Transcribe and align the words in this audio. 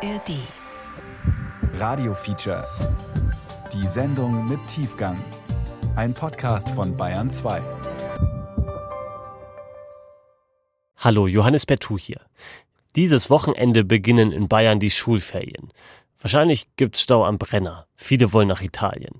ARD. 0.00 0.36
Radio 1.74 2.14
Feature. 2.14 2.64
Die 3.72 3.84
Sendung 3.88 4.48
mit 4.48 4.60
Tiefgang. 4.68 5.18
Ein 5.96 6.14
Podcast 6.14 6.70
von 6.70 6.96
Bayern 6.96 7.28
2. 7.28 7.60
Hallo, 10.98 11.26
Johannes 11.26 11.66
Bertou 11.66 11.98
hier. 11.98 12.20
Dieses 12.94 13.28
Wochenende 13.28 13.82
beginnen 13.82 14.30
in 14.30 14.46
Bayern 14.46 14.78
die 14.78 14.92
Schulferien. 14.92 15.72
Wahrscheinlich 16.20 16.68
gibt's 16.76 17.00
Stau 17.00 17.24
am 17.24 17.38
Brenner. 17.38 17.88
Viele 17.96 18.32
wollen 18.32 18.48
nach 18.48 18.62
Italien. 18.62 19.18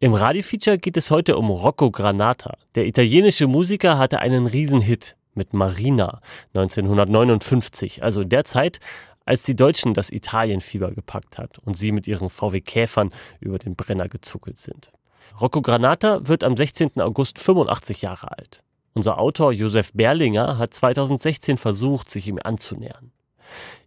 Im 0.00 0.14
Radiofeature 0.14 0.78
geht 0.78 0.96
es 0.96 1.10
heute 1.10 1.36
um 1.36 1.50
Rocco 1.50 1.90
Granata. 1.90 2.56
Der 2.74 2.86
italienische 2.86 3.48
Musiker 3.48 3.98
hatte 3.98 4.20
einen 4.20 4.46
Riesenhit 4.46 5.14
mit 5.34 5.52
Marina 5.52 6.22
1959, 6.54 8.02
also 8.02 8.24
der 8.24 8.44
Zeit, 8.44 8.80
als 9.26 9.42
die 9.42 9.54
Deutschen 9.54 9.92
das 9.92 10.10
Italienfieber 10.10 10.92
gepackt 10.92 11.36
hat 11.36 11.58
und 11.58 11.76
sie 11.76 11.92
mit 11.92 12.06
ihren 12.06 12.30
VW 12.30 12.62
Käfern 12.62 13.12
über 13.40 13.58
den 13.58 13.76
Brenner 13.76 14.08
gezuckelt 14.08 14.56
sind. 14.56 14.92
Rocco 15.40 15.60
Granata 15.60 16.26
wird 16.26 16.44
am 16.44 16.56
16. 16.56 17.00
August 17.00 17.38
85 17.38 18.02
Jahre 18.02 18.30
alt. 18.38 18.62
Unser 18.94 19.18
Autor 19.18 19.52
Josef 19.52 19.92
Berlinger 19.92 20.56
hat 20.56 20.72
2016 20.72 21.58
versucht, 21.58 22.10
sich 22.10 22.26
ihm 22.28 22.38
anzunähern. 22.42 23.12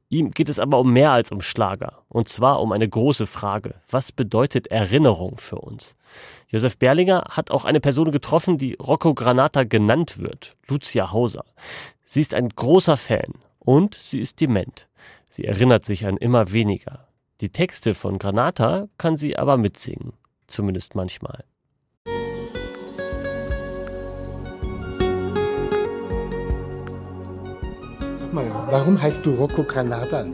Ihm 0.09 0.31
geht 0.31 0.49
es 0.49 0.59
aber 0.59 0.79
um 0.79 0.91
mehr 0.91 1.12
als 1.12 1.31
um 1.31 1.41
Schlager. 1.41 2.03
Und 2.09 2.29
zwar 2.29 2.62
um 2.62 2.71
eine 2.71 2.90
große 2.90 3.27
Frage. 3.27 3.76
Was 3.90 4.12
bedeutet 4.12 4.67
Erinnerung 4.67 5.37
für 5.37 5.57
uns? 5.59 5.95
Josef 6.48 6.77
Berlinger 6.77 7.26
hat 7.29 7.51
auch 7.51 7.63
eine 7.63 7.79
Person 7.79 8.12
getroffen, 8.12 8.57
die 8.57 8.76
Rocco 8.81 9.13
Granata 9.13 9.63
genannt 9.63 10.17
wird. 10.17 10.57
Lucia 10.67 11.12
Hauser. 11.12 11.45
Sie 12.05 12.21
ist 12.21 12.34
ein 12.34 12.49
großer 12.49 12.98
Fan 12.98 13.35
und 13.59 13.93
sie 13.93 14.20
ist 14.20 14.41
dement. 14.41 14.88
Sie 15.29 15.45
erinnert 15.45 15.85
sich 15.85 16.05
an 16.05 16.17
immer 16.17 16.51
weniger. 16.51 17.07
Die 17.41 17.49
Texte 17.49 17.93
von 17.95 18.17
Granata 18.20 18.87
kann 18.98 19.15
sie 19.17 19.37
aber 19.37 19.57
mitsingen. 19.57 20.13
Zumindest 20.48 20.95
manchmal. 20.95 21.43
Sag 28.15 28.34
mal, 28.34 28.45
warum 28.70 29.01
heißt 29.01 29.26
du 29.26 29.34
Rocco 29.35 29.63
Granata? 29.63 30.26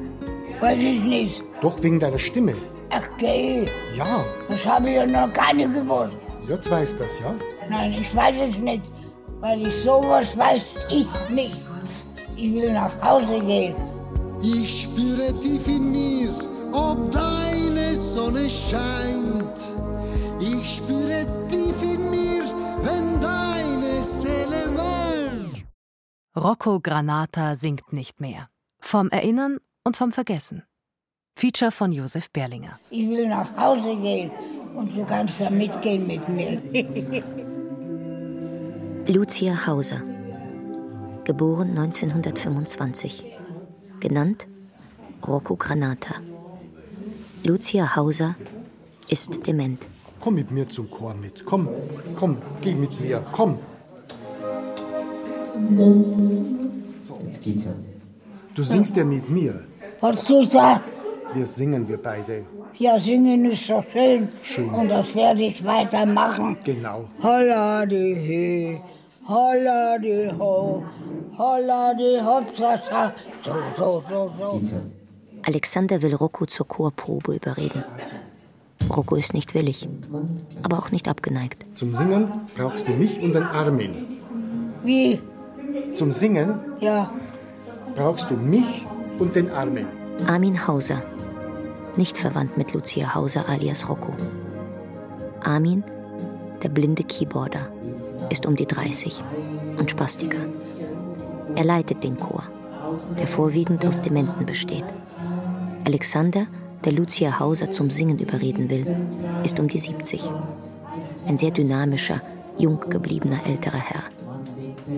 Weiß 0.59 0.77
ich 0.79 1.03
nicht. 1.03 1.41
Doch 1.61 1.81
wegen 1.83 1.99
deiner 1.99 2.17
Stimme. 2.19 2.53
Ach, 2.89 3.03
geh. 3.17 3.65
Ja, 3.97 4.23
Das 4.49 4.65
habe 4.65 4.89
ich 4.89 4.95
ja 4.95 5.05
noch 5.05 5.31
gar 5.33 5.53
nicht 5.53 5.73
gewusst. 5.73 6.13
jetzt 6.47 6.69
weiß 6.71 6.97
das, 6.97 7.19
ja? 7.19 7.33
Nein, 7.69 7.95
ich 7.99 8.15
weiß 8.15 8.35
es 8.49 8.57
nicht. 8.59 8.83
Weil 9.39 9.67
ich 9.67 9.75
sowas 9.83 10.25
weiß 10.37 10.61
ich 10.89 11.07
nicht. 11.29 11.55
Ich 12.35 12.53
will 12.53 12.71
nach 12.71 12.91
Hause 13.01 13.39
gehen. 13.45 13.75
Ich 14.47 14.83
spüre 14.83 15.33
tief 15.39 15.67
in 15.67 15.91
mir, 15.91 16.29
ob 16.71 17.09
deine 17.09 17.95
Sonne 17.95 18.47
scheint. 18.47 19.59
Ich 20.39 20.75
spüre 20.77 21.25
tief 21.49 21.81
in 21.81 22.11
mir, 22.11 22.43
wenn 22.83 23.19
deine 23.19 24.03
Seele 24.03 24.61
weint. 24.77 25.65
Rocco 26.35 26.79
Granata 26.79 27.55
singt 27.55 27.91
nicht 27.91 28.21
mehr. 28.21 28.47
Vom 28.79 29.09
Erinnern 29.09 29.57
und 29.83 29.97
vom 29.97 30.11
Vergessen. 30.11 30.61
Feature 31.35 31.71
von 31.71 31.91
Josef 31.91 32.29
Berlinger. 32.29 32.79
Ich 32.91 33.09
will 33.09 33.27
nach 33.27 33.57
Hause 33.57 33.95
gehen. 33.95 34.29
Und 34.75 34.95
du 34.95 35.05
kannst 35.05 35.41
da 35.41 35.49
mitgehen 35.49 36.05
mit 36.05 36.29
mir. 36.29 36.61
Lucia 39.07 39.65
Hauser, 39.65 40.01
geboren 41.23 41.69
1925, 41.69 43.23
genannt 44.07 44.45
Rocco 45.27 45.55
Granata. 45.55 46.15
Lucia 47.43 47.95
Hauser 47.95 48.35
ist 49.07 49.31
dement. 49.47 49.79
Komm 50.21 50.35
mit 50.35 50.51
mir 50.51 50.67
zum 50.69 50.89
Chor 50.95 51.15
mit. 51.15 51.35
Komm, 51.45 51.63
komm, 52.19 52.33
geh 52.61 52.75
mit 52.75 52.93
mir. 52.99 53.17
Komm. 53.37 53.57
Du 58.55 58.63
singst 58.63 58.95
ja 58.95 59.03
mit 59.03 59.29
mir. 59.29 59.53
Was 60.01 60.23
tust 60.23 60.53
du 60.53 60.57
da? 60.57 60.81
Wir 61.33 61.45
singen 61.45 61.87
wir 61.87 61.97
beide. 61.97 62.45
Ja, 62.77 62.99
singen 62.99 63.45
ist 63.51 63.69
doch 63.69 63.85
schön. 63.91 64.29
Schön. 64.43 64.69
Und 64.69 64.89
das 64.89 65.15
werde 65.15 65.43
ich 65.49 65.63
weitermachen. 65.63 66.57
Genau. 66.63 67.05
Holla 67.23 67.85
die 67.85 68.13
He, 68.25 68.81
holla 69.27 69.97
die 69.97 70.31
Ho, 70.39 70.83
holla 71.37 71.93
die 71.93 72.19
Hopsasa. 72.21 73.13
So, 73.43 73.53
so, 73.77 74.03
so, 74.09 74.31
so. 74.39 74.61
Alexander 75.43 76.01
will 76.01 76.15
Rocco 76.15 76.45
zur 76.45 76.67
Chorprobe 76.67 77.35
überreden. 77.35 77.83
Rocco 78.89 79.15
ist 79.15 79.33
nicht 79.33 79.53
willig, 79.53 79.87
aber 80.63 80.79
auch 80.79 80.91
nicht 80.91 81.07
abgeneigt. 81.07 81.65
Zum 81.75 81.93
Singen 81.95 82.31
brauchst 82.55 82.87
du 82.87 82.91
mich 82.91 83.19
und 83.21 83.33
den 83.33 83.43
Armin. 83.43 84.19
Wie? 84.83 85.19
Zum 85.95 86.11
Singen 86.11 86.59
Ja, 86.79 87.11
brauchst 87.95 88.29
du 88.29 88.35
mich 88.35 88.85
und 89.19 89.35
den 89.35 89.49
Armin. 89.51 89.87
Armin 90.27 90.67
Hauser, 90.67 91.01
nicht 91.95 92.17
verwandt 92.17 92.57
mit 92.57 92.73
Lucia 92.73 93.15
Hauser 93.15 93.47
alias 93.49 93.87
Rocco. 93.89 94.13
Armin, 95.43 95.83
der 96.63 96.69
blinde 96.69 97.03
Keyboarder, 97.03 97.67
ist 98.29 98.45
um 98.45 98.55
die 98.55 98.65
30 98.65 99.23
und 99.77 99.91
Spastiker. 99.91 100.39
Er 101.55 101.63
leitet 101.63 102.03
den 102.03 102.19
Chor, 102.19 102.43
der 103.17 103.27
vorwiegend 103.27 103.85
aus 103.85 104.01
Dementen 104.01 104.45
besteht. 104.45 104.85
Alexander, 105.85 106.47
der 106.83 106.91
Lucia 106.91 107.39
Hauser 107.39 107.71
zum 107.71 107.89
Singen 107.89 108.19
überreden 108.19 108.69
will, 108.69 108.85
ist 109.43 109.59
um 109.59 109.67
die 109.67 109.79
70. 109.79 110.23
Ein 111.27 111.37
sehr 111.37 111.51
dynamischer, 111.51 112.21
jung 112.57 112.79
gebliebener 112.89 113.39
älterer 113.45 113.79
Herr. 113.79 114.03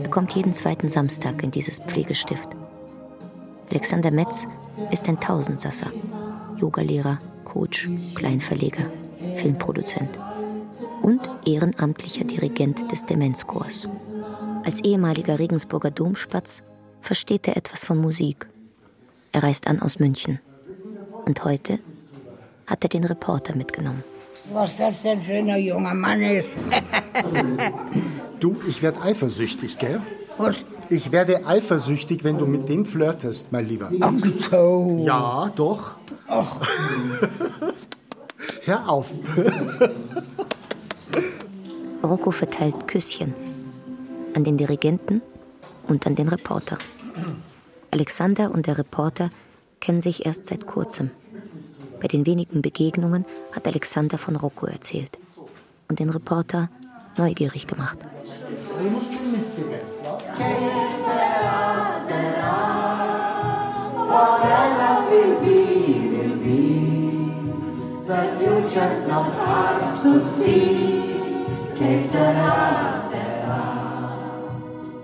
Er 0.04 0.10
kommt 0.10 0.34
jeden 0.34 0.54
zweiten 0.54 0.90
Samstag 0.90 1.44
in 1.44 1.52
dieses 1.52 1.80
Pflegestift. 1.80 2.50
Alexander 3.70 4.12
Metz 4.12 4.48
ist 4.92 5.08
ein 5.08 5.20
Tausendsasser, 5.20 5.92
Yogalehrer, 6.58 7.20
Coach, 7.46 7.90
Kleinverleger, 8.16 8.86
Filmproduzent 9.36 10.20
und 11.02 11.30
ehrenamtlicher 11.46 12.24
Dirigent 12.26 12.92
des 12.92 13.06
Demenzchors. 13.06 13.88
Als 14.66 14.84
ehemaliger 14.84 15.40
Regensburger 15.40 15.92
Domspatz 15.92 16.64
versteht 17.02 17.48
er 17.48 17.58
etwas 17.58 17.86
von 17.86 17.98
Musik. 17.98 18.48
Er 19.32 19.44
reist 19.44 19.68
an 19.68 19.82
aus 19.82 20.00
München. 20.00 20.40
Und 21.26 21.44
heute 21.44 21.80
hat 22.66 22.84
er 22.84 22.90
den 22.90 23.04
Reporter 23.04 23.56
mitgenommen. 23.56 24.04
was 24.52 24.78
das 24.78 24.98
für 25.00 25.10
ein 25.10 25.22
schöner 25.24 25.58
junger 25.58 25.94
Mann 25.94 26.22
ist. 26.22 26.50
Du, 28.40 28.56
ich 28.68 28.84
werde 28.84 29.02
eifersüchtig, 29.02 29.80
gell? 29.80 30.00
Was? 30.38 30.58
Ich 30.92 31.12
werde 31.12 31.48
eifersüchtig, 31.48 32.24
wenn 32.24 32.38
du 32.38 32.46
mit 32.46 32.70
dem 32.70 32.86
flirtest, 32.86 33.52
mein 33.52 33.68
Lieber. 33.68 33.92
Ach 34.00 34.14
so. 34.52 35.02
Ja, 35.04 35.52
doch. 35.56 35.96
Hör 38.66 38.88
auf. 38.90 39.10
Rocco 42.04 42.32
verteilt 42.32 42.88
Küsschen 42.88 43.34
an 44.36 44.44
den 44.44 44.58
Dirigenten 44.58 45.22
und 45.88 46.06
an 46.06 46.16
den 46.16 46.28
Reporter. 46.28 46.78
Alexander 47.92 48.52
und 48.52 48.68
der 48.68 48.78
Reporter 48.78 49.30
kennen 49.80 50.02
sich 50.02 50.26
erst 50.26 50.46
seit 50.46 50.68
kurzem. 50.68 51.10
Bei 52.00 52.08
den 52.08 52.26
wenigen 52.26 52.62
Begegnungen 52.62 53.26
hat 53.52 53.68
Alexander 53.68 54.18
von 54.18 54.36
Rocco 54.36 54.68
erzählt 54.68 55.18
und 55.90 56.00
den 56.00 56.10
Reporter 56.10 56.70
neugierig 57.18 57.66
gemacht. 57.66 57.98
Du 58.80 58.90
musst 58.90 59.14
schon 59.14 59.32
mitsingen. 59.32 59.80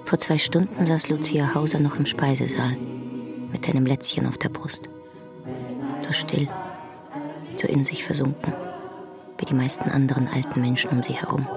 Vor 0.05 0.19
zwei 0.19 0.37
Stunden 0.39 0.85
saß 0.85 1.09
Lucia 1.09 1.53
Hauser 1.53 1.79
noch 1.79 1.97
im 1.97 2.05
Speisesaal 2.05 2.77
mit 3.51 3.69
einem 3.69 3.85
Lätzchen 3.85 4.27
auf 4.27 4.39
der 4.39 4.49
Brust. 4.49 4.81
So 6.01 6.13
still, 6.13 6.47
so 7.57 7.67
in 7.67 7.83
sich 7.83 8.03
versunken, 8.03 8.53
wie 9.37 9.45
die 9.45 9.53
meisten 9.53 9.89
anderen 9.89 10.27
alten 10.27 10.61
Menschen 10.61 10.89
um 10.89 11.03
sie 11.03 11.13
herum. 11.13 11.47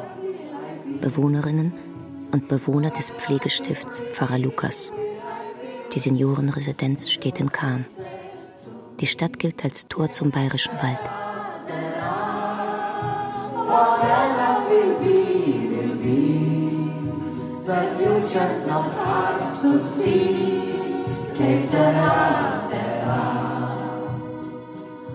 Bewohnerinnen 1.00 1.72
und 2.32 2.48
Bewohner 2.48 2.90
des 2.90 3.10
Pflegestifts 3.10 4.02
Pfarrer 4.12 4.38
Lukas. 4.38 4.92
Die 5.94 6.00
Seniorenresidenz 6.00 7.10
steht 7.10 7.40
in 7.40 7.50
Cham. 7.50 7.86
Die 9.00 9.06
Stadt 9.06 9.38
gilt 9.38 9.64
als 9.64 9.88
Tor 9.88 10.10
zum 10.10 10.30
Bayerischen 10.30 10.74
Wald. 10.74 11.25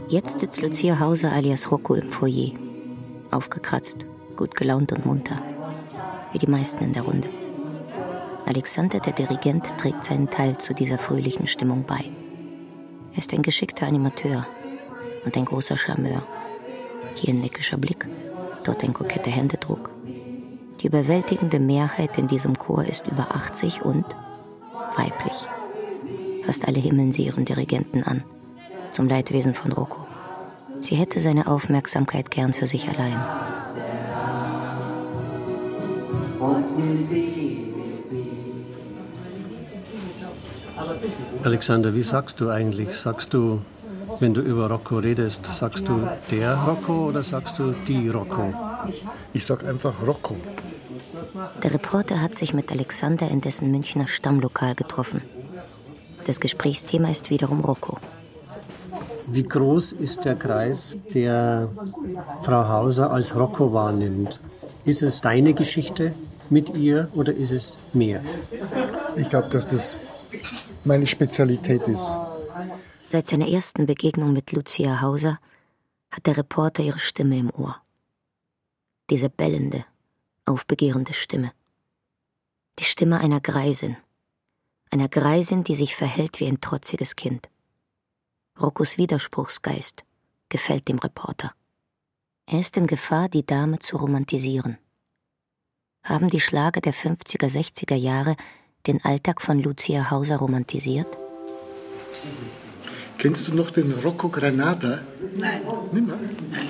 Jetzt 0.08 0.42
sitzt 0.42 0.62
Lucia 0.62 1.00
Hauser 1.00 1.32
alias 1.32 1.72
Rocco 1.72 1.96
im 1.96 2.12
Foyer. 2.12 2.52
Aufgekratzt, 3.32 3.98
gut 4.36 4.56
gelaunt 4.56 4.92
und 4.92 5.06
munter. 5.06 5.42
Wie 6.34 6.38
die 6.38 6.50
meisten 6.50 6.84
in 6.84 6.92
der 6.92 7.04
Runde. 7.04 7.30
Alexander, 8.46 9.00
der 9.00 9.14
Dirigent, 9.14 9.78
trägt 9.78 10.04
seinen 10.04 10.30
Teil 10.30 10.58
zu 10.58 10.74
dieser 10.74 10.98
fröhlichen 10.98 11.48
Stimmung 11.48 11.86
bei. 11.86 12.04
Er 13.14 13.20
ist 13.20 13.34
ein 13.34 13.44
geschickter 13.44 13.88
Animateur 13.88 14.46
und 15.24 15.38
ein 15.38 15.46
großer 15.46 15.78
Charmeur. 15.78 16.24
Hier 17.16 17.34
ein 17.34 17.40
neckischer 17.40 17.78
Blick, 17.78 18.06
dort 18.64 18.84
ein 18.84 18.94
koketter 18.94 19.32
Händedruck. 19.32 19.90
Die 20.82 20.88
überwältigende 20.88 21.60
Mehrheit 21.60 22.18
in 22.18 22.28
diesem 22.28 22.58
Chor 22.58 22.86
ist 22.86 23.06
über 23.08 23.36
80 23.36 23.84
und 23.84 24.06
weiblich. 24.98 25.34
Fast 26.46 26.68
alle 26.68 26.80
himmeln 26.80 27.14
sie 27.14 27.26
ihren 27.26 27.46
Dirigenten 27.46 28.04
an, 28.04 28.24
zum 28.92 29.08
Leidwesen 29.08 29.54
von 29.54 29.72
Rocco. 29.72 30.08
Sie 30.80 30.96
hätte 30.96 31.20
seine 31.20 31.48
Aufmerksamkeit 31.48 32.32
gern 32.32 32.54
für 32.54 32.66
sich 32.66 32.90
allein. 32.90 33.20
Alexander, 41.44 41.94
wie 41.94 42.04
sagst 42.04 42.42
du 42.42 42.50
eigentlich? 42.50 42.96
Sagst 42.96 43.34
du, 43.34 43.62
wenn 44.22 44.34
du 44.34 44.42
über 44.42 44.70
Rocco 44.70 45.00
redest, 45.00 45.46
sagst 45.46 45.88
du 45.88 46.08
der 46.30 46.56
Rocco 46.56 47.08
oder 47.10 47.24
sagst 47.24 47.58
du 47.60 47.74
die 47.88 48.08
Rocco? 48.10 48.54
Ich 49.34 49.46
sag 49.46 49.66
einfach 49.66 49.96
Rocco. 50.06 50.36
Der 51.64 51.74
Reporter 51.74 52.22
hat 52.22 52.36
sich 52.36 52.54
mit 52.54 52.72
Alexander 52.72 53.30
in 53.30 53.42
dessen 53.42 53.72
Münchner 53.72 54.08
Stammlokal 54.08 54.76
getroffen. 54.76 55.22
Das 56.26 56.40
Gesprächsthema 56.40 57.10
ist 57.10 57.30
wiederum 57.30 57.62
Rocco. 57.62 57.98
Wie 59.28 59.44
groß 59.44 59.94
ist 59.94 60.26
der 60.26 60.36
Kreis, 60.36 60.98
der 61.14 61.70
Frau 62.44 62.68
Hauser 62.68 63.12
als 63.12 63.36
Rocco 63.36 63.74
wahrnimmt? 63.74 64.40
Ist 64.86 65.04
es 65.04 65.22
deine 65.22 65.54
Geschichte 65.54 66.14
mit 66.50 66.76
ihr 66.78 67.08
oder 67.16 67.34
ist 67.34 67.52
es 67.52 67.78
mehr? 67.94 68.22
Ich 69.16 69.30
glaube, 69.30 69.50
dass 69.50 69.70
das 69.70 70.00
meine 70.84 71.08
Spezialität 71.08 71.88
ist. 71.88 72.16
Seit 73.12 73.28
seiner 73.28 73.50
ersten 73.50 73.88
Begegnung 73.88 74.32
mit 74.32 74.54
Lucia 74.54 75.02
Hauser 75.02 75.38
hat 76.12 76.28
der 76.28 76.38
Reporter 76.38 76.82
ihre 76.82 77.00
Stimme 77.00 77.38
im 77.38 77.50
Ohr. 77.54 77.76
Diese 79.10 79.30
bellende, 79.30 79.84
aufbegehrende 80.46 81.14
Stimme. 81.14 81.52
Die 82.80 82.86
Stimme 82.86 83.20
einer 83.20 83.42
Greisin. 83.42 83.98
Einer 84.92 85.10
Greisin, 85.10 85.66
die 85.66 85.76
sich 85.76 85.94
verhält 85.94 86.40
wie 86.40 86.48
ein 86.48 86.62
trotziges 86.62 87.18
Kind. 87.18 87.50
Roccos 88.58 88.98
Widerspruchsgeist 88.98 90.06
gefällt 90.48 90.88
dem 90.88 91.00
Reporter. 91.00 91.54
Er 92.46 92.62
ist 92.62 92.78
in 92.78 92.88
Gefahr, 92.88 93.28
die 93.28 93.46
Dame 93.46 93.80
zu 93.80 93.98
romantisieren. 93.98 94.78
Haben 96.04 96.30
die 96.30 96.40
Schlager 96.40 96.80
der 96.80 96.94
50er, 96.94 97.52
60er 97.52 97.96
Jahre 97.96 98.38
den 98.88 99.04
Alltag 99.04 99.42
von 99.42 99.62
Lucia 99.62 100.12
Hauser 100.12 100.38
romantisiert? 100.38 101.10
Kennst 103.22 103.48
du 103.48 103.54
noch 103.54 103.70
den 103.70 103.92
Rocco 104.04 104.30
Granata? 104.30 104.98
Nein. 105.38 105.62
Nimmer? 105.92 106.18
Nein. 106.50 106.70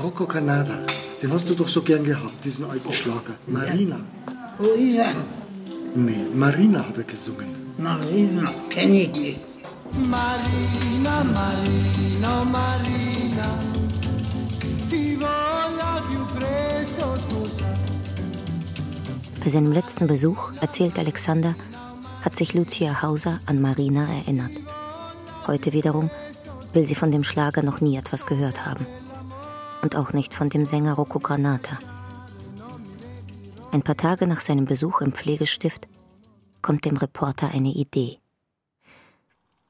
Rocco 0.00 0.26
Granata, 0.26 0.78
den 1.20 1.32
hast 1.32 1.48
du 1.48 1.54
doch 1.56 1.68
so 1.68 1.82
gern 1.82 2.04
gehabt, 2.04 2.44
diesen 2.44 2.70
alten 2.70 2.92
Schlager. 2.92 3.34
Marina. 3.48 3.96
Ist 4.60 4.96
er? 4.96 5.14
Nee, 5.96 6.24
Marina 6.32 6.86
hat 6.86 6.98
er 6.98 7.02
gesungen. 7.02 7.48
Marina, 7.78 8.48
kenne 8.70 9.02
ich 9.02 9.12
nicht. 9.12 9.40
Marina, 10.08 11.24
Marina, 11.38 12.32
Marina, 12.56 13.48
ti 14.88 15.16
voglio 15.16 15.90
più 16.08 16.22
presto 16.36 17.06
sposare. 17.24 17.74
Bei 19.42 19.50
seinem 19.50 19.72
letzten 19.72 20.06
Besuch, 20.06 20.52
erzählt 20.60 20.96
Alexander, 20.96 21.56
hat 22.20 22.36
sich 22.36 22.54
Lucia 22.54 23.02
Hauser 23.02 23.40
an 23.46 23.60
Marina 23.60 24.06
erinnert. 24.20 24.52
Heute 25.46 25.72
wiederum 25.72 26.10
will 26.72 26.84
sie 26.84 26.94
von 26.94 27.10
dem 27.10 27.24
Schlager 27.24 27.62
noch 27.62 27.80
nie 27.80 27.96
etwas 27.96 28.26
gehört 28.26 28.64
haben. 28.64 28.86
Und 29.82 29.96
auch 29.96 30.12
nicht 30.12 30.34
von 30.34 30.48
dem 30.48 30.66
Sänger 30.66 30.94
Rocco 30.94 31.18
Granata. 31.18 31.78
Ein 33.72 33.82
paar 33.82 33.96
Tage 33.96 34.26
nach 34.26 34.40
seinem 34.40 34.66
Besuch 34.66 35.00
im 35.00 35.12
Pflegestift 35.12 35.88
kommt 36.60 36.84
dem 36.84 36.96
Reporter 36.96 37.50
eine 37.52 37.70
Idee. 37.70 38.18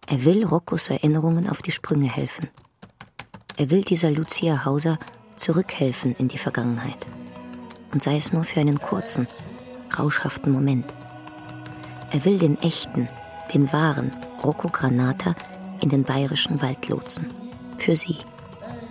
Er 0.07 0.25
will 0.25 0.45
Roccos 0.45 0.91
Erinnerungen 0.91 1.49
auf 1.49 1.63
die 1.63 1.73
Sprünge 1.73 2.13
helfen. 2.13 2.51
Er 3.57 3.71
will 3.71 3.83
dieser 3.83 4.11
Lucia 4.11 4.65
Hauser 4.65 4.99
zurückhelfen 5.37 6.15
in 6.17 6.29
die 6.29 6.39
Vergangenheit. 6.39 7.07
Und 7.93 8.03
sei 8.03 8.17
es 8.17 8.33
nur 8.33 8.45
für 8.45 8.61
einen 8.61 8.81
kurzen, 8.81 9.27
rauschhaften 9.99 10.53
Moment. 10.53 10.93
Er 12.11 12.25
will 12.25 12.39
den 12.39 12.61
echten, 12.61 13.07
den 13.55 13.73
wahren 13.73 14.11
Rocco 14.43 14.69
Granata 14.69 15.35
in 15.83 15.89
den 15.89 16.05
bayerischen 16.05 16.63
Wald 16.63 16.89
lotsen. 16.89 17.27
Für 17.77 17.97
sie. 17.97 18.19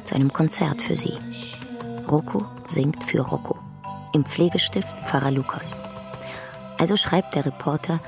Zu 0.03 0.15
einem 0.15 0.31
Konzert 0.31 0.81
für 0.81 0.95
sie. 0.95 1.17
Rocco 2.09 2.45
singt 2.67 3.03
für 3.03 3.21
Rocco. 3.21 3.57
Im 4.13 4.25
Pflegestift 4.25 4.93
Pfarrer 5.05 5.31
Lukas. 5.31 5.79
Also 6.77 6.97
schreibt 6.97 7.35
der 7.35 7.45
Reporter 7.45 8.01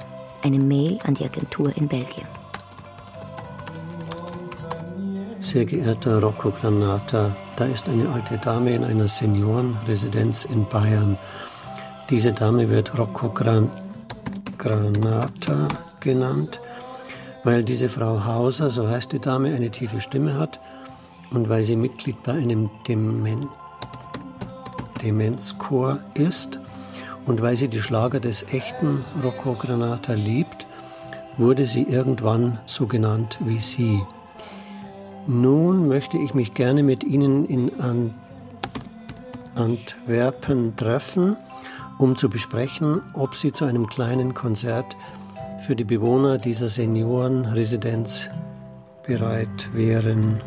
eine 0.44 0.60
Mail 0.60 0.98
an 1.06 1.14
die 1.14 1.24
Agentur 1.24 1.76
in 1.78 1.88
Belgien. 1.88 2.28
Sehr 5.40 5.66
geehrter 5.66 6.22
Rocco 6.22 6.52
Granata, 6.52 7.36
da 7.56 7.66
ist 7.66 7.88
eine 7.88 8.10
alte 8.10 8.38
Dame 8.38 8.74
in 8.76 8.84
einer 8.84 9.08
Seniorenresidenz 9.08 10.46
in 10.46 10.68
Bayern. 10.68 11.18
Diese 12.10 12.34
Dame 12.34 12.70
wird 12.70 12.98
Rocco 12.98 13.30
Gran 13.30 13.70
Granata 14.58 15.68
genannt, 16.00 16.60
weil 17.44 17.64
diese 17.64 17.90
Frau 17.90 18.26
Hauser, 18.26 18.70
so 18.70 18.88
heißt 18.88 19.12
die 19.12 19.20
Dame, 19.20 19.54
eine 19.54 19.70
tiefe 19.70 20.02
Stimme 20.02 20.38
hat 20.38 20.60
und 21.32 21.50
weil 21.50 21.64
sie 21.64 21.76
Mitglied 21.76 22.22
bei 22.24 22.34
einem 22.34 22.70
Demen 22.88 23.48
Demenzchor 25.02 26.00
ist 26.14 26.60
und 27.26 27.42
weil 27.42 27.56
sie 27.56 27.68
die 27.68 27.82
Schlager 27.82 28.20
des 28.20 28.44
echten 28.54 29.04
Rocco 29.24 29.54
Granata 29.54 30.14
liebt, 30.14 30.68
wurde 31.38 31.66
sie 31.66 31.84
irgendwann 31.84 32.60
so 32.66 32.88
genannt 32.88 33.40
wie 33.42 33.60
sie. 33.60 34.02
Nun 35.26 35.88
möchte 35.88 36.18
ich 36.18 36.34
mich 36.34 36.54
gerne 36.54 36.84
mit 36.84 37.04
Ihnen 37.04 37.46
in 37.46 37.80
An 37.80 38.14
Antwerpen 39.56 40.76
treffen, 40.76 41.38
um 42.00 42.16
zu 42.16 42.28
besprechen, 42.28 43.02
ob 43.14 43.36
Sie 43.36 43.52
zu 43.52 43.66
einem 43.66 43.88
kleinen 43.88 44.34
Konzert 44.34 44.98
für 45.64 45.76
die 45.76 45.86
Bewohner 45.86 46.38
dieser 46.38 46.68
Seniorenresidenz 46.68 48.30
bereit 49.08 49.70
wären. 49.74 50.42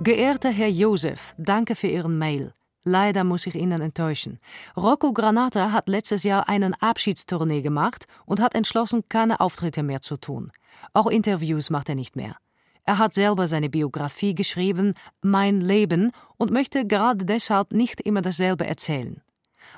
Geehrter 0.00 0.50
Herr 0.50 0.68
Josef, 0.68 1.34
danke 1.38 1.76
für 1.76 1.86
Ihren 1.86 2.18
Mail. 2.18 2.52
Leider 2.82 3.24
muss 3.24 3.46
ich 3.46 3.54
Ihnen 3.54 3.80
enttäuschen. 3.80 4.38
Rocco 4.76 5.14
Granata 5.14 5.72
hat 5.72 5.88
letztes 5.88 6.24
Jahr 6.24 6.46
einen 6.50 6.74
Abschiedstournee 6.74 7.62
gemacht 7.62 8.04
und 8.26 8.40
hat 8.40 8.54
entschlossen, 8.54 9.04
keine 9.08 9.40
Auftritte 9.40 9.82
mehr 9.82 10.02
zu 10.02 10.18
tun. 10.18 10.52
Auch 10.92 11.06
Interviews 11.06 11.70
macht 11.70 11.88
er 11.88 11.94
nicht 11.94 12.16
mehr. 12.16 12.36
Er 12.84 12.98
hat 12.98 13.14
selber 13.14 13.48
seine 13.48 13.70
Biografie 13.70 14.34
geschrieben, 14.34 14.92
Mein 15.22 15.62
Leben, 15.62 16.12
und 16.36 16.50
möchte 16.50 16.86
gerade 16.86 17.24
deshalb 17.24 17.72
nicht 17.72 18.02
immer 18.02 18.20
dasselbe 18.20 18.66
erzählen. 18.66 19.23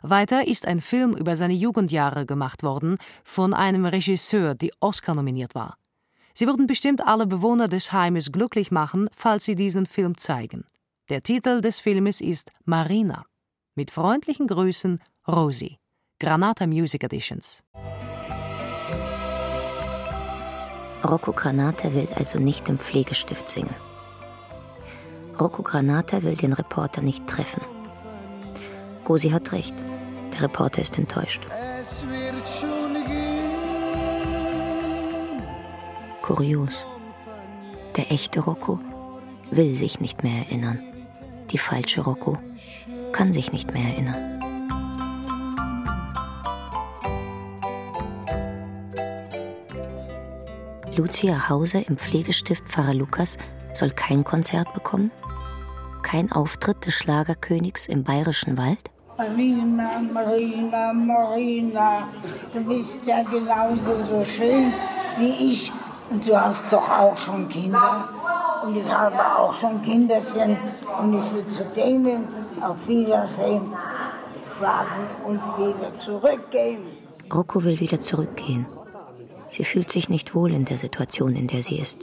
Weiter 0.02 0.46
ist 0.46 0.66
ein 0.66 0.80
Film 0.80 1.14
über 1.14 1.36
seine 1.36 1.54
Jugendjahre 1.54 2.26
gemacht 2.26 2.62
worden 2.62 2.98
von 3.24 3.54
einem 3.54 3.84
Regisseur, 3.84 4.54
der 4.54 4.70
Oscar 4.80 5.14
nominiert 5.14 5.54
war. 5.54 5.76
Sie 6.34 6.46
würden 6.46 6.66
bestimmt 6.66 7.06
alle 7.06 7.26
Bewohner 7.26 7.66
des 7.66 7.92
Heimes 7.92 8.30
glücklich 8.30 8.70
machen, 8.70 9.08
falls 9.16 9.44
sie 9.44 9.54
diesen 9.54 9.86
Film 9.86 10.18
zeigen. 10.18 10.64
Der 11.08 11.22
Titel 11.22 11.60
des 11.60 11.80
Filmes 11.80 12.20
ist 12.20 12.50
Marina. 12.64 13.24
Mit 13.74 13.90
freundlichen 13.90 14.46
Grüßen, 14.46 15.00
Rosie. 15.28 15.78
Granata 16.18 16.66
Music 16.66 17.04
Editions. 17.04 17.62
Rocco 21.04 21.32
Granata 21.32 21.92
will 21.94 22.08
also 22.16 22.38
nicht 22.38 22.68
im 22.68 22.78
Pflegestift 22.78 23.48
singen. 23.48 23.74
Rocco 25.38 25.62
Granata 25.62 26.22
will 26.22 26.34
den 26.34 26.54
Reporter 26.54 27.02
nicht 27.02 27.26
treffen. 27.26 27.60
Rosi 29.08 29.30
hat 29.30 29.52
recht. 29.52 29.74
Der 30.32 30.42
Reporter 30.42 30.82
ist 30.82 30.98
enttäuscht. 30.98 31.40
Es 31.80 32.02
wird 32.02 32.46
schon 32.60 32.94
gehen. 33.06 33.46
Kurios. 36.22 36.74
Der 37.96 38.10
echte 38.10 38.40
Rocco 38.40 38.80
will 39.50 39.74
sich 39.74 40.00
nicht 40.00 40.24
mehr 40.24 40.38
erinnern. 40.46 40.80
Die 41.50 41.58
falsche 41.58 42.00
Rocco 42.00 42.36
kann 43.12 43.32
sich 43.32 43.52
nicht 43.52 43.72
mehr 43.72 43.84
erinnern. 43.84 44.36
Lucia 50.96 51.48
Hauser 51.48 51.86
im 51.86 51.96
Pflegestift 51.96 52.64
Pfarrer 52.68 52.94
Lukas 52.94 53.36
soll 53.74 53.90
kein 53.90 54.24
Konzert 54.24 54.72
bekommen? 54.74 55.12
Kein 56.02 56.32
Auftritt 56.32 56.86
des 56.86 56.94
Schlagerkönigs 56.94 57.86
im 57.86 58.02
bayerischen 58.02 58.56
Wald? 58.56 58.90
Marina, 59.18 60.02
Marina, 60.12 60.92
Marina, 60.92 62.08
du 62.52 62.60
bist 62.64 62.98
ja 63.06 63.22
genauso 63.22 64.04
so 64.10 64.22
schön 64.24 64.74
wie 65.18 65.52
ich. 65.52 65.72
Und 66.10 66.26
du 66.26 66.38
hast 66.38 66.70
doch 66.70 66.88
auch 66.88 67.16
schon 67.16 67.48
Kinder. 67.48 68.08
Und 68.62 68.76
ich 68.76 68.86
habe 68.86 69.18
auch 69.18 69.54
schon 69.58 69.80
Kinderchen. 69.82 70.58
Und 71.00 71.18
ich 71.18 71.32
will 71.32 71.46
zu 71.46 71.64
denen 71.64 72.28
auf 72.60 72.86
Wiedersehen 72.86 73.72
sagen 74.60 75.08
und 75.24 75.40
wieder 75.58 75.98
zurückgehen. 75.98 76.84
Rocco 77.32 77.64
will 77.64 77.80
wieder 77.80 78.00
zurückgehen. 78.00 78.66
Sie 79.50 79.64
fühlt 79.64 79.90
sich 79.90 80.10
nicht 80.10 80.34
wohl 80.34 80.52
in 80.52 80.66
der 80.66 80.76
Situation, 80.76 81.34
in 81.34 81.46
der 81.46 81.62
sie 81.62 81.78
ist. 81.78 82.00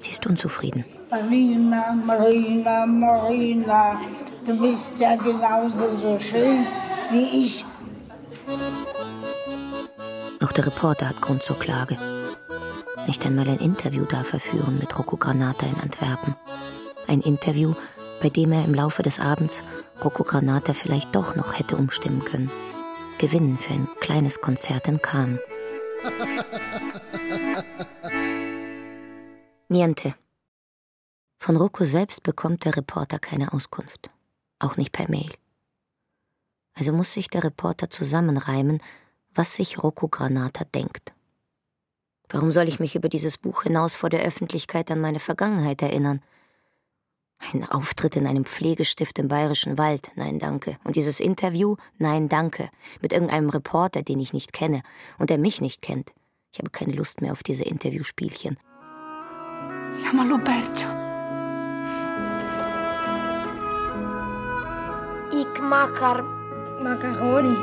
Sie 0.00 0.10
ist 0.10 0.26
unzufrieden. 0.26 0.84
Marina, 1.10 1.92
Marina, 1.92 2.86
Marina, 2.86 4.00
du 4.46 4.56
bist 4.56 4.92
ja 4.96 5.16
genauso 5.16 5.98
so 6.00 6.16
schön 6.20 6.68
wie 7.10 7.46
ich. 7.46 7.64
Auch 10.40 10.52
der 10.52 10.66
Reporter 10.66 11.08
hat 11.08 11.20
Grund 11.20 11.42
zur 11.42 11.58
Klage. 11.58 11.98
Nicht 13.08 13.26
einmal 13.26 13.48
ein 13.48 13.58
Interview 13.58 14.04
darf 14.04 14.32
er 14.32 14.38
führen 14.38 14.78
mit 14.78 14.96
Rocco 14.96 15.16
Granata 15.16 15.66
in 15.66 15.74
Antwerpen. 15.82 16.36
Ein 17.08 17.22
Interview, 17.22 17.74
bei 18.22 18.28
dem 18.28 18.52
er 18.52 18.64
im 18.64 18.74
Laufe 18.74 19.02
des 19.02 19.18
Abends 19.18 19.64
Rocco 20.04 20.22
Granata 20.22 20.74
vielleicht 20.74 21.16
doch 21.16 21.34
noch 21.34 21.58
hätte 21.58 21.76
umstimmen 21.76 22.24
können. 22.24 22.52
Gewinnen 23.18 23.58
für 23.58 23.74
ein 23.74 23.88
kleines 23.98 24.40
Konzert 24.40 24.86
in 24.86 25.02
Cannes. 25.02 25.40
Niente. 29.68 30.14
Von 31.42 31.56
Rocco 31.56 31.86
selbst 31.86 32.22
bekommt 32.22 32.66
der 32.66 32.76
Reporter 32.76 33.18
keine 33.18 33.54
Auskunft. 33.54 34.10
Auch 34.58 34.76
nicht 34.76 34.92
per 34.92 35.10
Mail. 35.10 35.32
Also 36.74 36.92
muss 36.92 37.14
sich 37.14 37.28
der 37.28 37.42
Reporter 37.42 37.88
zusammenreimen, 37.88 38.78
was 39.34 39.56
sich 39.56 39.82
Rocco 39.82 40.06
Granata 40.08 40.64
denkt. 40.64 41.14
Warum 42.28 42.52
soll 42.52 42.68
ich 42.68 42.78
mich 42.78 42.94
über 42.94 43.08
dieses 43.08 43.38
Buch 43.38 43.62
hinaus 43.62 43.96
vor 43.96 44.10
der 44.10 44.22
Öffentlichkeit 44.22 44.90
an 44.90 45.00
meine 45.00 45.18
Vergangenheit 45.18 45.80
erinnern? 45.80 46.20
Ein 47.38 47.64
Auftritt 47.64 48.16
in 48.16 48.26
einem 48.26 48.44
Pflegestift 48.44 49.18
im 49.18 49.28
Bayerischen 49.28 49.78
Wald, 49.78 50.10
nein 50.16 50.38
danke. 50.38 50.76
Und 50.84 50.96
dieses 50.96 51.20
Interview, 51.20 51.76
nein 51.96 52.28
danke. 52.28 52.68
Mit 53.00 53.14
irgendeinem 53.14 53.48
Reporter, 53.48 54.02
den 54.02 54.20
ich 54.20 54.34
nicht 54.34 54.52
kenne 54.52 54.82
und 55.18 55.30
der 55.30 55.38
mich 55.38 55.62
nicht 55.62 55.80
kennt. 55.80 56.12
Ich 56.52 56.58
habe 56.58 56.68
keine 56.68 56.92
Lust 56.92 57.22
mehr 57.22 57.32
auf 57.32 57.42
diese 57.42 57.64
Interviewspielchen. 57.64 58.58
Chiamalo 60.02 60.36
Bercio. 60.36 61.09
Ich 65.32 65.60
mag 65.60 66.00
Macaroni. 66.82 67.56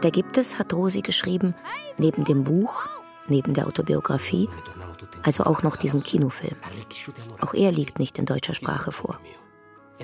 Da 0.00 0.10
gibt 0.10 0.36
es, 0.36 0.58
hat 0.58 0.72
Rosi 0.72 1.00
geschrieben, 1.00 1.54
neben 1.98 2.24
dem 2.24 2.44
Buch, 2.44 2.82
neben 3.26 3.54
der 3.54 3.66
Autobiografie, 3.66 4.48
also 5.22 5.44
auch 5.44 5.62
noch 5.62 5.76
diesen 5.76 6.02
Kinofilm. 6.02 6.56
Auch 7.40 7.54
er 7.54 7.72
liegt 7.72 7.98
nicht 7.98 8.18
in 8.18 8.26
deutscher 8.26 8.54
Sprache 8.54 8.92
vor. 8.92 9.18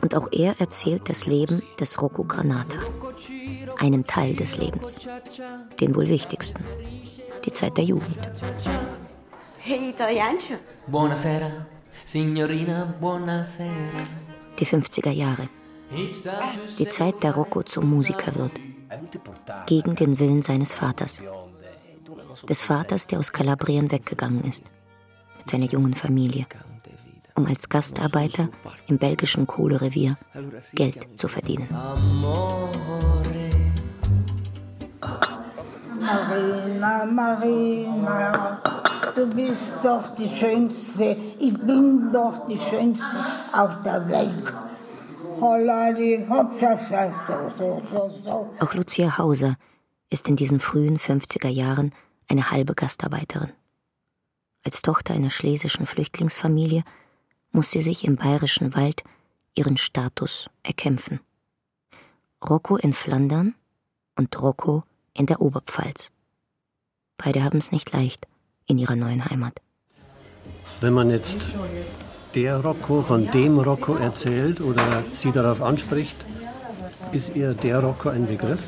Und 0.02 0.14
auch 0.14 0.28
er 0.32 0.60
erzählt 0.60 1.08
das 1.08 1.26
Leben 1.26 1.62
des 1.78 2.00
Rocco 2.00 2.24
Granata. 2.24 2.78
Einen 3.78 4.06
Teil 4.06 4.34
des 4.34 4.56
Lebens. 4.56 5.08
Den 5.80 5.94
wohl 5.94 6.08
wichtigsten. 6.08 6.64
Die 7.44 7.52
Zeit 7.52 7.76
der 7.76 7.84
Jugend. 7.84 8.18
Hey, 9.58 9.90
Italienchen. 9.90 10.58
Buonasera, 10.86 11.66
Signorina, 12.04 12.94
buonasera. 12.98 14.29
Die 14.60 14.66
50er 14.66 15.10
Jahre. 15.10 15.48
Die 15.90 16.88
Zeit, 16.88 17.22
der 17.22 17.34
Rocco 17.34 17.62
zum 17.62 17.88
Musiker 17.90 18.34
wird. 18.36 18.52
Gegen 19.66 19.96
den 19.96 20.18
Willen 20.18 20.42
seines 20.42 20.72
Vaters. 20.72 21.22
Des 22.48 22.62
Vaters, 22.62 23.06
der 23.06 23.18
aus 23.18 23.32
Kalabrien 23.32 23.90
weggegangen 23.90 24.44
ist. 24.44 24.62
Mit 25.38 25.48
seiner 25.48 25.66
jungen 25.66 25.94
Familie. 25.94 26.46
Um 27.34 27.46
als 27.46 27.68
Gastarbeiter 27.68 28.50
im 28.86 28.98
belgischen 28.98 29.46
Kohlerevier 29.46 30.18
Geld 30.74 31.18
zu 31.18 31.28
verdienen. 31.28 31.68
Marina, 36.00 37.04
Marina, 37.06 38.79
du 39.14 39.26
bist 39.34 39.74
doch 39.82 40.14
die 40.16 40.28
Schönste. 40.28 41.16
Ich 41.38 41.58
bin 41.58 42.12
doch 42.12 42.46
die 42.46 42.58
Schönste 42.58 43.04
auf 43.52 43.82
der 43.82 44.08
Welt. 44.08 44.52
Auch 48.60 48.74
Lucia 48.74 49.18
Hauser 49.18 49.56
ist 50.10 50.28
in 50.28 50.36
diesen 50.36 50.60
frühen 50.60 50.98
50er 50.98 51.48
Jahren 51.48 51.92
eine 52.28 52.50
halbe 52.50 52.74
Gastarbeiterin. 52.74 53.52
Als 54.64 54.82
Tochter 54.82 55.14
einer 55.14 55.30
schlesischen 55.30 55.86
Flüchtlingsfamilie 55.86 56.84
muss 57.52 57.70
sie 57.70 57.82
sich 57.82 58.04
im 58.04 58.16
bayerischen 58.16 58.74
Wald 58.74 59.02
ihren 59.54 59.76
Status 59.76 60.50
erkämpfen. 60.62 61.20
Rocco 62.48 62.76
in 62.76 62.92
Flandern 62.92 63.54
und 64.16 64.40
Rocco 64.40 64.84
in 65.14 65.26
der 65.26 65.40
Oberpfalz. 65.40 66.10
Beide 67.16 67.42
haben 67.42 67.58
es 67.58 67.72
nicht 67.72 67.92
leicht 67.92 68.26
in 68.70 68.78
ihrer 68.78 68.96
neuen 68.96 69.24
Heimat. 69.28 69.54
Wenn 70.80 70.94
man 70.94 71.10
jetzt 71.10 71.48
der 72.34 72.58
Rocco 72.58 73.02
von 73.02 73.30
dem 73.32 73.58
Rocco 73.58 73.96
erzählt 73.96 74.60
oder 74.60 75.02
sie 75.14 75.32
darauf 75.32 75.60
anspricht, 75.60 76.16
ist 77.12 77.34
ihr 77.34 77.54
der 77.54 77.80
Rocco 77.80 78.08
ein 78.08 78.26
Begriff? 78.26 78.64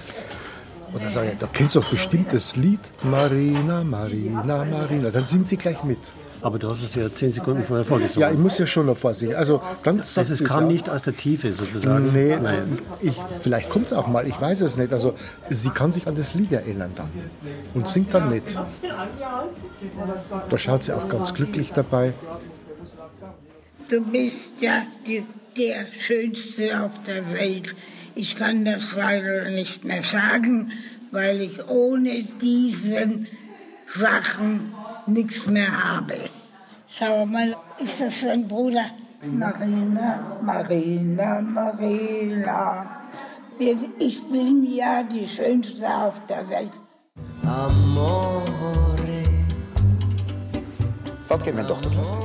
Oder 0.94 1.08
sag 1.10 1.24
ich, 1.26 1.38
da 1.38 1.46
kennst 1.46 1.76
du 1.76 1.80
doch 1.80 1.88
bestimmt 1.88 2.32
das 2.32 2.56
Lied 2.56 2.80
Marina, 3.02 3.82
Marina, 3.82 4.64
Marina. 4.64 5.10
Dann 5.10 5.26
singt 5.26 5.48
sie 5.48 5.56
gleich 5.56 5.82
mit. 5.84 6.12
Aber 6.42 6.58
du 6.58 6.68
hast 6.68 6.82
es 6.82 6.94
ja 6.96 7.12
zehn 7.12 7.30
Sekunden 7.30 7.62
vorher 7.62 7.84
vorgesungen. 7.84 8.20
Ja, 8.20 8.32
ich 8.32 8.38
muss 8.38 8.58
ja 8.58 8.66
schon 8.66 8.86
noch 8.86 8.98
vorsingen. 8.98 9.36
Also 9.36 9.62
dann 9.84 9.98
das 9.98 10.16
es 10.16 10.42
kam 10.44 10.66
nicht 10.66 10.90
aus 10.90 11.02
der 11.02 11.16
Tiefe 11.16 11.52
sozusagen. 11.52 12.12
Nee, 12.12 12.36
Nein. 12.36 12.78
Ich, 13.00 13.14
vielleicht 13.40 13.70
kommt 13.70 13.86
es 13.86 13.92
auch 13.92 14.08
mal, 14.08 14.26
ich 14.26 14.40
weiß 14.40 14.60
es 14.62 14.76
nicht. 14.76 14.92
Also 14.92 15.14
sie 15.48 15.70
kann 15.70 15.92
sich 15.92 16.08
an 16.08 16.16
das 16.16 16.34
Lied 16.34 16.52
erinnern 16.52 16.90
dann 16.96 17.10
und 17.74 17.86
singt 17.86 18.12
dann 18.12 18.28
mit. 18.28 18.56
Da 20.50 20.58
schaut 20.58 20.82
sie 20.82 20.92
auch 20.92 21.08
ganz 21.08 21.32
glücklich 21.32 21.72
dabei. 21.72 22.12
Du 23.88 24.00
bist 24.00 24.60
ja 24.60 24.82
die, 25.06 25.24
der 25.56 25.86
Schönste 26.00 26.82
auf 26.82 27.02
der 27.06 27.30
Welt. 27.32 27.74
Ich 28.14 28.36
kann 28.36 28.64
das 28.64 28.94
leider 28.96 29.50
nicht 29.50 29.84
mehr 29.84 30.02
sagen, 30.02 30.72
weil 31.12 31.40
ich 31.40 31.68
ohne 31.68 32.24
diesen 32.40 33.26
Sachen 33.86 34.74
nichts 35.06 35.46
mehr 35.46 35.94
habe. 35.94 36.18
Schau 36.88 37.26
mal, 37.26 37.56
ist 37.78 38.00
das 38.00 38.20
sein 38.20 38.46
Bruder? 38.46 38.86
Marina, 39.22 40.38
Marina, 40.42 41.40
Marina. 41.40 43.02
Ich 43.58 44.22
bin 44.24 44.64
ja 44.64 45.02
die 45.02 45.28
Schönste 45.28 45.86
auf 45.86 46.20
der 46.26 46.48
Welt. 46.48 46.78
Amore. 47.44 48.42
Dort 51.28 51.44
geht 51.44 51.54
meine 51.54 51.68
Tochter 51.68 51.90
lassen. 51.94 52.16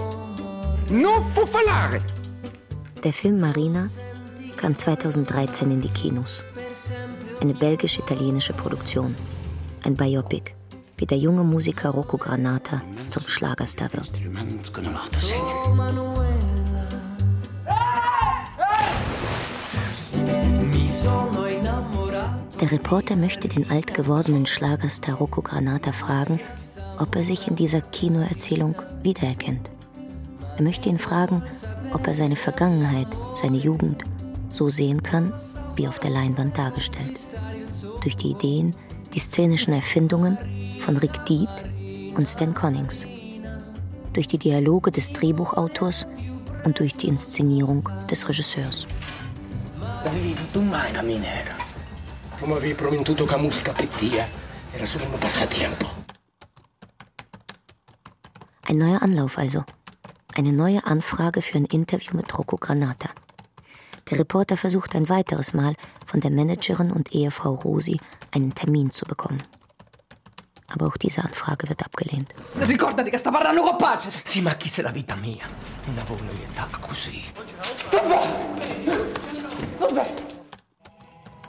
No 0.90 1.22
fufalare! 1.34 2.02
Der 3.04 3.14
Film 3.14 3.40
Marina 3.40 3.88
kam 4.58 4.76
2013 4.76 5.70
in 5.72 5.82
die 5.82 5.90
Kinos. 5.90 6.44
Eine 7.42 7.54
belgisch-italienische 7.54 8.54
Produktion. 8.54 9.16
Ein 9.84 9.96
Biopic, 9.96 10.54
wie 10.98 11.06
der 11.06 11.18
junge 11.18 11.44
Musiker 11.44 11.92
Rocco 11.92 12.18
Granata 12.18 12.82
zum 13.10 13.27
Schlagerstar 13.27 13.89
wird. 13.94 14.12
Der 22.60 22.72
Reporter 22.72 23.16
möchte 23.16 23.48
den 23.48 23.70
alt 23.70 23.94
gewordenen 23.94 24.46
Schlagerstar 24.48 25.16
Rocco 25.16 25.42
Granata 25.42 25.92
fragen, 25.92 26.39
ob 26.98 27.16
er 27.16 27.24
sich 27.24 27.48
in 27.48 27.56
dieser 27.56 27.82
Kinoerzählung 27.82 28.75
wiedererkennt. 29.04 29.70
Er 30.58 30.63
möchte 30.63 30.89
ihn 30.89 30.98
fragen, 30.98 31.44
ob 31.94 32.08
er 32.08 32.16
seine 32.16 32.36
Vergangenheit, 32.36 33.08
seine 33.36 33.58
Jugend 33.58 34.04
so 34.50 34.70
sehen 34.70 35.04
kann, 35.04 35.34
wie 35.75 35.88
auf 35.88 36.00
der 36.00 36.10
Leinwand 36.10 36.58
dargestellt. 36.58 37.20
Durch 38.01 38.18
die 38.18 38.32
Ideen, 38.32 38.75
die 39.13 39.20
szenischen 39.20 39.74
Erfindungen 39.74 40.38
von 40.88 40.96
Rick 40.96 41.25
Deed 41.25 41.50
und 42.15 42.25
Stan 42.25 42.53
Connings. 42.53 43.06
Durch 44.13 44.25
die 44.29 44.38
Dialoge 44.38 44.89
des 44.89 45.12
Drehbuchautors 45.12 46.08
und 46.63 46.79
durch 46.79 46.96
die 46.96 47.10
Inszenierung 47.10 47.89
des 48.10 48.25
Regisseurs. 48.29 48.88
L'avevi 50.06 50.34
detto 50.34 50.62
mai 50.62 50.89
la 50.94 51.01
minera. 51.01 51.56
Come 52.39 52.53
avevi 52.53 52.74
promettuto 52.74 53.25
che 53.25 53.36
musica 53.36 53.74
pettia 53.74 54.25
era 54.72 54.86
solo 54.86 55.03
un 55.12 55.20
passatempo. 55.20 55.86
Ein 58.70 58.77
neuer 58.77 59.01
Anlauf 59.01 59.38
also. 59.38 59.65
Eine 60.36 60.53
neue 60.53 60.86
Anfrage 60.86 61.41
für 61.41 61.58
ein 61.58 61.65
Interview 61.65 62.15
mit 62.15 62.34
Rocco 62.38 62.56
Granata. 62.56 63.10
Der 64.10 64.20
Reporter 64.20 64.56
versucht 64.56 64.96
ein 64.96 65.10
weiteres 65.10 65.53
Mal, 65.53 65.75
von 66.06 66.22
der 66.22 66.32
Managerin 66.32 66.94
und 66.94 67.13
Ehefrau 67.13 67.56
Rosi 67.56 68.00
einen 68.32 68.56
Termin 68.56 68.91
zu 68.91 69.03
bekommen. 69.03 69.41
Aber 70.70 70.88
auch 70.88 70.98
diese 70.98 71.24
Anfrage 71.24 71.70
wird 71.70 71.84
abgelehnt. 71.84 72.34
Ricordati 72.60 73.10
che 73.10 73.18
sta 73.18 73.32
parlando 73.32 73.62
con 73.62 73.78
pace. 73.78 74.12
Sì, 74.24 74.42
ma 74.42 74.56
chi 74.56 74.68
se 74.68 74.82
la 74.82 74.92
vita 74.92 75.16
mia? 75.16 75.46
Voglio 76.06 76.32
aiutare 76.32 76.78
così. 76.82 77.24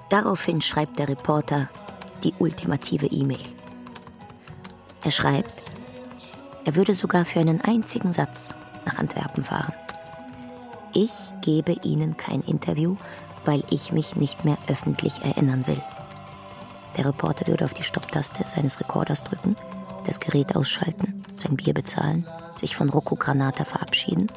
Daraufhin 0.09 0.61
schreibt 0.61 0.99
der 0.99 1.09
Reporter 1.09 1.69
die 2.23 2.33
ultimative 2.39 3.07
E-Mail. 3.07 3.45
Er 5.03 5.11
schreibt, 5.11 5.63
er 6.65 6.77
würde 6.77 6.95
sogar 6.95 7.25
für 7.25 7.41
einen 7.41 7.61
einzigen 7.61 8.13
Satz 8.13 8.55
nach 8.85 8.99
Antwerpen 8.99 9.45
fahren. 9.45 9.75
Ich 10.93 11.13
gebe 11.43 11.73
Ihnen 11.83 12.17
kein 12.17 12.43
Interview, 12.43 12.97
weil 13.45 13.63
ich 13.71 13.93
mich 13.93 14.17
nicht 14.17 14.45
mehr 14.45 14.59
öffentlich 14.69 15.21
erinnern 15.23 15.67
will. 15.67 15.83
Der 16.97 17.07
Reporter 17.07 17.47
würde 17.47 17.65
auf 17.65 17.75
die 17.75 17.83
Stopptaste 17.83 18.45
seines 18.49 18.81
Rekorders 18.81 19.25
drücken, 19.25 19.57
das 20.05 20.21
Gerät 20.21 20.57
ausschalten, 20.57 21.23
sein 21.37 21.57
Bier 21.57 21.75
bezahlen, 21.75 22.27
sich 22.57 22.77
von 22.77 22.89
Rocco 22.89 23.15
Granata 23.15 23.65
verabschieden, 23.65 24.29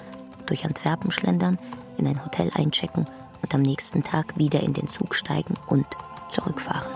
durch 0.45 0.65
Antwerpen 0.65 1.11
schlendern, 1.11 1.57
in 1.97 2.07
ein 2.07 2.23
Hotel 2.23 2.51
einchecken 2.53 3.05
und 3.41 3.55
am 3.55 3.61
nächsten 3.61 4.03
Tag 4.03 4.37
wieder 4.37 4.61
in 4.61 4.73
den 4.73 4.87
Zug 4.87 5.15
steigen 5.15 5.55
und 5.67 5.85
zurückfahren. 6.29 6.91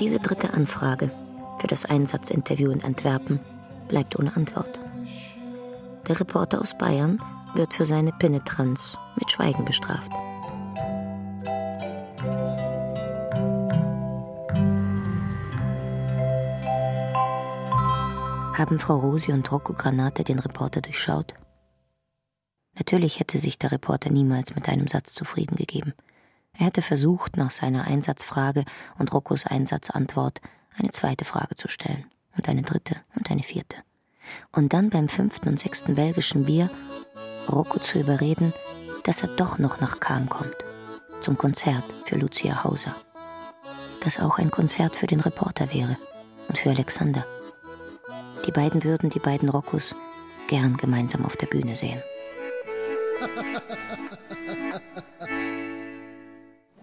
Diese 0.00 0.18
dritte 0.18 0.54
Anfrage 0.54 1.10
für 1.58 1.66
das 1.66 1.84
Einsatzinterview 1.84 2.70
in 2.70 2.82
Antwerpen 2.82 3.38
bleibt 3.86 4.18
ohne 4.18 4.34
Antwort. 4.34 4.79
Der 6.08 6.18
Reporter 6.18 6.60
aus 6.60 6.76
Bayern 6.76 7.20
wird 7.54 7.74
für 7.74 7.86
seine 7.86 8.12
Penetranz 8.12 8.96
mit 9.16 9.30
Schweigen 9.30 9.64
bestraft. 9.64 10.10
Haben 18.60 18.78
Frau 18.78 18.98
Rosi 18.98 19.32
und 19.32 19.50
Rocco 19.50 19.72
Granate 19.72 20.22
den 20.22 20.38
Reporter 20.38 20.82
durchschaut? 20.82 21.34
Natürlich 22.76 23.18
hätte 23.18 23.38
sich 23.38 23.58
der 23.58 23.72
Reporter 23.72 24.10
niemals 24.10 24.54
mit 24.54 24.68
einem 24.68 24.86
Satz 24.86 25.14
zufrieden 25.14 25.56
gegeben. 25.56 25.94
Er 26.52 26.66
hätte 26.66 26.82
versucht, 26.82 27.36
nach 27.36 27.50
seiner 27.50 27.84
Einsatzfrage 27.84 28.64
und 28.98 29.12
Roccos 29.14 29.46
Einsatzantwort 29.46 30.40
eine 30.76 30.90
zweite 30.90 31.24
Frage 31.24 31.54
zu 31.54 31.68
stellen 31.68 32.04
und 32.36 32.48
eine 32.48 32.62
dritte 32.62 32.96
und 33.16 33.30
eine 33.30 33.42
vierte. 33.42 33.76
Und 34.52 34.72
dann 34.72 34.90
beim 34.90 35.08
fünften 35.08 35.48
und 35.48 35.58
sechsten 35.58 35.94
belgischen 35.94 36.44
Bier 36.44 36.70
Rocco 37.48 37.78
zu 37.78 37.98
überreden, 37.98 38.52
dass 39.04 39.22
er 39.22 39.28
doch 39.36 39.58
noch 39.58 39.80
nach 39.80 40.00
Kam 40.00 40.28
kommt, 40.28 40.56
zum 41.20 41.36
Konzert 41.38 41.84
für 42.04 42.16
Lucia 42.16 42.64
Hauser. 42.64 42.94
Das 44.04 44.20
auch 44.20 44.38
ein 44.38 44.50
Konzert 44.50 44.96
für 44.96 45.06
den 45.06 45.20
Reporter 45.20 45.72
wäre 45.72 45.96
und 46.48 46.58
für 46.58 46.70
Alexander. 46.70 47.24
Die 48.46 48.52
beiden 48.52 48.82
würden 48.84 49.10
die 49.10 49.18
beiden 49.18 49.48
Roccos 49.48 49.94
gern 50.48 50.76
gemeinsam 50.76 51.24
auf 51.24 51.36
der 51.36 51.46
Bühne 51.46 51.76
sehen. 51.76 52.02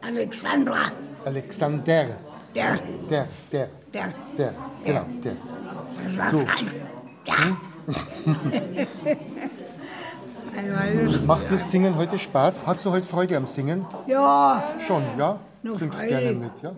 Alexandra. 0.01 0.91
Alexander. 1.25 2.07
Der. 2.55 2.79
Der, 3.09 3.27
der, 3.51 3.69
Der. 3.93 4.13
der, 4.37 4.53
genau, 4.83 5.05
der. 5.23 5.35
Das 6.17 6.31
Du. 6.31 6.45
Ja. 7.27 7.57
Einmal 10.55 11.19
Macht 11.25 11.51
dir 11.51 11.59
Singen 11.59 11.95
heute 11.95 12.17
Spaß? 12.17 12.65
Hast 12.65 12.85
du 12.85 12.91
heute 12.91 13.05
Freude 13.05 13.37
am 13.37 13.47
Singen? 13.47 13.85
Ja. 14.07 14.73
Schon, 14.85 15.03
ja? 15.17 15.39
Noch 15.61 15.77
Singst 15.77 15.99
ei. 15.99 16.07
gerne 16.07 16.31
mit, 16.33 16.51
ja? 16.61 16.73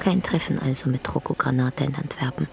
Kein 0.00 0.22
Treffen 0.22 0.58
also 0.58 0.90
mit 0.90 1.14
Rocco 1.14 1.34
Granata 1.34 1.84
in 1.84 1.94
Antwerpen. 1.94 2.48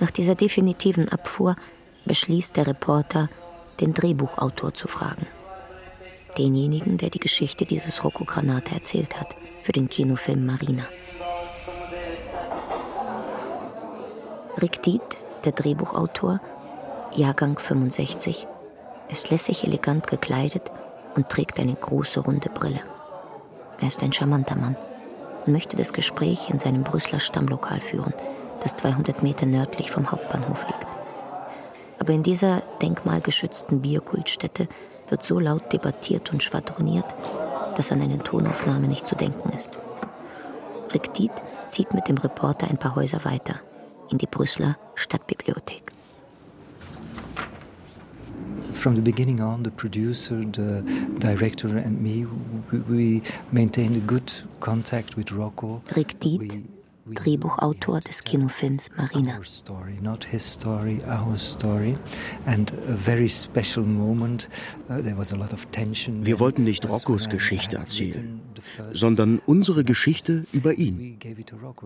Nach 0.00 0.10
dieser 0.10 0.34
definitiven 0.34 1.08
Abfuhr 1.10 1.54
beschließt 2.06 2.56
der 2.56 2.66
Reporter, 2.66 3.28
den 3.80 3.92
Drehbuchautor 3.92 4.72
zu 4.74 4.88
fragen. 4.88 5.26
Denjenigen, 6.38 6.96
der 6.96 7.10
die 7.10 7.18
Geschichte 7.18 7.66
dieses 7.66 8.02
Rocco 8.02 8.24
Granata 8.24 8.74
erzählt 8.74 9.20
hat, 9.20 9.28
für 9.62 9.72
den 9.72 9.88
Kinofilm 9.88 10.46
Marina. 10.46 10.84
Rick 14.60 14.82
Diet, 14.82 15.00
der 15.44 15.52
Drehbuchautor, 15.52 16.38
Jahrgang 17.12 17.58
65, 17.58 18.46
ist 19.08 19.30
lässig 19.30 19.64
elegant 19.64 20.06
gekleidet 20.06 20.70
und 21.14 21.30
trägt 21.30 21.58
eine 21.58 21.74
große 21.74 22.20
runde 22.20 22.50
Brille. 22.50 22.80
Er 23.80 23.88
ist 23.88 24.02
ein 24.02 24.12
charmanter 24.12 24.54
Mann 24.54 24.76
und 25.46 25.52
möchte 25.54 25.76
das 25.76 25.94
Gespräch 25.94 26.50
in 26.50 26.58
seinem 26.58 26.84
Brüsseler 26.84 27.18
Stammlokal 27.18 27.80
führen, 27.80 28.12
das 28.62 28.76
200 28.76 29.22
Meter 29.22 29.46
nördlich 29.46 29.90
vom 29.90 30.12
Hauptbahnhof 30.12 30.66
liegt. 30.66 30.86
Aber 31.98 32.12
in 32.12 32.22
dieser 32.22 32.62
denkmalgeschützten 32.82 33.80
Bierkultstätte 33.80 34.68
wird 35.08 35.22
so 35.22 35.40
laut 35.40 35.72
debattiert 35.72 36.30
und 36.30 36.42
schwadroniert, 36.42 37.06
dass 37.76 37.90
an 37.90 38.02
eine 38.02 38.18
Tonaufnahme 38.18 38.86
nicht 38.86 39.06
zu 39.06 39.16
denken 39.16 39.50
ist. 39.56 39.70
Rick 40.92 41.14
Diet 41.14 41.32
zieht 41.68 41.94
mit 41.94 42.06
dem 42.08 42.18
Reporter 42.18 42.68
ein 42.68 42.76
paar 42.76 42.96
Häuser 42.96 43.24
weiter, 43.24 43.54
in 44.12 44.18
die 44.18 44.26
Brüsseler 44.26 44.76
Stadtbibliothek. 44.94 45.90
From 48.72 48.94
the 48.94 49.00
beginning 49.00 49.40
on, 49.40 49.62
the 49.62 49.70
producer, 49.70 50.40
the 50.52 50.82
director, 51.18 51.68
and 51.68 52.00
me, 52.00 52.26
we, 52.88 53.22
maintained 53.52 53.96
a 53.96 54.00
good 54.00 54.32
contact 54.60 55.16
with 55.16 55.30
Rocco. 55.30 55.82
Rick 55.94 56.18
Diet, 56.20 56.64
Drehbuchautor 57.06 58.00
des 58.00 58.22
Kinofilms 58.22 58.90
Marina. 58.96 59.40
Story, 59.44 59.98
not 60.00 60.24
his 60.24 60.42
story, 60.42 61.00
our 61.08 61.36
story. 61.36 61.96
And 62.46 62.72
a 62.88 62.92
very 62.92 63.28
special 63.28 63.84
moment. 63.84 64.48
Uh, 64.88 65.02
there 65.02 65.16
was 65.16 65.32
a 65.32 65.36
lot 65.36 65.52
of 65.52 65.66
tension. 65.72 66.24
Wir 66.24 66.38
wollten 66.38 66.62
nicht 66.62 66.88
Roccos 66.88 67.28
Geschichte 67.28 67.76
erzählen, 67.76 68.40
sondern 68.92 69.40
unsere 69.46 69.82
Geschichte 69.84 70.44
über 70.52 70.74
ihn. 70.74 71.18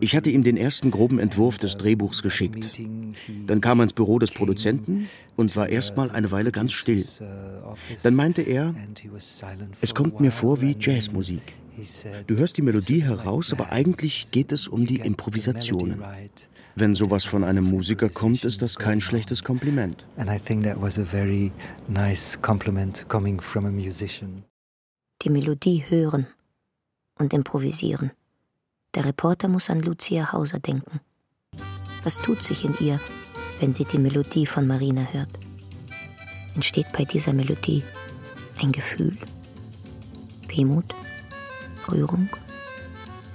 Ich 0.00 0.14
hatte 0.14 0.29
ihm 0.31 0.42
den 0.42 0.59
ersten 0.59 0.90
groben 0.90 1.18
Entwurf 1.18 1.57
des 1.57 1.79
Drehbuchs 1.79 2.22
geschickt. 2.22 2.79
Dann 3.46 3.61
kam 3.62 3.81
er 3.81 3.85
ins 3.85 3.94
Büro 3.94 4.18
des 4.18 4.33
Produzenten 4.33 5.09
und 5.37 5.57
war 5.57 5.68
erstmal 5.68 6.11
eine 6.11 6.31
Weile 6.31 6.52
ganz 6.52 6.72
still. 6.72 7.05
Dann 8.02 8.14
meinte 8.14 8.42
er, 8.42 8.74
es 9.81 9.94
kommt 9.94 10.20
mir 10.20 10.31
vor 10.31 10.61
wie 10.61 10.76
Jazzmusik. 10.79 11.55
Du 12.27 12.37
hörst 12.37 12.57
die 12.57 12.62
Melodie 12.62 13.03
heraus, 13.03 13.53
aber 13.53 13.71
eigentlich 13.71 14.31
geht 14.31 14.53
es 14.53 14.69
um 14.69 14.87
die 14.87 15.01
Improvisationen. 15.01 16.03
Wenn 16.75 16.95
sowas 16.95 17.25
von 17.25 17.43
einem 17.43 17.65
Musiker 17.65 18.09
kommt, 18.11 18.45
ist 18.45 18.61
das 18.61 18.77
kein 18.77 19.01
schlechtes 19.01 19.43
Kompliment. 19.43 20.07
And 20.17 20.29
I 20.31 20.39
think 20.39 20.65
that 20.65 20.81
was 20.81 20.99
a 20.99 21.05
very 21.05 21.51
nice 21.89 22.39
compliment 22.41 23.09
coming 23.09 23.41
from 23.41 23.65
a 23.65 23.71
musician. 23.71 24.45
Die 25.23 25.31
Melodie 25.31 25.85
hören 25.89 26.27
und 27.19 27.33
improvisieren. 27.33 28.11
Der 28.95 29.07
Reporter 29.07 29.49
muss 29.49 29.71
an 29.71 29.81
Lucia 29.81 30.33
Hauser 30.33 30.59
denken. 30.59 31.01
Was 32.05 32.21
tut 32.21 32.43
sich 32.43 32.65
in 32.65 32.75
ihr, 32.79 33.01
wenn 33.61 33.73
sie 33.73 33.85
die 33.85 33.99
Melodie 33.99 34.47
von 34.47 34.67
Marina 34.67 35.03
hört? 35.12 35.31
Entsteht 36.55 36.93
bei 36.93 37.05
dieser 37.05 37.33
Melodie 37.33 37.83
ein 38.61 38.73
Gefühl? 38.73 39.17
Wehmut? 40.49 40.95
Rührung? 41.90 42.29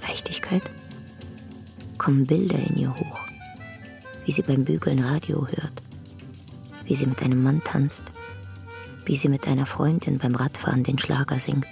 Leichtigkeit? 0.06 0.62
Kommen 1.98 2.26
Bilder 2.26 2.58
in 2.58 2.76
ihr 2.76 2.94
hoch, 2.94 3.20
wie 4.24 4.32
sie 4.32 4.42
beim 4.42 4.64
Bügeln 4.64 4.98
Radio 4.98 5.46
hört, 5.46 5.82
wie 6.84 6.96
sie 6.96 7.06
mit 7.06 7.22
einem 7.22 7.42
Mann 7.42 7.62
tanzt, 7.64 8.02
wie 9.04 9.16
sie 9.16 9.28
mit 9.28 9.46
einer 9.46 9.66
Freundin 9.66 10.18
beim 10.18 10.34
Radfahren 10.34 10.84
den 10.84 10.98
Schlager 10.98 11.38
singt. 11.38 11.66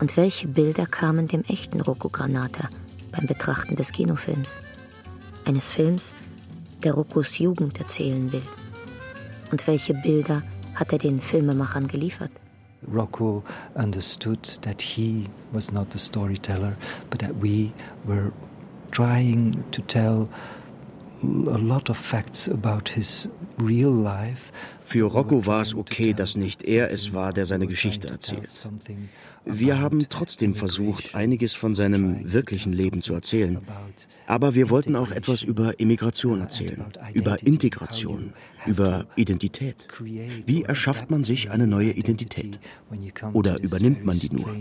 Und 0.00 0.16
welche 0.16 0.48
Bilder 0.48 0.86
kamen 0.86 1.28
dem 1.28 1.42
echten 1.42 1.80
Rocco 1.80 2.08
Granata 2.08 2.68
beim 3.12 3.26
Betrachten 3.26 3.76
des 3.76 3.92
Kinofilms? 3.92 4.56
Eines 5.44 5.68
Films, 5.68 6.14
der 6.82 6.94
Roccos 6.94 7.38
Jugend 7.38 7.78
erzählen 7.78 8.32
will. 8.32 8.42
Und 9.52 9.66
welche 9.66 9.94
Bilder 9.94 10.42
hat 10.74 10.92
er 10.92 10.98
den 10.98 11.20
Filmemachern 11.20 11.86
geliefert? 11.86 12.30
Rocco 12.86 13.44
understood 13.76 14.42
that 14.62 14.82
he 14.82 15.28
was 15.52 15.72
not 15.72 15.90
the 15.90 15.98
storyteller, 15.98 16.76
but 17.10 17.18
that 17.20 17.36
we 17.36 17.72
were 18.04 18.32
trying 18.90 19.64
to 19.70 19.82
tell 19.82 20.28
a 21.22 21.58
lot 21.58 21.90
of 21.90 21.96
facts 21.96 22.48
about 22.48 22.88
his 22.88 23.28
Für 24.90 25.04
Rocco 25.04 25.46
war 25.46 25.62
es 25.62 25.72
okay, 25.72 26.14
dass 26.14 26.34
nicht 26.34 26.64
er 26.64 26.90
es 26.90 27.14
war, 27.14 27.32
der 27.32 27.46
seine 27.46 27.68
Geschichte 27.68 28.08
erzählt. 28.08 28.50
Wir 29.44 29.78
haben 29.78 30.04
trotzdem 30.08 30.54
versucht, 30.54 31.14
einiges 31.14 31.54
von 31.54 31.76
seinem 31.76 32.32
wirklichen 32.32 32.72
Leben 32.72 33.00
zu 33.00 33.14
erzählen. 33.14 33.58
Aber 34.26 34.54
wir 34.54 34.68
wollten 34.68 34.96
auch 34.96 35.12
etwas 35.12 35.42
über 35.42 35.80
Immigration 35.80 36.40
erzählen, 36.40 36.84
über 37.14 37.42
Integration, 37.42 38.32
über 38.66 39.06
Identität. 39.16 39.88
Wie 40.46 40.62
erschafft 40.62 41.10
man 41.10 41.22
sich 41.22 41.50
eine 41.50 41.66
neue 41.66 41.92
Identität? 41.92 42.60
Oder 43.32 43.60
übernimmt 43.62 44.04
man 44.04 44.18
die 44.18 44.30
nur? 44.30 44.54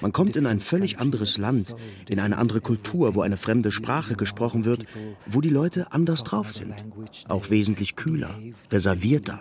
Man 0.00 0.12
kommt 0.12 0.36
in 0.36 0.46
ein 0.46 0.60
völlig 0.60 0.98
anderes 0.98 1.38
Land, 1.38 1.76
in 2.08 2.20
eine 2.20 2.38
andere 2.38 2.60
Kultur, 2.60 3.14
wo 3.14 3.22
eine 3.22 3.36
fremde 3.36 3.70
Sprache 3.70 4.14
gesprochen 4.14 4.64
wird, 4.64 4.84
wo 5.26 5.40
die 5.40 5.50
Leute 5.50 5.92
anders 5.92 6.24
drauf 6.24 6.50
sind, 6.50 6.84
auch 7.28 7.50
wesentlich 7.50 7.96
kühler, 7.96 8.34
reservierter. 8.70 9.40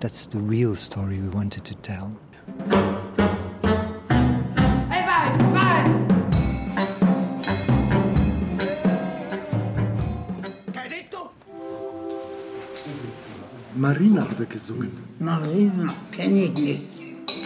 That's 0.00 0.26
the 0.26 0.38
real 0.38 0.74
story 0.74 1.18
we 1.18 1.28
wanted 1.28 1.64
to 1.64 1.74
tell. 1.74 2.16
Marina 13.78 14.22
hat 14.28 14.40
er 14.40 14.46
gesungen. 14.46 14.90
Marina, 15.20 15.94
kenne 16.10 16.44
ich 16.44 16.54
nicht. 16.54 16.82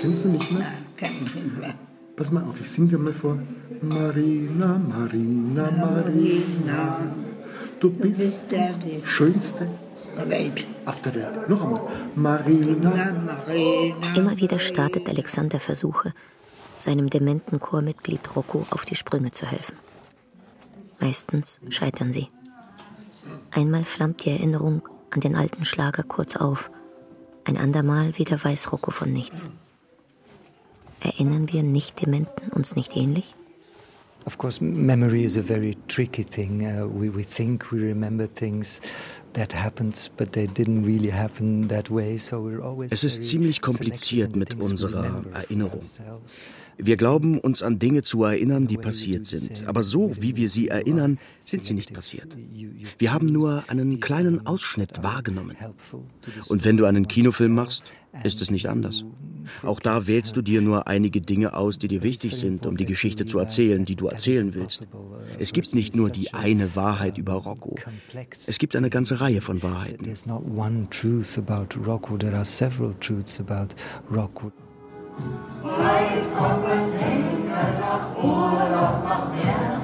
Kennst 0.01 0.25
du 0.25 0.29
nicht 0.29 0.51
mehr? 0.51 0.61
Nein, 0.61 0.87
kenne 0.96 1.16
ich 1.25 1.35
nicht 1.35 1.59
mehr. 1.59 1.75
Pass 2.16 2.33
mal 2.33 2.42
auf, 2.44 2.61
ich 2.61 2.70
sing 2.70 2.88
dir 2.88 2.98
mal 2.98 3.12
vor. 3.12 3.38
Marina, 3.83 4.79
Marina, 4.79 5.70
Marina, 5.70 7.01
du 7.82 7.90
bist 7.90 8.42
die 8.52 9.04
schönste 9.04 9.68
der 10.16 10.30
Welt. 10.30 10.66
Auf 10.86 11.00
der 11.02 11.14
Welt. 11.14 11.48
Noch 11.48 11.62
einmal. 11.62 11.82
Marina. 12.14 12.90
Marina. 12.90 13.96
Immer 14.14 14.38
wieder 14.38 14.58
startet 14.58 15.08
Alexander 15.08 15.58
Versuche, 15.58 16.12
seinem 16.78 17.10
dementen 17.10 17.60
Chormitglied 17.60 18.36
Rocco 18.36 18.66
auf 18.70 18.84
die 18.84 18.94
Sprünge 18.94 19.32
zu 19.32 19.46
helfen. 19.46 19.76
Meistens 21.00 21.60
scheitern 21.70 22.12
sie. 22.12 22.28
Einmal 23.50 23.84
flammt 23.84 24.24
die 24.24 24.30
Erinnerung 24.30 24.88
an 25.10 25.20
den 25.20 25.34
alten 25.34 25.64
Schlager 25.64 26.04
kurz 26.04 26.36
auf, 26.36 26.70
ein 27.44 27.56
andermal 27.56 28.16
wieder 28.18 28.42
weiß 28.42 28.72
Rocco 28.72 28.92
von 28.92 29.12
nichts. 29.12 29.44
Erinnern 31.00 31.52
wir 31.52 31.64
Nicht-Dementen 31.64 32.50
uns 32.52 32.76
nicht 32.76 32.96
ähnlich? 32.96 33.34
Of 34.24 34.38
course, 34.38 34.61
memory 34.61 35.24
is 35.24 35.37
a 35.37 35.42
very 35.42 35.76
tricky 35.88 36.22
thing. 36.22 36.64
Uh, 36.64 36.87
we, 36.87 37.08
we 37.08 37.24
think 37.24 37.72
we 37.72 37.80
remember 37.80 38.26
things 38.28 38.80
that 39.32 39.52
happened, 39.52 40.11
but 40.16 40.32
they 40.32 40.46
didn't 40.46 40.85
really 40.85 41.11
happen 41.11 41.68
that 41.68 41.90
way. 41.90 42.16
So 42.18 42.40
we're 42.40 42.62
always 42.62 42.92
es 42.92 43.02
ist 43.02 43.24
ziemlich 43.24 43.61
kompliziert 43.61 44.37
mit 44.37 44.54
unserer 44.54 45.24
Erinnerung. 45.32 45.80
Wir 46.78 46.96
glauben, 46.96 47.38
uns 47.38 47.62
an 47.62 47.78
Dinge 47.78 48.02
zu 48.02 48.24
erinnern, 48.24 48.66
die 48.66 48.78
passiert 48.78 49.26
sind. 49.26 49.66
Aber 49.66 49.82
so, 49.82 50.12
wie 50.18 50.37
wir 50.37 50.48
sie 50.48 50.68
erinnern, 50.68 51.18
sind 51.38 51.66
sie 51.66 51.74
nicht 51.74 51.92
passiert. 51.92 52.37
Wir 52.98 53.12
haben 53.12 53.26
nur 53.26 53.64
einen 53.68 54.00
kleinen 54.00 54.46
Ausschnitt 54.46 55.02
wahrgenommen. 55.02 55.56
Und 56.48 56.64
wenn 56.64 56.76
du 56.76 56.85
einen 56.87 57.08
Kinofilm 57.08 57.54
machst, 57.54 57.92
ist 58.22 58.42
es 58.42 58.51
nicht 58.51 58.68
anders. 58.68 59.05
Auch 59.62 59.81
da 59.81 60.07
wählst 60.07 60.37
du 60.37 60.42
dir 60.42 60.61
nur 60.62 60.87
einige 60.87 61.20
Dinge 61.20 61.55
aus, 61.55 61.79
die 61.79 61.88
dir 61.88 62.03
wichtig 62.03 62.37
sind, 62.37 62.64
um 62.66 62.77
die 62.77 62.87
Geschichte 62.87 63.27
zu 63.27 63.38
erzählen, 63.38 63.85
die 63.85 63.96
du 63.96 64.07
erzählen 64.07 64.55
willst. 64.55 64.87
Es 65.38 65.53
gibt 65.53 65.75
nicht 65.75 65.96
nur 65.96 66.11
die 66.11 66.33
eine 66.33 66.77
Wahrheit 66.77 67.18
über 67.18 67.35
Rocco. 67.35 67.75
Es 68.46 68.59
gibt 68.59 68.77
eine 68.77 68.90
ganze 68.90 69.20
Reihe 69.20 69.40
von 69.40 69.62
Wahrheiten. 69.62 70.05
Kommen 76.38 76.90
Dinge 76.92 77.55
nach 77.79 78.16
Urlaub 78.16 79.05
nach 79.05 79.35
Meer, 79.35 79.81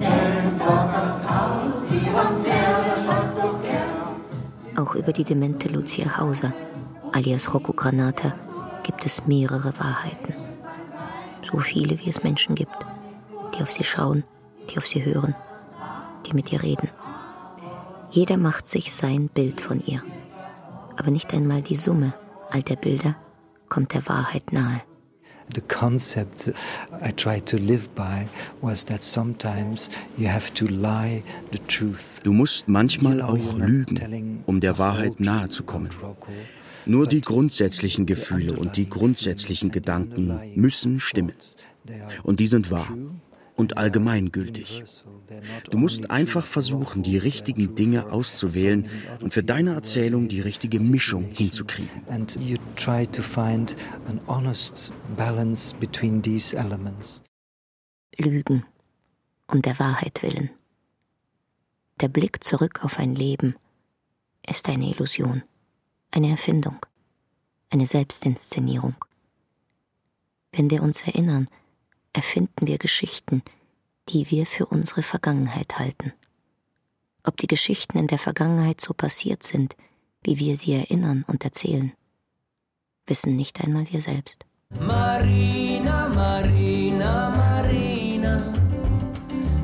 denn 0.00 0.58
das 0.58 1.28
Haus 1.28 1.86
und 1.90 2.44
der 2.46 2.96
Stadt 2.96 3.36
so 3.36 3.58
gern. 3.58 4.76
Auch 4.76 4.94
über 4.94 5.12
die 5.12 5.24
demente 5.24 5.68
Lucia 5.68 6.16
Hauser, 6.18 6.54
alias 7.16 7.54
Rocco 7.54 7.72
Granata, 7.72 8.34
gibt 8.82 9.06
es 9.06 9.26
mehrere 9.26 9.72
Wahrheiten. 9.78 10.34
So 11.50 11.58
viele, 11.58 11.98
wie 11.98 12.10
es 12.10 12.22
Menschen 12.22 12.54
gibt, 12.54 12.76
die 13.54 13.62
auf 13.62 13.70
sie 13.70 13.84
schauen, 13.84 14.22
die 14.68 14.76
auf 14.76 14.86
sie 14.86 15.02
hören, 15.02 15.34
die 16.26 16.34
mit 16.34 16.52
ihr 16.52 16.62
reden. 16.62 16.90
Jeder 18.10 18.36
macht 18.36 18.68
sich 18.68 18.92
sein 18.92 19.28
Bild 19.28 19.62
von 19.62 19.82
ihr. 19.86 20.02
Aber 20.98 21.10
nicht 21.10 21.32
einmal 21.32 21.62
die 21.62 21.76
Summe 21.76 22.12
all 22.50 22.62
der 22.62 22.76
Bilder 22.76 23.16
kommt 23.70 23.94
der 23.94 24.06
Wahrheit 24.08 24.52
nahe. 24.52 24.82
The 25.54 25.62
concept 25.62 26.52
I 27.02 27.12
tried 27.12 27.46
to 27.46 27.56
live 27.56 27.88
by 27.94 28.26
was 28.60 28.84
that 28.86 29.02
sometimes 29.02 29.88
you 30.18 30.28
have 30.28 30.52
to 30.54 30.66
lie 30.66 31.22
the 31.52 31.60
truth. 31.66 32.20
Du 32.24 32.32
musst 32.32 32.68
manchmal 32.68 33.22
auch 33.22 33.56
lügen, 33.56 34.42
um 34.46 34.60
der 34.60 34.76
Wahrheit 34.78 35.20
nahe 35.20 35.48
zu 35.48 35.62
kommen. 35.62 35.88
Nur 36.86 37.06
die 37.06 37.20
grundsätzlichen 37.20 38.06
Gefühle 38.06 38.56
und 38.56 38.76
die 38.76 38.88
grundsätzlichen 38.88 39.70
Gedanken 39.70 40.38
müssen 40.54 41.00
stimmen. 41.00 41.34
Und 42.22 42.40
die 42.40 42.46
sind 42.46 42.70
wahr 42.70 42.88
und 43.56 43.78
allgemeingültig. 43.78 44.84
Du 45.70 45.78
musst 45.78 46.10
einfach 46.10 46.44
versuchen, 46.44 47.02
die 47.02 47.18
richtigen 47.18 47.74
Dinge 47.74 48.12
auszuwählen 48.12 48.88
und 49.20 49.32
für 49.32 49.42
deine 49.42 49.72
Erzählung 49.72 50.28
die 50.28 50.40
richtige 50.40 50.78
Mischung 50.78 51.24
hinzukriegen. 51.32 52.02
And 52.08 52.36
you 52.40 52.56
try 52.76 53.06
to 53.06 53.22
find 53.22 53.74
an 54.06 54.20
honest 54.26 54.92
balance 55.16 55.74
between 55.74 56.22
these 56.22 56.56
elements. 56.56 57.22
Lügen, 58.18 58.64
um 59.48 59.62
der 59.62 59.78
Wahrheit 59.78 60.22
willen. 60.22 60.50
Der 62.00 62.08
Blick 62.08 62.44
zurück 62.44 62.84
auf 62.84 62.98
ein 62.98 63.14
Leben 63.14 63.56
ist 64.48 64.68
eine 64.68 64.90
Illusion, 64.90 65.42
eine 66.10 66.30
Erfindung, 66.30 66.78
eine 67.70 67.86
Selbstinszenierung. 67.86 68.94
Wenn 70.52 70.70
wir 70.70 70.82
uns 70.82 71.06
erinnern, 71.06 71.48
erfinden 72.12 72.66
wir 72.66 72.78
Geschichten, 72.78 73.42
die 74.08 74.30
wir 74.30 74.46
für 74.46 74.66
unsere 74.66 75.02
Vergangenheit 75.02 75.78
halten. 75.78 76.12
Ob 77.24 77.36
die 77.36 77.48
Geschichten 77.48 77.98
in 77.98 78.06
der 78.06 78.18
Vergangenheit 78.18 78.80
so 78.80 78.94
passiert 78.94 79.42
sind, 79.42 79.76
wie 80.22 80.38
wir 80.38 80.56
sie 80.56 80.74
erinnern 80.74 81.24
und 81.26 81.44
erzählen, 81.44 81.92
wissen 83.06 83.36
nicht 83.36 83.60
einmal 83.60 83.86
wir 83.90 84.00
selbst. 84.00 84.44
Marina, 84.80 86.08
Marina, 86.08 87.30
Marina, 87.30 88.52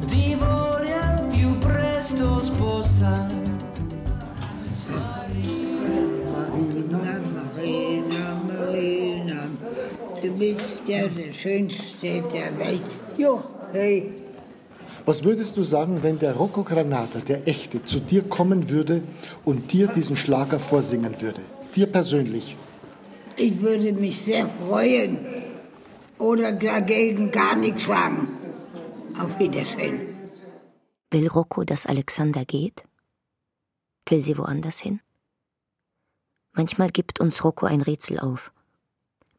ti 0.07 0.37
voglio 0.37 1.29
più 1.31 1.59
presto 1.59 2.41
sposare. 2.41 3.42
Bist 10.43 10.83
ja 10.89 11.07
der 11.07 11.33
Schönste 11.33 12.23
der 12.35 12.59
Welt. 12.59 12.83
Jo, 13.17 13.41
hey. 13.73 14.13
Was 15.07 15.23
würdest 15.23 15.57
du 15.57 15.63
sagen, 15.63 16.03
wenn 16.03 16.19
der 16.19 16.35
Rocco 16.35 16.63
Granata, 16.65 17.21
der 17.21 17.47
Echte, 17.47 17.85
zu 17.85 17.99
dir 18.01 18.23
kommen 18.37 18.69
würde 18.69 19.03
und 19.45 19.73
dir 19.73 19.87
diesen 19.89 20.17
Schlager 20.17 20.59
vorsingen 20.59 21.21
würde? 21.21 21.43
Dir 21.77 21.87
persönlich? 21.87 22.57
Ich 23.37 23.61
würde 23.61 23.93
mich 23.93 24.17
sehr 24.23 24.49
freuen 24.49 25.19
oder 26.19 26.53
dagegen 26.53 27.31
gar 27.31 27.57
nichts 27.57 27.87
sagen. 27.87 28.29
Auf 29.19 29.39
Wiedersehen. 29.39 30.01
Will 31.11 31.29
Rocco, 31.29 31.65
dass 31.65 31.87
Alexander 31.87 32.45
geht? 32.45 32.83
Will 34.09 34.23
sie 34.23 34.37
woanders 34.39 34.79
hin? 34.79 35.01
Manchmal 36.53 36.91
gibt 36.91 37.21
uns 37.21 37.45
Rocco 37.45 37.67
ein 37.67 37.81
Rätsel 37.81 38.19
auf. 38.19 38.53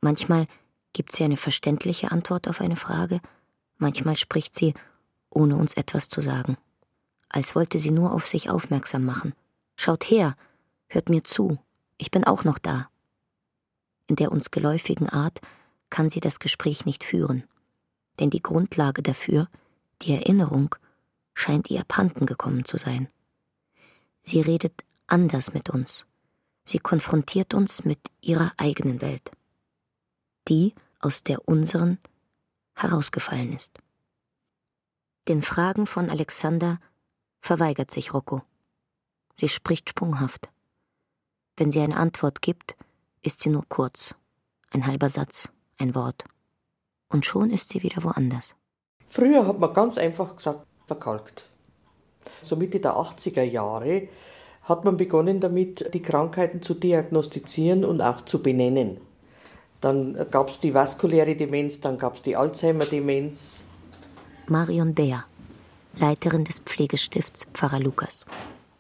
Manchmal 0.02 0.48
gibt 0.94 1.12
sie 1.12 1.24
eine 1.24 1.38
verständliche 1.38 2.12
Antwort 2.12 2.48
auf 2.48 2.62
eine 2.62 2.76
Frage, 2.76 3.20
manchmal 3.78 4.18
spricht 4.18 4.56
sie, 4.56 4.74
ohne 5.30 5.56
uns 5.56 5.74
etwas 5.74 6.10
zu 6.10 6.22
sagen, 6.22 6.58
als 7.30 7.56
wollte 7.56 7.80
sie 7.80 7.92
nur 7.92 8.14
auf 8.14 8.28
sich 8.28 8.50
aufmerksam 8.50 9.04
machen. 9.04 9.34
Schaut 9.76 10.04
her, 10.06 10.36
hört 10.88 11.10
mir 11.10 11.24
zu, 11.24 11.58
ich 11.98 12.12
bin 12.12 12.24
auch 12.24 12.44
noch 12.44 12.60
da. 12.60 12.90
In 14.08 14.16
der 14.16 14.32
uns 14.32 14.52
geläufigen 14.52 15.10
Art 15.10 15.42
kann 15.90 16.10
sie 16.10 16.20
das 16.20 16.40
Gespräch 16.40 16.86
nicht 16.86 17.04
führen, 17.04 17.44
denn 18.20 18.30
die 18.30 18.42
Grundlage 18.42 19.02
dafür, 19.02 19.48
die 20.02 20.14
Erinnerung, 20.14 20.76
scheint 21.34 21.70
ihr 21.70 21.82
abhanden 21.82 22.26
gekommen 22.26 22.66
zu 22.66 22.78
sein. 22.78 23.10
Sie 24.22 24.42
redet 24.42 24.84
anders 25.08 25.54
mit 25.54 25.70
uns. 25.70 26.06
Sie 26.64 26.80
konfrontiert 26.80 27.54
uns 27.54 27.84
mit 27.84 28.00
ihrer 28.22 28.54
eigenen 28.58 29.02
Welt, 29.02 29.32
die 30.48 30.74
aus 31.00 31.24
der 31.24 31.48
unseren 31.48 32.00
herausgefallen 32.76 33.54
ist. 33.54 33.72
Den 35.28 35.42
Fragen 35.42 35.86
von 35.86 36.10
Alexander 36.10 36.80
verweigert 37.40 37.92
sich 37.92 38.14
Rocco. 38.14 38.42
Sie 39.40 39.50
spricht 39.50 39.90
sprunghaft. 39.90 40.50
Wenn 41.58 41.72
sie 41.72 41.82
eine 41.82 41.98
Antwort 41.98 42.42
gibt, 42.42 42.76
ist 43.22 43.42
sie 43.42 43.50
nur 43.50 43.64
kurz. 43.70 44.16
Ein 44.72 44.88
halber 44.88 45.10
Satz, 45.10 45.50
ein 45.78 45.96
Wort. 45.96 46.26
Und 47.10 47.26
schon 47.26 47.52
ist 47.52 47.70
sie 47.70 47.84
wieder 47.84 48.04
woanders. 48.04 48.56
Früher 49.06 49.46
hat 49.48 49.60
man 49.60 49.74
ganz 49.74 49.98
einfach 49.98 50.36
gesagt, 50.36 50.66
verkalkt. 50.88 51.48
So 52.42 52.56
Mitte 52.56 52.80
der 52.80 52.96
80er 52.96 53.44
Jahre 53.44 54.10
hat 54.64 54.86
man 54.86 54.98
begonnen 54.98 55.40
damit, 55.40 55.94
die 55.94 56.02
Krankheiten 56.02 56.62
zu 56.62 56.74
diagnostizieren 56.74 57.86
und 57.86 58.02
auch 58.02 58.22
zu 58.22 58.42
benennen. 58.42 59.00
Dann 59.84 60.16
gab 60.32 60.48
es 60.48 60.62
die 60.62 60.74
vaskuläre 60.74 61.36
Demenz, 61.36 61.82
dann 61.82 61.98
gab 61.98 62.16
es 62.16 62.22
die 62.22 62.38
Alzheimer-Demenz. 62.38 63.66
Marion 64.48 64.94
Bär, 64.94 65.26
Leiterin 66.00 66.46
des 66.46 66.60
Pflegestifts 66.60 67.48
Pfarrer 67.54 67.82
Lukas. 67.82 68.26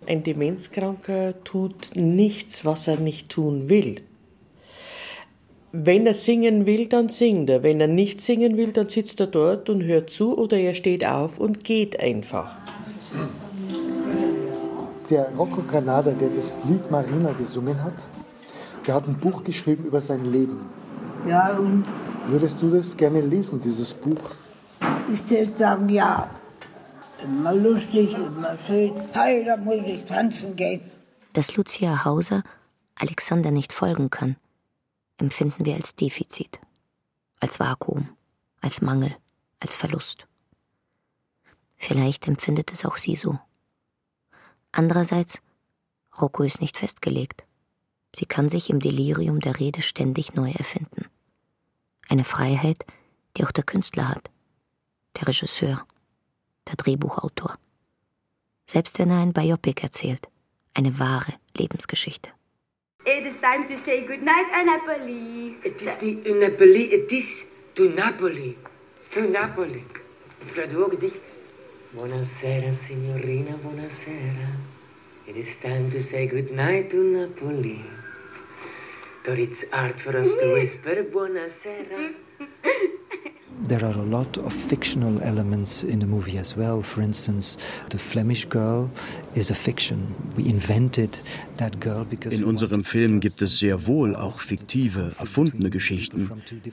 Ein 0.08 0.24
Demenzkranker 0.24 1.44
tut 1.44 1.89
nichts, 1.96 2.63
was 2.63 2.88
er 2.88 2.96
nicht 2.96 3.28
tun 3.28 3.68
will. 3.68 4.02
Wenn 5.74 6.08
er 6.08 6.13
singen 6.13 6.66
will, 6.66 6.88
dann 6.88 7.10
singt 7.10 7.50
er. 7.50 7.63
Wenn 7.63 7.82
er 7.82 7.88
nicht 7.88 8.22
singen 8.22 8.56
will, 8.56 8.72
dann 8.72 8.88
sitzt 8.88 9.20
er 9.20 9.28
dort 9.28 9.70
und 9.70 9.84
hört 9.84 10.10
zu 10.10 10.38
oder 10.38 10.56
er 10.56 10.74
steht 10.74 11.06
auf 11.06 11.38
und 11.38 11.66
geht 11.66 12.00
einfach. 12.00 12.56
Der 15.10 15.36
Rocco 15.36 15.63
Granada, 15.63 16.12
der 16.12 16.30
das 16.30 16.63
Lied 16.63 16.89
Marina 16.89 17.34
gesungen 17.34 17.84
hat, 17.84 17.96
der 18.88 18.96
hat 18.96 19.06
ein 19.06 19.18
Buch 19.18 19.44
geschrieben 19.44 19.84
über 19.84 20.00
sein 20.00 20.32
Leben. 20.32 20.62
Ja, 21.26 21.58
und 21.58 21.86
Würdest 22.28 22.62
du 22.62 22.70
das 22.70 22.96
gerne 22.96 23.20
lesen, 23.22 23.60
dieses 23.60 23.94
Buch? 23.94 24.30
ich 25.12 25.30
würde 25.30 25.52
sagen, 25.52 25.90
ja. 25.90 26.30
Immer 27.22 27.54
lustig, 27.54 28.14
immer 28.14 28.58
schön. 28.66 28.94
Hey, 29.12 29.46
da 29.46 29.58
muss 29.58 29.82
ich 29.86 30.04
tanzen 30.06 30.56
gehen. 30.56 30.82
Dass 31.34 31.56
Lucia 31.56 32.06
Hauser 32.06 32.44
Alexander 32.96 33.52
nicht 33.52 33.74
folgen 33.74 34.10
kann, 34.10 34.38
empfinden 35.18 35.66
wir 35.66 35.76
als 35.76 35.96
Defizit, 35.96 36.60
als 37.40 37.60
Vakuum, 37.60 38.10
als 38.62 38.82
Mangel, 38.82 39.16
als 39.60 39.76
Verlust. 39.76 40.28
Vielleicht 41.76 42.28
empfindet 42.28 42.72
es 42.72 42.86
auch 42.86 42.98
sie 42.98 43.16
so. 43.16 43.40
Andererseits, 44.72 45.42
Rocco 46.22 46.44
ist 46.44 46.62
nicht 46.62 46.78
festgelegt. 46.78 47.44
Sie 48.16 48.26
kann 48.26 48.48
sich 48.48 48.70
im 48.70 48.80
Delirium 48.80 49.40
der 49.40 49.60
Rede 49.60 49.82
ständig 49.82 50.36
neu 50.36 50.52
erfinden. 50.52 51.06
Eine 52.13 52.26
Freiheit, 52.26 52.86
die 53.36 53.43
auch 53.43 53.52
der 53.52 53.63
Künstler 53.63 54.08
hat, 54.08 54.30
der 55.17 55.28
Regisseur, 55.28 55.84
der 56.67 56.76
Drehbuchautor. 56.76 57.58
Selbst 58.67 58.99
wenn 58.99 59.10
er 59.10 59.17
ein 59.17 59.34
Biopic 59.34 59.82
erzählt, 59.82 60.28
eine 60.76 60.99
wahre 60.99 61.34
Lebensgeschichte. 61.58 62.30
It 63.04 63.26
is 63.26 63.41
time 63.41 63.65
to 63.67 63.84
say 63.84 64.06
goodnight, 64.06 64.45
Napoli. 64.63 65.58
Het 65.63 65.82
is 65.82 66.02
niet 66.02 66.26
in 66.28 66.38
Napoli, 66.38 66.91
het 66.91 67.12
is 67.12 67.47
to 67.73 67.89
Napoli. 67.89 68.58
To 69.10 69.21
Napoli. 69.21 69.84
Het 70.38 70.52
gerade 70.52 70.86
ook 70.86 70.99
dicht. 70.99 71.38
Buonasera, 71.89 72.73
signorina, 72.73 73.56
buonasera. 73.63 74.49
It 75.26 75.36
is 75.36 75.58
time 75.58 75.89
to 75.89 75.99
say 75.99 76.28
goodnight 76.28 76.91
to 76.91 76.97
Napoli. 76.97 77.82
But 79.26 79.40
it's 79.40 79.64
hard 79.72 80.00
for 80.02 80.16
us 80.18 80.28
to 80.40 80.54
whisper 80.54 81.04
buonasera. 81.04 82.14
There 83.66 83.86
are 83.86 83.94
a 83.98 84.04
lot 84.04 84.38
of 84.38 84.52
fictional 84.52 85.22
elements 85.24 85.84
in 85.84 86.00
the 86.00 86.06
movie 86.06 86.38
as 86.38 86.58
well. 86.58 86.82
For 86.82 87.02
instance, 87.02 87.58
the 87.92 87.98
Flemish 87.98 88.44
girl 88.46 88.90
is 89.36 89.52
a 89.52 89.56
fiction. 89.56 90.14
We 90.36 90.50
invented 90.50 91.18
that 91.58 91.80
girl 91.80 92.04
because 92.04 92.36
In 92.38 92.44
unserem 92.44 92.84
Film 92.84 93.22
gibt 93.22 93.42
es 93.42 93.60
sehr 93.60 93.88
wohl 93.88 94.18
auch 94.18 94.40
fiktive, 94.40 95.16
erfundene 95.18 95.70
Geschichten. 95.70 96.30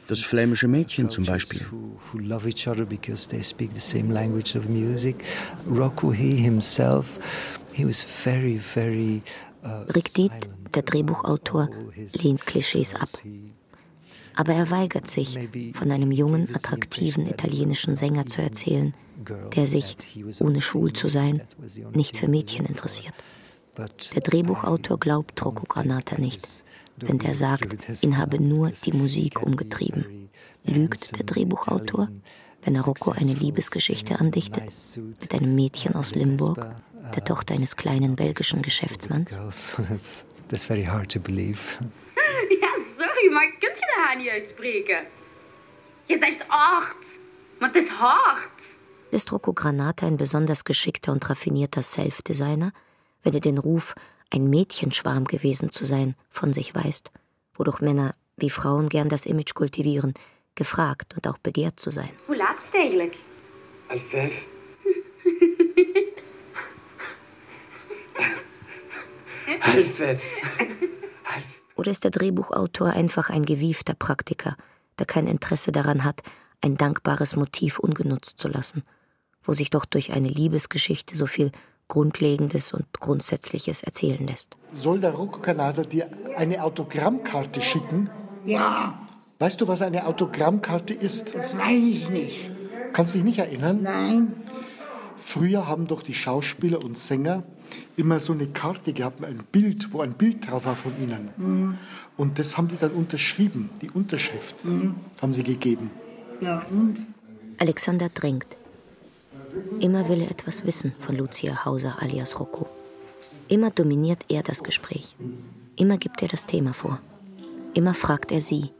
Das 0.08 0.18
flämische 0.20 0.66
Mädchen 0.66 1.08
zum 1.08 1.24
Beispiel. 1.24 1.60
who 2.12 2.18
love 2.18 2.48
each 2.48 2.66
other 2.66 2.84
because 2.84 3.28
they 3.28 3.42
speak 3.42 3.72
the 3.72 3.80
same 3.80 4.12
language 4.12 4.56
of 4.56 4.68
music. 4.68 5.24
Rocco, 5.66 6.10
he 6.10 6.34
himself, 6.34 7.06
he 7.72 7.84
was 7.84 8.02
very, 8.02 8.58
very 8.58 9.22
uh, 9.62 9.84
Rigdit, 9.94 10.48
der 10.74 10.82
Drehbuchautor, 10.82 11.68
lehnt 12.22 12.46
Klischees 12.46 12.94
ab. 12.94 13.08
Aber 14.34 14.52
er 14.54 14.70
weigert 14.70 15.08
sich, 15.08 15.38
von 15.74 15.90
einem 15.90 16.12
jungen, 16.12 16.54
attraktiven 16.54 17.26
italienischen 17.26 17.96
Sänger 17.96 18.26
zu 18.26 18.42
erzählen, 18.42 18.94
der 19.54 19.66
sich, 19.66 19.96
ohne 20.40 20.60
schwul 20.60 20.92
zu 20.92 21.08
sein, 21.08 21.42
nicht 21.92 22.16
für 22.16 22.28
Mädchen 22.28 22.66
interessiert. 22.66 23.14
Der 24.14 24.22
Drehbuchautor 24.22 24.98
glaubt 24.98 25.44
Rocco 25.44 25.64
Granata 25.66 26.18
nicht, 26.18 26.64
wenn 26.96 27.18
der 27.18 27.34
sagt, 27.34 28.02
ihn 28.02 28.18
habe 28.18 28.42
nur 28.42 28.70
die 28.70 28.92
Musik 28.92 29.42
umgetrieben. 29.42 30.28
Lügt 30.64 31.16
der 31.16 31.24
Drehbuchautor, 31.24 32.08
wenn 32.62 32.74
er 32.74 32.82
Rocco 32.82 33.12
eine 33.12 33.32
Liebesgeschichte 33.32 34.20
andichtet 34.20 34.64
mit 35.20 35.34
einem 35.34 35.54
Mädchen 35.54 35.94
aus 35.94 36.14
Limburg, 36.14 36.74
der 37.14 37.24
Tochter 37.24 37.54
eines 37.54 37.76
kleinen 37.76 38.16
belgischen 38.16 38.62
Geschäftsmanns? 38.62 39.38
That's, 40.50 40.64
very 40.64 40.84
hard 40.84 41.08
to 41.10 41.20
believe. 41.20 41.78
Ja, 42.60 42.68
sorry, 42.98 43.32
maar 43.32 43.48
kunt 43.58 43.78
je 43.78 43.92
de 43.94 44.02
H 44.06 44.16
niet 44.16 44.28
uitspreken? 44.28 45.06
Je 46.04 46.16
zegt 46.20 46.44
acht, 46.48 47.18
maar 47.58 47.68
het 47.72 47.82
is 47.82 47.88
hard. 47.88 48.78
Ist 49.10 49.30
Rocco 49.30 49.52
Granata 49.54 50.06
ein 50.06 50.16
besonders 50.16 50.62
geschickter 50.64 51.12
und 51.12 51.28
raffinierter 51.28 51.82
Self-Designer, 51.82 52.72
wenn 53.22 53.34
er 53.34 53.40
den 53.40 53.58
Ruf, 53.58 53.94
ein 54.30 54.48
Mädchenschwarm 54.48 55.24
gewesen 55.24 55.70
zu 55.72 55.84
sein, 55.84 56.14
von 56.30 56.52
sich 56.52 56.74
weist, 56.74 57.10
wodurch 57.54 57.80
Männer 57.80 58.14
wie 58.36 58.50
Frauen 58.50 58.88
gern 58.88 59.08
das 59.08 59.26
Image 59.26 59.54
kultivieren, 59.54 60.14
gefragt 60.54 61.14
und 61.16 61.26
auch 61.26 61.38
begehrt 61.38 61.80
zu 61.80 61.90
sein? 61.90 62.10
Hoe 62.26 62.36
laat 62.36 62.58
is 62.58 62.66
het 62.66 62.74
eigenlijk? 62.74 63.14
Half 63.88 64.02
vijf. 64.08 64.46
Half 64.84 64.94
vijf. 69.49 69.49
Oder 71.76 71.90
ist 71.90 72.04
der 72.04 72.10
Drehbuchautor 72.10 72.90
einfach 72.90 73.30
ein 73.30 73.44
gewiefter 73.44 73.94
Praktiker, 73.94 74.56
der 74.98 75.06
kein 75.06 75.26
Interesse 75.26 75.72
daran 75.72 76.04
hat, 76.04 76.22
ein 76.60 76.76
dankbares 76.76 77.36
Motiv 77.36 77.78
ungenutzt 77.78 78.38
zu 78.38 78.48
lassen, 78.48 78.82
wo 79.42 79.52
sich 79.52 79.70
doch 79.70 79.84
durch 79.86 80.12
eine 80.12 80.28
Liebesgeschichte 80.28 81.16
so 81.16 81.26
viel 81.26 81.52
Grundlegendes 81.88 82.72
und 82.72 82.86
Grundsätzliches 83.00 83.82
erzählen 83.82 84.26
lässt? 84.26 84.56
Soll 84.72 85.00
der 85.00 85.12
Rocco 85.12 85.40
Canada 85.40 85.82
dir 85.82 86.08
eine 86.36 86.62
Autogrammkarte 86.62 87.60
schicken? 87.62 88.10
Ja, 88.44 89.00
Weißt 89.40 89.58
du, 89.58 89.68
was 89.68 89.80
eine 89.80 90.06
Autogrammkarte 90.06 90.92
ist? 90.92 91.34
das 91.34 91.56
weiß 91.56 91.82
ich 91.82 92.10
nicht. 92.10 92.50
Kannst 92.92 93.14
dich 93.14 93.24
nicht 93.24 93.38
erinnern? 93.38 93.80
Nein. 93.82 94.34
Früher 95.16 95.66
haben 95.66 95.86
doch 95.86 96.02
die 96.02 96.12
Schauspieler 96.12 96.84
und 96.84 96.98
Sänger 96.98 97.42
immer 97.96 98.20
so 98.20 98.32
eine 98.32 98.46
Karte 98.46 98.92
gehabt, 98.92 99.24
ein 99.24 99.42
Bild, 99.52 99.92
wo 99.92 100.00
ein 100.00 100.12
Bild 100.12 100.50
drauf 100.50 100.64
war 100.66 100.76
von 100.76 100.92
ihnen. 101.02 101.30
Mhm. 101.36 101.78
Und 102.16 102.38
das 102.38 102.56
haben 102.56 102.68
die 102.68 102.76
dann 102.76 102.92
unterschrieben, 102.92 103.70
die 103.80 103.90
Unterschrift 103.90 104.56
haben 105.20 105.34
sie 105.34 105.42
gegeben. 105.42 105.90
Ja, 106.40 106.64
und? 106.70 107.00
Alexander 107.58 108.08
drängt. 108.08 108.46
Immer 109.80 110.08
will 110.08 110.22
er 110.22 110.30
etwas 110.30 110.64
wissen 110.64 110.92
von 111.00 111.16
Lucia 111.16 111.64
Hauser 111.64 111.96
alias 112.00 112.38
Rocco. 112.38 112.68
Immer 113.48 113.70
dominiert 113.70 114.24
er 114.28 114.42
das 114.42 114.62
Gespräch. 114.62 115.16
Immer 115.76 115.98
gibt 115.98 116.22
er 116.22 116.28
das 116.28 116.46
Thema 116.46 116.72
vor. 116.72 117.00
Immer 117.74 117.94
fragt 117.94 118.32
er 118.32 118.40
sie. 118.40 118.70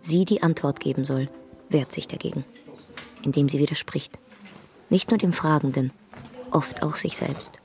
Sie, 0.00 0.24
die 0.24 0.42
Antwort 0.42 0.80
geben 0.80 1.04
soll, 1.04 1.28
wehrt 1.68 1.92
sich 1.92 2.08
dagegen, 2.08 2.44
indem 3.22 3.48
sie 3.48 3.58
widerspricht. 3.58 4.18
Nicht 4.90 5.10
nur 5.10 5.18
dem 5.18 5.32
Fragenden, 5.32 5.92
oft 6.50 6.82
auch 6.82 6.96
sich 6.96 7.16
selbst. 7.16 7.60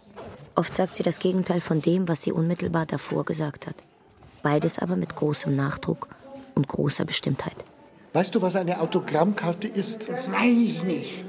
Oft 0.59 0.75
sagt 0.75 0.93
sie 0.95 1.03
das 1.03 1.19
Gegenteil 1.19 1.61
von 1.61 1.81
dem, 1.81 2.09
was 2.09 2.23
sie 2.23 2.33
unmittelbar 2.33 2.85
davor 2.85 3.23
gesagt 3.23 3.65
hat. 3.65 3.75
Beides 4.43 4.77
aber 4.77 4.97
mit 4.97 5.15
großem 5.15 5.55
Nachdruck 5.55 6.09
und 6.53 6.67
großer 6.67 7.05
Bestimmtheit. 7.05 7.55
Weißt 8.11 8.35
du, 8.35 8.41
was 8.41 8.57
eine 8.57 8.81
Autogrammkarte 8.81 9.69
ist? 9.69 10.09
Das 10.09 10.29
weiß 10.29 10.57
ich 10.57 10.83
nicht. 10.83 11.23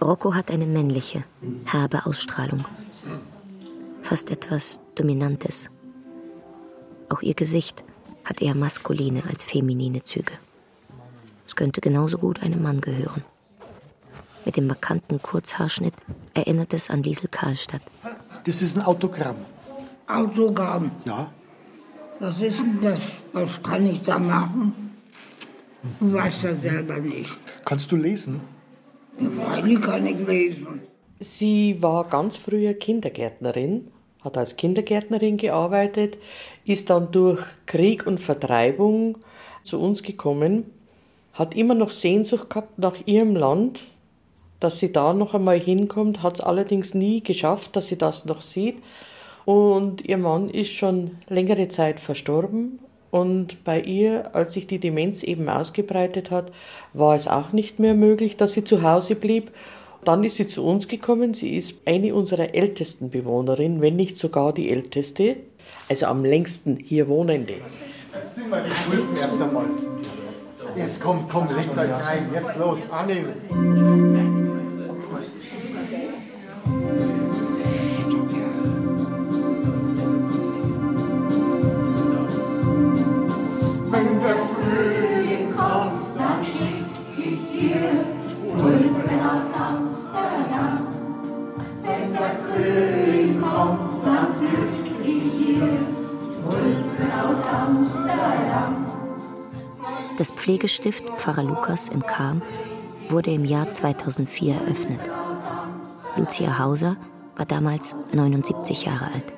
Rocco 0.00 0.32
hat 0.32 0.50
eine 0.50 0.64
männliche, 0.64 1.24
herbe 1.66 2.06
Ausstrahlung. 2.06 2.64
Fast 4.00 4.30
etwas 4.30 4.80
Dominantes. 4.94 5.68
Auch 7.10 7.20
ihr 7.20 7.34
Gesicht 7.34 7.84
hat 8.24 8.40
eher 8.40 8.54
maskuline 8.54 9.24
als 9.28 9.44
feminine 9.44 10.02
Züge. 10.02 10.32
Es 11.46 11.56
könnte 11.56 11.82
genauso 11.82 12.16
gut 12.16 12.42
einem 12.42 12.62
Mann 12.62 12.80
gehören. 12.80 13.22
Mit 14.46 14.56
dem 14.56 14.66
markanten 14.66 15.20
Kurzhaarschnitt 15.20 15.94
erinnert 16.32 16.72
es 16.72 16.88
an 16.88 17.02
Liesel 17.02 17.28
Karlstadt. 17.28 17.82
Das 18.46 18.62
ist 18.62 18.76
ein 18.76 18.84
Autogramm. 18.84 19.38
Autogramm. 20.06 20.92
Ja. 21.04 21.32
Was 22.20 22.40
ist 22.40 22.60
denn 22.60 22.78
das? 22.80 23.00
Was 23.32 23.60
kann 23.60 23.84
ich 23.86 24.00
da 24.02 24.20
machen? 24.20 24.72
Du 25.98 26.12
weißt 26.12 26.44
das 26.44 26.62
selber 26.62 27.00
nicht. 27.00 27.36
Kannst 27.64 27.90
du 27.90 27.96
lesen? 27.96 28.40
Freilich 29.18 29.80
kann 29.80 30.06
ich 30.06 30.24
lesen. 30.24 30.82
Sie 31.18 31.82
war 31.82 32.04
ganz 32.04 32.36
früher 32.36 32.74
Kindergärtnerin, 32.74 33.88
hat 34.22 34.38
als 34.38 34.56
Kindergärtnerin 34.56 35.38
gearbeitet, 35.38 36.18
ist 36.64 36.90
dann 36.90 37.10
durch 37.10 37.42
Krieg 37.66 38.06
und 38.06 38.20
Vertreibung 38.20 39.18
zu 39.64 39.80
uns 39.80 40.02
gekommen, 40.02 40.70
hat 41.32 41.56
immer 41.56 41.74
noch 41.74 41.90
Sehnsucht 41.90 42.48
gehabt 42.48 42.78
nach 42.78 42.96
ihrem 43.06 43.34
Land, 43.34 43.84
dass 44.60 44.78
sie 44.78 44.92
da 44.92 45.12
noch 45.12 45.34
einmal 45.34 45.58
hinkommt, 45.58 46.22
hat 46.22 46.36
es 46.36 46.40
allerdings 46.40 46.94
nie 46.94 47.22
geschafft, 47.22 47.76
dass 47.76 47.88
sie 47.88 47.98
das 47.98 48.24
noch 48.24 48.40
sieht. 48.40 48.76
Und 49.44 50.04
ihr 50.04 50.18
Mann 50.18 50.50
ist 50.50 50.72
schon 50.72 51.12
längere 51.28 51.68
Zeit 51.68 52.00
verstorben. 52.00 52.80
Und 53.10 53.64
bei 53.64 53.80
ihr, 53.80 54.34
als 54.34 54.54
sich 54.54 54.66
die 54.66 54.80
Demenz 54.80 55.22
eben 55.22 55.48
ausgebreitet 55.48 56.30
hat, 56.30 56.50
war 56.92 57.14
es 57.14 57.28
auch 57.28 57.52
nicht 57.52 57.78
mehr 57.78 57.94
möglich, 57.94 58.36
dass 58.36 58.52
sie 58.52 58.64
zu 58.64 58.82
Hause 58.82 59.14
blieb. 59.14 59.52
Dann 60.04 60.24
ist 60.24 60.36
sie 60.36 60.46
zu 60.46 60.64
uns 60.64 60.88
gekommen. 60.88 61.32
Sie 61.32 61.56
ist 61.56 61.74
eine 61.84 62.14
unserer 62.14 62.54
ältesten 62.54 63.10
Bewohnerinnen, 63.10 63.80
wenn 63.80 63.96
nicht 63.96 64.16
sogar 64.16 64.52
die 64.52 64.70
älteste, 64.70 65.36
also 65.88 66.06
am 66.06 66.24
längsten 66.24 66.76
hier 66.76 67.08
wohnende. 67.08 67.54
Jetzt 68.12 68.34
sind 68.34 68.50
wir 68.50 68.60
die 68.62 68.70
Schulden 68.70 69.16
erst 69.16 69.40
einmal. 69.40 69.66
Jetzt 70.76 71.00
kommt, 71.00 71.30
kommt, 71.30 71.52
euch 71.52 71.76
rein. 71.76 72.28
Jetzt 72.34 72.56
los, 72.58 72.78
annehmen. 72.90 74.35
Wenn 84.06 84.20
der 84.20 84.36
Frühling 84.36 85.56
kommt, 85.56 86.00
dann 86.16 86.44
schick 86.44 86.86
ich 87.18 87.50
dir 87.50 88.04
Tulpen 88.56 89.20
aus 89.20 89.52
Amsterdam. 89.52 90.86
Wenn 91.82 92.12
der 92.12 92.30
Frühling 92.46 93.40
kommt, 93.40 93.90
dann 94.04 94.26
pflück 94.34 94.86
ich 95.02 95.22
dir 95.36 95.60
Tulpen 96.44 97.12
aus 97.20 97.52
Amsterdam. 97.52 98.86
Das 100.18 100.30
Pflegestift 100.30 101.04
Pfarrer 101.16 101.42
Lukas 101.42 101.88
in 101.88 102.02
Cham 102.02 102.42
wurde 103.08 103.32
im 103.32 103.44
Jahr 103.44 103.70
2004 103.70 104.54
eröffnet. 104.54 105.00
Lucia 106.16 106.60
Hauser 106.60 106.96
war 107.36 107.44
damals 107.44 107.96
79 108.12 108.84
Jahre 108.84 109.06
alt. 109.06 109.32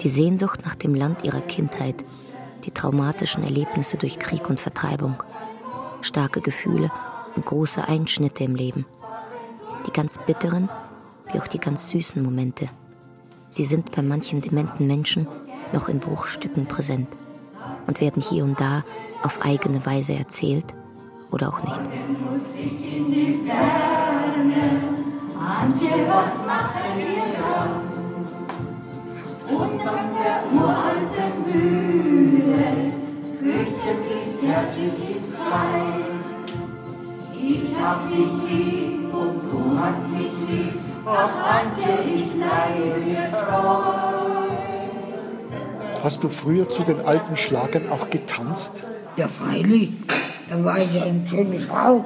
Die 0.00 0.08
Sehnsucht 0.08 0.64
nach 0.64 0.74
dem 0.74 0.94
Land 0.94 1.22
ihrer 1.22 1.42
Kindheit 1.42 2.02
die 2.66 2.72
traumatischen 2.72 3.42
Erlebnisse 3.42 3.96
durch 3.96 4.18
Krieg 4.18 4.50
und 4.50 4.60
Vertreibung, 4.60 5.22
starke 6.00 6.40
Gefühle 6.40 6.90
und 7.36 7.46
große 7.46 7.86
Einschnitte 7.86 8.44
im 8.44 8.56
Leben. 8.56 8.84
Die 9.86 9.92
ganz 9.92 10.18
bitteren 10.26 10.68
wie 11.32 11.40
auch 11.40 11.46
die 11.46 11.58
ganz 11.58 11.88
süßen 11.88 12.22
Momente. 12.22 12.68
Sie 13.48 13.64
sind 13.64 13.90
bei 13.92 14.02
manchen 14.02 14.40
dementen 14.40 14.86
Menschen 14.86 15.26
noch 15.72 15.88
in 15.88 15.98
Bruchstücken 15.98 16.66
präsent 16.66 17.08
und 17.86 18.00
werden 18.00 18.22
hier 18.22 18.44
und 18.44 18.60
da 18.60 18.82
auf 19.22 19.44
eigene 19.44 19.84
Weise 19.84 20.14
erzählt 20.14 20.66
oder 21.30 21.48
auch 21.48 21.62
nicht. 21.62 21.80
Antje, 25.38 26.06
was 26.08 26.44
machen 26.46 26.98
wir 26.98 27.44
dann? 27.44 27.85
Und 29.48 29.80
an 29.80 30.10
der 30.18 30.42
uralten 30.52 31.32
Mühle 31.46 32.92
küssten 33.38 33.98
sie 34.08 34.46
zärtlich 34.46 34.92
die 34.98 35.20
zwei. 35.32 35.76
Ich 37.32 37.76
hab 37.80 38.08
dich 38.08 38.32
lieb 38.48 39.14
und 39.14 39.52
du 39.52 39.78
hast 39.78 40.08
mich 40.10 40.32
lieb, 40.48 40.80
ach 41.06 41.60
Antje, 41.60 41.94
ich 42.14 42.26
bleibe 42.32 43.00
dir 43.00 43.30
treu. 43.30 44.16
Hast 46.02 46.22
du 46.24 46.28
früher 46.28 46.68
zu 46.68 46.82
den 46.82 47.04
alten 47.04 47.36
Schlagern 47.36 47.88
auch 47.90 48.10
getanzt? 48.10 48.84
Ja, 49.16 49.28
freilich. 49.28 49.92
Da 50.48 50.64
war 50.64 50.78
ich 50.78 51.00
eine 51.00 51.26
schöne 51.28 51.60
Frau. 51.60 52.04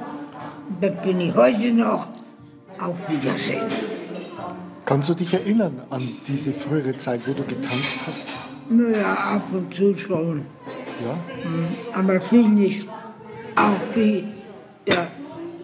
Und 0.69 0.81
das 0.81 1.01
bin 1.03 1.19
ich 1.19 1.35
heute 1.35 1.71
noch. 1.71 2.07
Auf 2.79 2.95
Wiedersehen. 3.09 3.67
Kannst 4.85 5.09
du 5.09 5.13
dich 5.13 5.33
erinnern 5.33 5.81
an 5.89 6.07
diese 6.27 6.51
frühere 6.53 6.95
Zeit, 6.97 7.27
wo 7.27 7.33
du 7.33 7.43
getanzt 7.43 7.99
hast? 8.07 8.29
Naja, 8.69 9.13
ab 9.13 9.43
und 9.51 9.73
zu 9.73 9.95
schon. 9.97 10.45
Ja? 11.03 11.17
Hm, 11.43 11.67
Aber 11.93 12.19
viel 12.21 12.47
nicht. 12.47 12.87
Auch 13.55 13.95
wie 13.95 14.23
der 14.87 15.07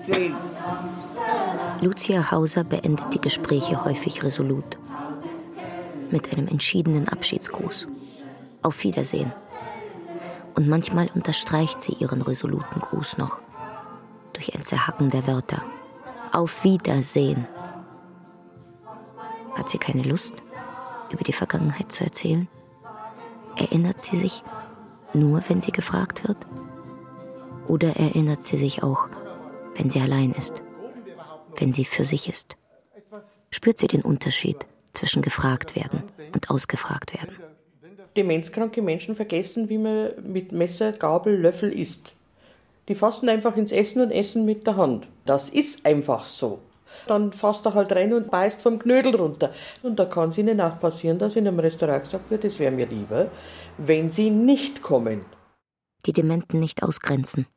Film. 0.05 0.35
Lucia 1.81 2.31
Hauser 2.31 2.63
beendet 2.63 3.13
die 3.13 3.21
Gespräche 3.21 3.83
häufig 3.85 4.23
resolut. 4.23 4.77
Mit 6.11 6.31
einem 6.31 6.47
entschiedenen 6.47 7.07
Abschiedsgruß. 7.07 7.87
Auf 8.61 8.83
Wiedersehen. 8.83 9.31
Und 10.55 10.67
manchmal 10.67 11.09
unterstreicht 11.13 11.81
sie 11.81 11.93
ihren 11.93 12.21
resoluten 12.21 12.81
Gruß 12.81 13.17
noch. 13.17 13.39
Durch 14.33 14.55
ein 14.55 14.63
Zerhacken 14.63 15.09
der 15.09 15.27
Wörter. 15.27 15.61
Auf 16.31 16.63
Wiedersehen. 16.63 17.47
Hat 19.57 19.71
sie 19.71 19.79
keine 19.79 20.03
Lust, 20.03 20.33
über 21.11 21.23
die 21.23 21.33
Vergangenheit 21.33 21.91
zu 21.91 22.03
erzählen? 22.03 22.47
Erinnert 23.55 23.99
sie 23.99 24.15
sich 24.15 24.43
nur, 25.13 25.41
wenn 25.49 25.61
sie 25.61 25.71
gefragt 25.71 26.27
wird? 26.27 26.37
Oder 27.67 27.95
erinnert 27.97 28.43
sie 28.43 28.55
sich 28.55 28.83
auch, 28.83 29.09
wenn 29.75 29.89
sie 29.89 29.99
allein 29.99 30.31
ist, 30.33 30.61
wenn 31.57 31.73
sie 31.73 31.85
für 31.85 32.05
sich 32.05 32.29
ist? 32.29 32.55
Spürt 33.49 33.79
sie 33.79 33.87
den 33.87 34.03
Unterschied 34.03 34.57
zwischen 34.93 35.23
gefragt 35.23 35.75
werden 35.75 36.03
und 36.35 36.51
ausgefragt 36.51 37.15
werden? 37.15 37.35
Demenzkranke 38.15 38.83
Menschen 38.83 39.15
vergessen, 39.15 39.69
wie 39.69 39.79
man 39.79 40.11
mit 40.23 40.51
Messer, 40.51 40.91
Gabel, 40.91 41.35
Löffel 41.35 41.71
isst. 41.71 42.13
Die 42.87 42.95
fassen 42.95 43.27
einfach 43.27 43.57
ins 43.57 43.71
Essen 43.71 44.03
und 44.03 44.11
essen 44.11 44.45
mit 44.45 44.67
der 44.67 44.77
Hand. 44.77 45.07
Das 45.25 45.49
ist 45.49 45.83
einfach 45.83 46.27
so. 46.27 46.59
Dann 47.07 47.33
fasst 47.33 47.65
er 47.65 47.73
halt 47.73 47.91
rein 47.91 48.13
und 48.13 48.31
beißt 48.31 48.61
vom 48.61 48.79
Knödel 48.79 49.15
runter. 49.15 49.51
Und 49.83 49.99
da 49.99 50.05
kann 50.05 50.29
es 50.29 50.37
ihnen 50.37 50.61
auch 50.61 50.79
passieren, 50.79 51.19
dass 51.19 51.35
in 51.35 51.47
einem 51.47 51.59
Restaurant 51.59 52.03
gesagt 52.03 52.29
wird, 52.29 52.45
es 52.45 52.59
wäre 52.59 52.71
mir 52.71 52.87
lieber, 52.87 53.31
wenn 53.77 54.09
sie 54.09 54.29
nicht 54.29 54.81
kommen. 54.81 55.25
Die 56.05 56.13
Dementen 56.13 56.59
nicht 56.59 56.83
ausgrenzen, 56.83 57.47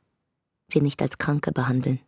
sie 0.72 0.80
nicht 0.80 1.00
als 1.02 1.18
Kranke 1.18 1.52
behandeln, 1.52 2.00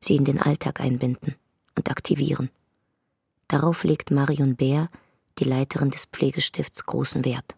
sie 0.00 0.16
in 0.16 0.24
den 0.24 0.40
Alltag 0.40 0.80
einbinden 0.80 1.36
und 1.76 1.90
aktivieren. 1.90 2.50
Darauf 3.48 3.84
legt 3.84 4.10
Marion 4.10 4.56
Bär, 4.56 4.88
die 5.38 5.44
Leiterin 5.44 5.90
des 5.90 6.06
Pflegestifts, 6.06 6.86
großen 6.86 7.24
Wert. 7.24 7.56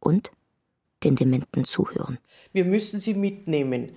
Und 0.00 0.30
den 1.04 1.16
Dementen 1.16 1.64
zuhören. 1.64 2.18
Wir 2.52 2.64
müssen 2.64 3.00
sie 3.00 3.14
mitnehmen. 3.14 3.92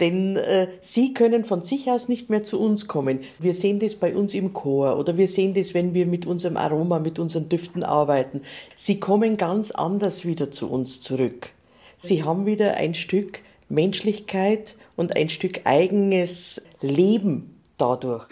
Denn 0.00 0.36
äh, 0.36 0.68
sie 0.80 1.14
können 1.14 1.44
von 1.44 1.62
sich 1.62 1.90
aus 1.90 2.08
nicht 2.08 2.30
mehr 2.30 2.42
zu 2.42 2.58
uns 2.58 2.88
kommen. 2.88 3.20
Wir 3.38 3.54
sehen 3.54 3.78
das 3.78 3.94
bei 3.94 4.16
uns 4.16 4.34
im 4.34 4.52
Chor 4.52 4.98
oder 4.98 5.16
wir 5.16 5.28
sehen 5.28 5.54
das, 5.54 5.74
wenn 5.74 5.94
wir 5.94 6.06
mit 6.06 6.26
unserem 6.26 6.56
Aroma, 6.56 6.98
mit 6.98 7.18
unseren 7.18 7.48
Düften 7.48 7.84
arbeiten. 7.84 8.40
Sie 8.74 8.98
kommen 8.98 9.36
ganz 9.36 9.70
anders 9.70 10.24
wieder 10.24 10.50
zu 10.50 10.70
uns 10.70 11.00
zurück. 11.00 11.50
Sie 11.96 12.24
haben 12.24 12.46
wieder 12.46 12.74
ein 12.74 12.94
Stück 12.94 13.40
Menschlichkeit 13.68 14.76
und 14.96 15.16
ein 15.16 15.28
Stück 15.28 15.60
eigenes 15.64 16.62
Leben 16.80 17.60
dadurch. 17.78 18.26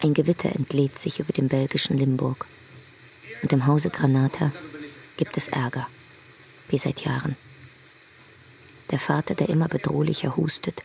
Ein 0.00 0.14
Gewitter 0.14 0.54
entlädt 0.54 0.98
sich 0.98 1.20
über 1.20 1.32
dem 1.32 1.48
belgischen 1.48 1.98
Limburg. 1.98 2.46
Und 3.42 3.52
im 3.52 3.66
Hause 3.66 3.90
Granata 3.90 4.52
gibt 5.16 5.36
es 5.36 5.48
Ärger, 5.48 5.86
wie 6.68 6.78
seit 6.78 7.00
Jahren. 7.00 7.36
Der 8.90 8.98
Vater, 8.98 9.34
der 9.34 9.48
immer 9.48 9.68
bedrohlicher 9.68 10.36
hustet, 10.36 10.82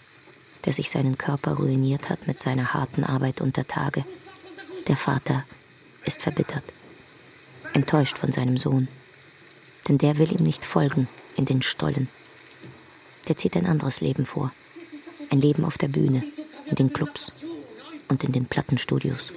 der 0.66 0.74
sich 0.74 0.90
seinen 0.90 1.18
Körper 1.18 1.54
ruiniert 1.54 2.10
hat 2.10 2.28
mit 2.28 2.40
seiner 2.40 2.74
harten 2.74 3.04
Arbeit 3.04 3.42
unter 3.42 3.68
Tage. 3.68 4.06
Der 4.88 4.98
Vater 4.98 5.46
ist 6.06 6.22
verbittert, 6.22 6.64
enttäuscht 7.74 8.18
von 8.18 8.32
seinem 8.32 8.58
Sohn, 8.58 8.88
denn 9.88 9.98
der 9.98 10.18
will 10.18 10.32
ihm 10.32 10.44
nicht 10.44 10.66
folgen 10.66 11.08
in 11.36 11.46
den 11.46 11.62
Stollen. 11.62 12.10
Der 13.28 13.38
zieht 13.38 13.56
ein 13.56 13.66
anderes 13.66 14.02
Leben 14.02 14.26
vor, 14.26 14.52
ein 15.30 15.40
Leben 15.40 15.64
auf 15.64 15.78
der 15.78 15.88
Bühne, 15.88 16.24
in 16.66 16.76
den 16.76 16.92
Clubs 16.92 17.32
und 18.10 18.24
in 18.24 18.32
den 18.32 18.46
Plattenstudios. 18.46 19.32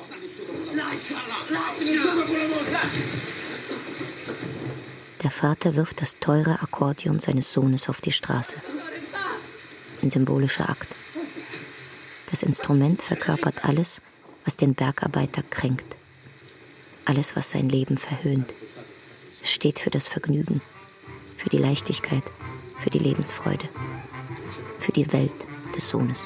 Der 5.26 5.32
Vater 5.32 5.74
wirft 5.74 6.02
das 6.02 6.20
teure 6.20 6.62
Akkordeon 6.62 7.18
seines 7.18 7.52
Sohnes 7.52 7.88
auf 7.88 8.00
die 8.00 8.12
Straße. 8.12 8.54
Ein 10.00 10.08
symbolischer 10.08 10.70
Akt. 10.70 10.86
Das 12.30 12.44
Instrument 12.44 13.02
verkörpert 13.02 13.64
alles, 13.64 14.00
was 14.44 14.56
den 14.56 14.74
Bergarbeiter 14.74 15.42
kränkt. 15.50 15.96
Alles, 17.06 17.34
was 17.34 17.50
sein 17.50 17.68
Leben 17.68 17.98
verhöhnt. 17.98 18.48
Es 19.42 19.50
steht 19.50 19.80
für 19.80 19.90
das 19.90 20.06
Vergnügen, 20.06 20.60
für 21.36 21.50
die 21.50 21.58
Leichtigkeit, 21.58 22.22
für 22.78 22.90
die 22.90 23.00
Lebensfreude, 23.00 23.68
für 24.78 24.92
die 24.92 25.12
Welt 25.12 25.32
des 25.74 25.88
Sohnes. 25.88 26.22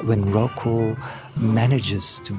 When 0.00 0.24
Rocco 0.32 0.96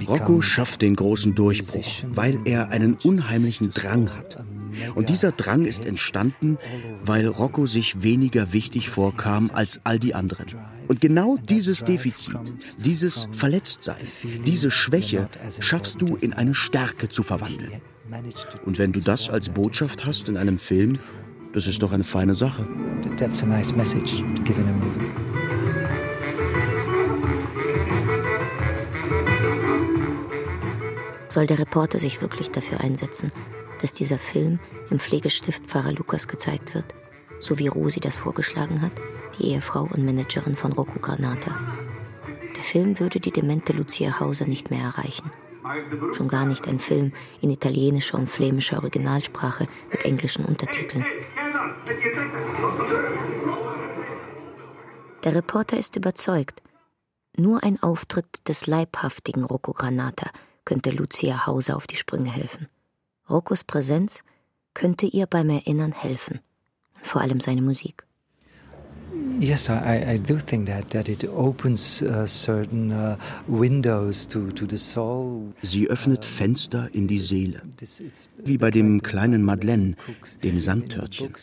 Rocco 0.08 0.42
schafft 0.42 0.82
den 0.82 0.96
großen 0.96 1.36
Durchbruch, 1.36 1.86
weil 2.14 2.40
er 2.46 2.70
einen 2.70 2.96
unheimlichen 3.04 3.72
Drang 3.72 4.10
hat. 4.16 4.44
Und 4.96 5.10
dieser 5.10 5.32
Drang 5.32 5.66
ist 5.66 5.86
entstanden, 5.86 6.58
weil 7.04 7.28
Rocco 7.28 7.68
sich 7.68 8.04
weniger 8.04 8.54
wichtig 8.54 8.90
vorkam 8.90 9.50
als 9.54 9.82
all 9.84 10.00
die 10.00 10.16
anderen. 10.16 10.46
Und 10.88 11.02
genau 11.02 11.38
dieses 11.38 11.84
Defizit, 11.84 12.36
dieses 12.78 13.28
Verletztsein, 13.32 13.96
diese 14.46 14.72
Schwäche 14.72 15.30
schaffst 15.60 16.02
du 16.02 16.16
in 16.16 16.34
eine 16.34 16.54
Stärke 16.54 17.10
zu 17.10 17.24
verwandeln. 17.24 17.82
Und 18.66 18.78
wenn 18.78 18.92
du 18.92 19.00
das 19.00 19.30
als 19.30 19.50
Botschaft 19.50 20.06
hast 20.06 20.28
in 20.28 20.38
einem 20.38 20.60
Film, 20.60 20.94
das 21.54 21.68
ist 21.68 21.82
doch 21.82 21.92
eine 21.92 22.04
feine 22.04 22.34
Sache. 22.34 22.68
That's 23.18 23.44
a 23.44 23.46
nice 23.46 23.74
message 23.74 24.20
to 24.20 24.44
give 24.44 24.60
in 24.60 24.68
a 24.68 24.74
movie. 24.74 25.21
Soll 31.32 31.48
der 31.48 31.60
Reporter 31.60 31.98
sich 31.98 32.22
wirklich 32.22 32.52
dafür 32.52 32.82
einsetzen, 32.82 33.32
dass 33.80 33.94
dieser 33.94 34.18
Film 34.18 34.60
im 34.90 35.00
Pflegestift 35.00 35.64
Pfarrer 35.66 35.94
Lukas 35.94 36.28
gezeigt 36.28 36.76
wird, 36.76 36.94
so 37.40 37.58
wie 37.58 37.70
Rosi 37.70 38.02
das 38.02 38.18
vorgeschlagen 38.18 38.82
hat, 38.82 38.92
die 39.40 39.52
Ehefrau 39.52 39.84
und 39.84 40.04
Managerin 40.04 40.58
von 40.58 40.74
Rocco 40.74 41.00
Granata. 41.00 41.56
Der 42.58 42.64
Film 42.64 43.00
würde 43.00 43.22
die 43.22 43.32
demente 43.32 43.72
Lucia 43.72 44.20
Hauser 44.20 44.46
nicht 44.46 44.72
mehr 44.72 44.84
erreichen. 44.84 45.32
Schon 46.18 46.28
gar 46.28 46.46
nicht 46.46 46.68
ein 46.68 46.80
Film 46.80 47.14
in 47.40 47.50
italienischer 47.50 48.18
und 48.18 48.30
flämischer 48.30 48.80
Originalsprache 48.80 49.68
mit 49.90 50.04
englischen 50.04 50.44
Untertiteln. 50.44 51.06
Der 55.24 55.34
Reporter 55.34 55.78
ist 55.78 55.96
überzeugt, 55.96 56.62
nur 57.38 57.64
ein 57.64 57.82
Auftritt 57.82 58.50
des 58.50 58.68
leibhaftigen 58.68 59.46
Rocco 59.46 59.72
Granata 59.72 60.30
könnte 60.66 60.92
Lucia 60.92 61.46
Hauser 61.46 61.76
auf 61.76 61.88
die 61.88 61.96
Sprünge 61.96 62.32
helfen. 62.32 62.68
Roccos 63.30 63.64
Präsenz 63.64 64.24
könnte 64.74 65.06
ihr 65.06 65.26
beim 65.26 65.50
Erinnern 65.50 65.92
helfen. 65.92 66.40
Vor 67.02 67.22
allem 67.22 67.40
seine 67.40 67.62
Musik. 67.62 68.06
Yes, 69.40 69.70
I, 69.70 70.16
I 70.16 70.18
do 70.20 70.38
think 70.38 70.68
that, 70.68 70.92
that 70.92 71.10
it 71.10 71.28
opens 71.28 72.02
uh, 72.02 72.28
certain 72.28 72.92
uh, 72.92 73.18
windows 73.48 74.28
to, 74.28 74.52
to 74.52 74.66
the 74.68 74.78
soul. 74.78 75.54
Sie 75.64 75.88
öffnet 75.90 76.24
Fenster 76.24 76.90
in 76.94 77.08
die 77.08 77.20
Seele. 77.20 77.62
Wie 78.38 78.58
bei 78.58 78.70
dem 78.70 79.02
kleinen 79.02 79.44
Madeleine, 79.44 79.96
dem 80.44 80.60
Sandtörtchen. 80.60 81.34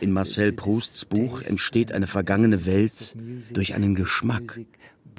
In 0.00 0.12
Marcel 0.12 0.52
Prousts 0.52 1.04
Buch 1.04 1.42
entsteht 1.42 1.92
eine 1.92 2.08
vergangene 2.08 2.66
Welt 2.66 3.14
durch 3.52 3.74
einen 3.74 3.94
Geschmack. 3.94 4.60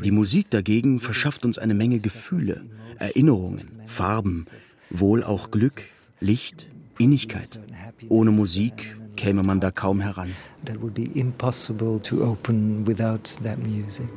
Die 0.03 0.11
Musik 0.11 0.49
dagegen 0.49 0.99
verschafft 0.99 1.43
uns 1.43 1.57
eine 1.57 1.73
Menge 1.73 1.99
Gefühle, 1.99 2.63
Erinnerungen, 2.97 3.81
Farben, 3.85 4.45
wohl 4.89 5.23
auch 5.23 5.51
Glück, 5.51 5.83
Licht, 6.21 6.69
Innigkeit. 6.97 7.59
Ohne 8.07 8.31
Musik 8.31 8.95
käme 9.17 9.43
man 9.43 9.59
da 9.59 9.71
kaum 9.71 9.99
heran. 9.99 10.29
That 10.65 10.81
would 10.81 10.93
be 10.93 11.09
impossible 11.19 11.99
to 12.01 12.23
open 12.23 12.87
without 12.87 13.35
that 13.43 13.59
music. 13.59 14.07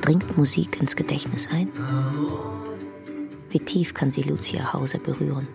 Dringt 0.00 0.36
Musik 0.38 0.80
ins 0.80 0.96
Gedächtnis 0.96 1.48
ein? 1.52 1.68
Wie 3.50 3.60
tief 3.60 3.92
kann 3.92 4.10
sie 4.10 4.22
Lucia 4.22 4.72
Hauser 4.72 4.98
berühren? 4.98 5.46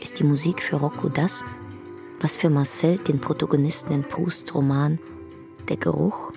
Ist 0.00 0.20
die 0.20 0.24
Musik 0.24 0.62
für 0.62 0.76
Rocco 0.76 1.08
das, 1.08 1.42
was 2.22 2.36
für 2.36 2.50
Marcel, 2.50 2.98
den 2.98 3.20
Protagonisten 3.20 3.92
in 3.92 4.04
Prousts 4.04 4.54
Roman, 4.54 4.98
der 5.68 5.76
Geruch 5.76 6.32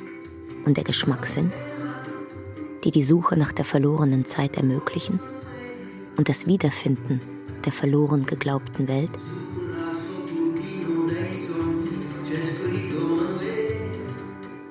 und 0.65 0.77
der 0.77 0.83
Geschmack 0.83 1.27
sind, 1.27 1.53
die 2.83 2.89
die 2.89 3.03
Suche 3.03 3.37
nach 3.37 3.51
der 3.51 3.65
verlorenen 3.65 4.25
Zeit 4.25 4.57
ermöglichen 4.57 5.19
und 6.17 6.27
das 6.27 6.47
Wiederfinden 6.47 7.19
der 7.65 7.71
verloren 7.71 8.25
geglaubten 8.25 8.87
Welt? 8.87 9.11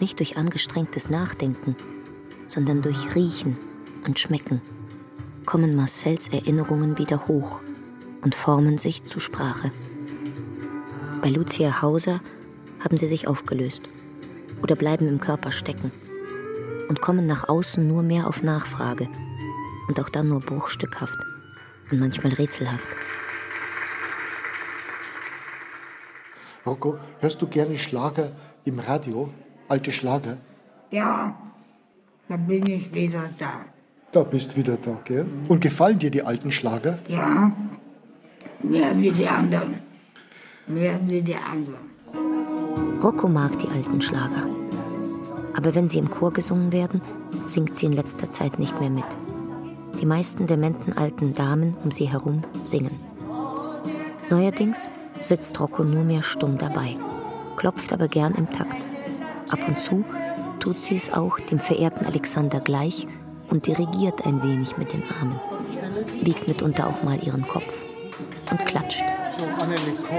Nicht 0.01 0.19
durch 0.19 0.37
angestrengtes 0.37 1.11
Nachdenken, 1.11 1.77
sondern 2.49 2.83
durch 2.83 3.15
Riechen 3.15 3.57
und 4.05 4.19
Schmecken 4.19 4.61
kommen 5.47 5.77
Marcells 5.77 6.29
Erinnerungen 6.29 6.99
wieder 6.99 7.29
hoch 7.29 7.63
und 8.23 8.35
formen 8.35 8.79
sich 8.79 9.05
zu 9.05 9.21
Sprache. 9.21 9.71
Bei 11.25 11.31
Lucia 11.31 11.81
Hauser 11.81 12.21
haben 12.85 12.99
sie 12.99 13.07
sich 13.07 13.27
aufgelöst 13.27 13.89
oder 14.63 14.77
bleiben 14.77 15.09
im 15.09 15.21
Körper 15.21 15.53
stecken 15.53 15.91
und 16.91 17.01
kommen 17.01 17.27
nach 17.27 17.49
außen 17.49 17.89
nur 17.89 18.03
mehr 18.03 18.27
auf 18.27 18.43
Nachfrage 18.43 19.09
und 19.89 19.99
auch 19.99 20.11
dann 20.11 20.29
nur 20.29 20.41
bruchstückhaft 20.41 21.17
und 21.91 21.99
manchmal 21.99 22.35
rätselhaft. 22.35 22.87
Rocco, 26.67 26.99
hörst 27.21 27.41
du 27.41 27.47
gerne 27.47 27.79
Schlager 27.79 28.33
im 28.67 28.79
Radio? 28.79 29.31
Alte 29.67 29.93
Schlager? 29.93 30.37
Ja, 30.91 31.39
da 32.29 32.37
bin 32.37 32.67
ich 32.67 32.93
wieder 32.93 33.31
da. 33.39 33.65
Da 34.13 34.25
bist 34.25 34.59
wieder 34.59 34.77
da, 34.77 35.01
gell? 35.07 35.25
Und 35.49 35.63
gefallen 35.63 35.99
dir 35.99 36.11
die 36.11 36.23
alten 36.23 36.53
Schlager? 36.53 36.99
Ja, 37.09 37.51
mehr 38.63 38.95
wie 38.99 39.11
die 39.11 39.27
anderen. 39.27 39.84
Mehr 40.67 40.99
wie 41.07 41.21
die 41.21 41.37
anderen. 41.37 41.93
Rocco 43.03 43.29
mag 43.29 43.59
die 43.59 43.69
alten 43.69 44.01
Schlager. 44.01 44.49
Aber 45.55 45.75
wenn 45.75 45.91
sie 45.91 45.99
im 45.99 46.09
Chor 46.09 46.33
gesungen 46.33 46.73
werden, 46.73 47.03
singt 47.45 47.77
sie 47.77 47.87
in 47.87 47.93
letzter 47.93 48.31
Zeit 48.31 48.59
nicht 48.59 48.81
mehr 48.81 48.89
mit. 48.89 49.05
Die 50.01 50.07
meisten 50.07 50.47
dementen 50.47 50.97
alten 50.97 51.35
Damen 51.35 51.77
um 51.85 51.91
sie 51.91 52.07
herum 52.07 52.45
singen. 52.63 52.99
Neuerdings 54.31 54.89
sitzt 55.21 55.61
Rocco 55.61 55.85
nur 55.85 56.03
mehr 56.03 56.23
stumm 56.23 56.57
dabei, 56.57 56.97
klopft 57.57 57.93
aber 57.93 58.09
gern 58.09 58.35
im 58.35 58.51
Takt. 58.51 58.83
Ab 59.51 59.61
und 59.69 59.79
zu 59.79 60.03
tut 60.61 60.79
sie 60.79 60.97
es 60.97 61.13
auch 61.13 61.39
dem 61.39 61.59
verehrten 61.59 62.07
Alexander 62.07 62.61
gleich 62.61 63.07
und 63.51 63.67
dirigiert 63.67 64.27
ein 64.27 64.43
wenig 64.43 64.79
mit 64.79 64.95
den 64.95 65.05
Armen, 65.21 65.39
biegt 66.23 66.49
mitunter 66.49 66.89
auch 66.89 67.03
mal 67.03 67.23
ihren 67.23 67.47
Kopf 67.47 67.85
und 68.51 68.65
klatscht. 68.65 69.05
So, 69.65 69.71
Annelie, 69.71 69.95
komm. 69.97 70.19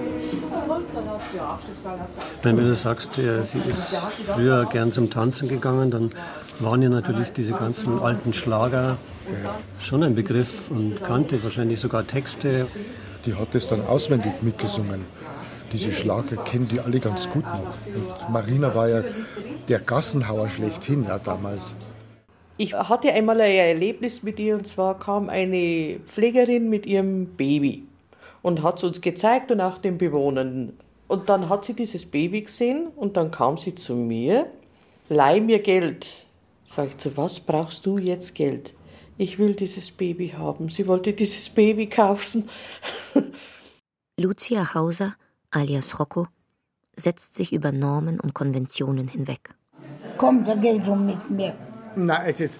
Wenn 2.42 2.56
du 2.56 2.74
sagst, 2.74 3.14
sie 3.14 3.58
ist 3.68 3.96
früher 4.26 4.66
gern 4.66 4.92
zum 4.92 5.10
Tanzen 5.10 5.48
gegangen, 5.48 5.90
dann 5.90 6.12
waren 6.60 6.82
ja 6.82 6.88
natürlich 6.88 7.32
diese 7.32 7.54
ganzen 7.54 8.00
alten 8.00 8.32
Schlager 8.32 8.98
schon 9.80 10.04
ein 10.04 10.14
Begriff 10.14 10.70
und 10.70 11.02
kannte 11.02 11.42
wahrscheinlich 11.42 11.80
sogar 11.80 12.06
Texte. 12.06 12.66
Die 13.26 13.34
hat 13.34 13.54
es 13.54 13.68
dann 13.68 13.84
auswendig 13.86 14.42
mitgesungen. 14.42 15.06
Diese 15.72 15.92
Schlager 15.92 16.36
kennen 16.36 16.68
die 16.68 16.80
alle 16.80 17.00
ganz 17.00 17.28
gut 17.30 17.44
noch. 17.44 17.74
Und 17.86 18.30
Marina 18.30 18.74
war 18.74 18.88
ja 18.88 19.02
der 19.68 19.80
Gassenhauer 19.80 20.48
schlechthin 20.48 21.04
ja, 21.04 21.18
damals. 21.18 21.74
Ich 22.58 22.74
hatte 22.74 23.12
einmal 23.12 23.40
ein 23.40 23.50
Erlebnis 23.50 24.22
mit 24.22 24.38
ihr 24.38 24.54
und 24.54 24.66
zwar 24.66 24.98
kam 24.98 25.28
eine 25.30 25.98
Pflegerin 26.04 26.68
mit 26.68 26.84
ihrem 26.84 27.26
Baby 27.26 27.84
und 28.42 28.62
hat 28.62 28.76
es 28.78 28.84
uns 28.84 29.00
gezeigt 29.00 29.50
und 29.50 29.60
auch 29.60 29.78
den 29.78 29.96
Bewohnern. 29.96 30.74
Und 31.08 31.28
dann 31.28 31.48
hat 31.48 31.64
sie 31.64 31.74
dieses 31.74 32.06
Baby 32.06 32.42
gesehen 32.42 32.88
und 32.94 33.16
dann 33.16 33.30
kam 33.30 33.56
sie 33.56 33.74
zu 33.74 33.94
mir, 33.94 34.46
leih 35.08 35.40
mir 35.40 35.60
Geld. 35.60 36.26
Sag 36.64 36.88
ich, 36.88 36.98
zu 36.98 37.16
was 37.16 37.40
brauchst 37.40 37.86
du 37.86 37.98
jetzt 37.98 38.34
Geld? 38.34 38.74
Ich 39.18 39.38
will 39.38 39.54
dieses 39.54 39.90
Baby 39.90 40.34
haben. 40.36 40.68
Sie 40.68 40.86
wollte 40.86 41.12
dieses 41.12 41.48
Baby 41.48 41.86
kaufen. 41.86 42.48
Lucia 44.20 44.74
Hauser, 44.74 45.16
alias 45.52 45.98
Rocco, 45.98 46.26
setzt 46.96 47.34
sich 47.36 47.52
über 47.52 47.72
Normen 47.72 48.20
und 48.20 48.34
Konventionen 48.34 49.08
hinweg. 49.08 49.50
Komm, 50.18 50.44
dann 50.44 50.60
geh 50.60 50.78
du 50.78 50.94
mit 50.94 51.30
mir. 51.30 51.54
Nein, 51.94 52.20
also, 52.22 52.44
jetzt, 52.44 52.58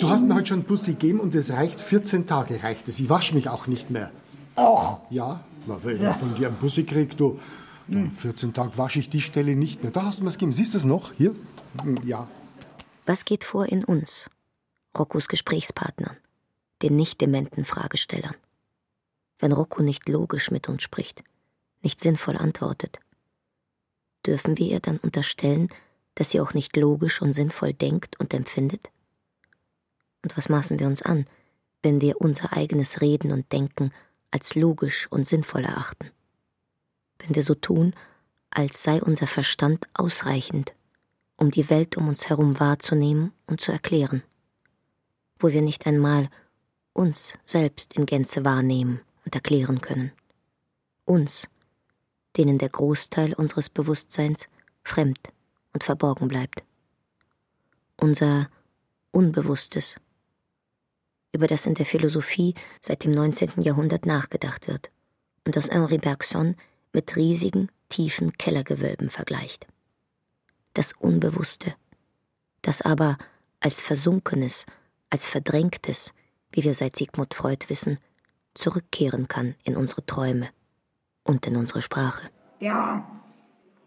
du 0.00 0.08
hast 0.08 0.24
mir 0.24 0.34
heute 0.34 0.46
schon 0.48 0.58
einen 0.60 0.66
Bus 0.66 0.84
gegeben 0.86 1.20
und 1.20 1.34
es 1.34 1.50
reicht 1.50 1.80
14 1.80 2.26
Tage 2.26 2.62
reicht 2.62 2.88
es. 2.88 2.98
Ich 2.98 3.08
wasche 3.08 3.34
mich 3.34 3.48
auch 3.48 3.66
nicht 3.66 3.90
mehr. 3.90 4.10
Och. 4.56 5.00
Ja, 5.10 5.40
na, 5.66 5.78
wenn 5.84 5.96
ich 6.02 6.16
von 6.16 6.34
dir 6.34 6.48
einen 6.48 6.56
Bussi 6.56 6.84
krieg, 6.84 7.16
du, 7.16 7.38
du 7.86 8.10
14 8.10 8.52
Tage 8.52 8.76
wasche 8.76 8.98
ich 8.98 9.10
die 9.10 9.20
Stelle 9.20 9.54
nicht 9.54 9.82
mehr. 9.82 9.92
Da 9.92 10.04
hast 10.04 10.18
du 10.18 10.24
mir 10.24 10.28
es 10.28 10.34
gegeben. 10.34 10.52
Siehst 10.52 10.74
du 10.74 10.78
es 10.78 10.84
noch? 10.84 11.12
Hier? 11.16 11.34
Hm, 11.82 11.96
Ja. 12.04 12.26
Was 13.06 13.24
geht 13.24 13.44
vor 13.44 13.64
in 13.66 13.84
uns, 13.84 14.28
Roccos 14.98 15.28
Gesprächspartnern, 15.28 16.16
den 16.82 16.96
nicht 16.96 17.20
dementen 17.20 17.64
Fragestellern? 17.64 18.34
Wenn 19.38 19.52
Rocco 19.52 19.82
nicht 19.82 20.08
logisch 20.08 20.50
mit 20.50 20.68
uns 20.68 20.82
spricht, 20.82 21.22
nicht 21.82 22.00
sinnvoll 22.00 22.36
antwortet, 22.36 22.98
dürfen 24.26 24.58
wir 24.58 24.66
ihr 24.66 24.80
dann 24.80 24.98
unterstellen, 24.98 25.68
dass 26.14 26.30
sie 26.30 26.40
auch 26.40 26.54
nicht 26.54 26.76
logisch 26.76 27.22
und 27.22 27.32
sinnvoll 27.32 27.72
denkt 27.72 28.18
und 28.18 28.34
empfindet? 28.34 28.90
Und 30.22 30.36
was 30.36 30.48
maßen 30.48 30.78
wir 30.78 30.86
uns 30.86 31.02
an, 31.02 31.26
wenn 31.82 32.00
wir 32.00 32.20
unser 32.20 32.52
eigenes 32.52 33.00
Reden 33.00 33.30
und 33.32 33.52
Denken 33.52 33.92
als 34.30 34.54
logisch 34.54 35.06
und 35.10 35.26
sinnvoll 35.26 35.64
erachten? 35.64 36.10
Wenn 37.18 37.34
wir 37.36 37.42
so 37.42 37.54
tun, 37.54 37.94
als 38.50 38.82
sei 38.82 39.00
unser 39.00 39.26
Verstand 39.26 39.86
ausreichend, 39.94 40.74
um 41.36 41.50
die 41.50 41.70
Welt 41.70 41.96
um 41.96 42.08
uns 42.08 42.28
herum 42.28 42.58
wahrzunehmen 42.58 43.32
und 43.46 43.60
zu 43.60 43.72
erklären, 43.72 44.22
wo 45.38 45.48
wir 45.48 45.62
nicht 45.62 45.86
einmal 45.86 46.28
uns 46.92 47.38
selbst 47.44 47.92
in 47.94 48.06
Gänze 48.06 48.44
wahrnehmen 48.44 49.00
und 49.24 49.34
erklären 49.34 49.80
können. 49.80 50.12
Uns, 51.04 51.46
denen 52.38 52.56
der 52.56 52.68
Großteil 52.68 53.34
unseres 53.34 53.68
Bewusstseins 53.68 54.48
fremd 54.84 55.18
und 55.72 55.84
verborgen 55.84 56.28
bleibt. 56.28 56.62
Unser 58.00 58.48
Unbewusstes, 59.10 59.96
über 61.32 61.48
das 61.48 61.66
in 61.66 61.74
der 61.74 61.84
Philosophie 61.84 62.54
seit 62.80 63.04
dem 63.04 63.10
19. 63.10 63.60
Jahrhundert 63.60 64.06
nachgedacht 64.06 64.68
wird 64.68 64.90
und 65.44 65.56
das 65.56 65.70
Henri 65.70 65.98
Bergson 65.98 66.54
mit 66.92 67.16
riesigen, 67.16 67.70
tiefen 67.88 68.32
Kellergewölben 68.38 69.10
vergleicht. 69.10 69.66
Das 70.74 70.92
Unbewusste, 70.92 71.74
das 72.62 72.82
aber 72.82 73.18
als 73.60 73.82
Versunkenes, 73.82 74.64
als 75.10 75.26
Verdrängtes, 75.26 76.14
wie 76.52 76.62
wir 76.62 76.74
seit 76.74 76.96
Sigmund 76.96 77.34
Freud 77.34 77.68
wissen, 77.68 77.98
zurückkehren 78.54 79.26
kann 79.26 79.56
in 79.64 79.76
unsere 79.76 80.06
Träume 80.06 80.50
und 81.24 81.46
in 81.46 81.56
unsere 81.56 81.82
Sprache. 81.82 82.28
Ja, 82.60 83.06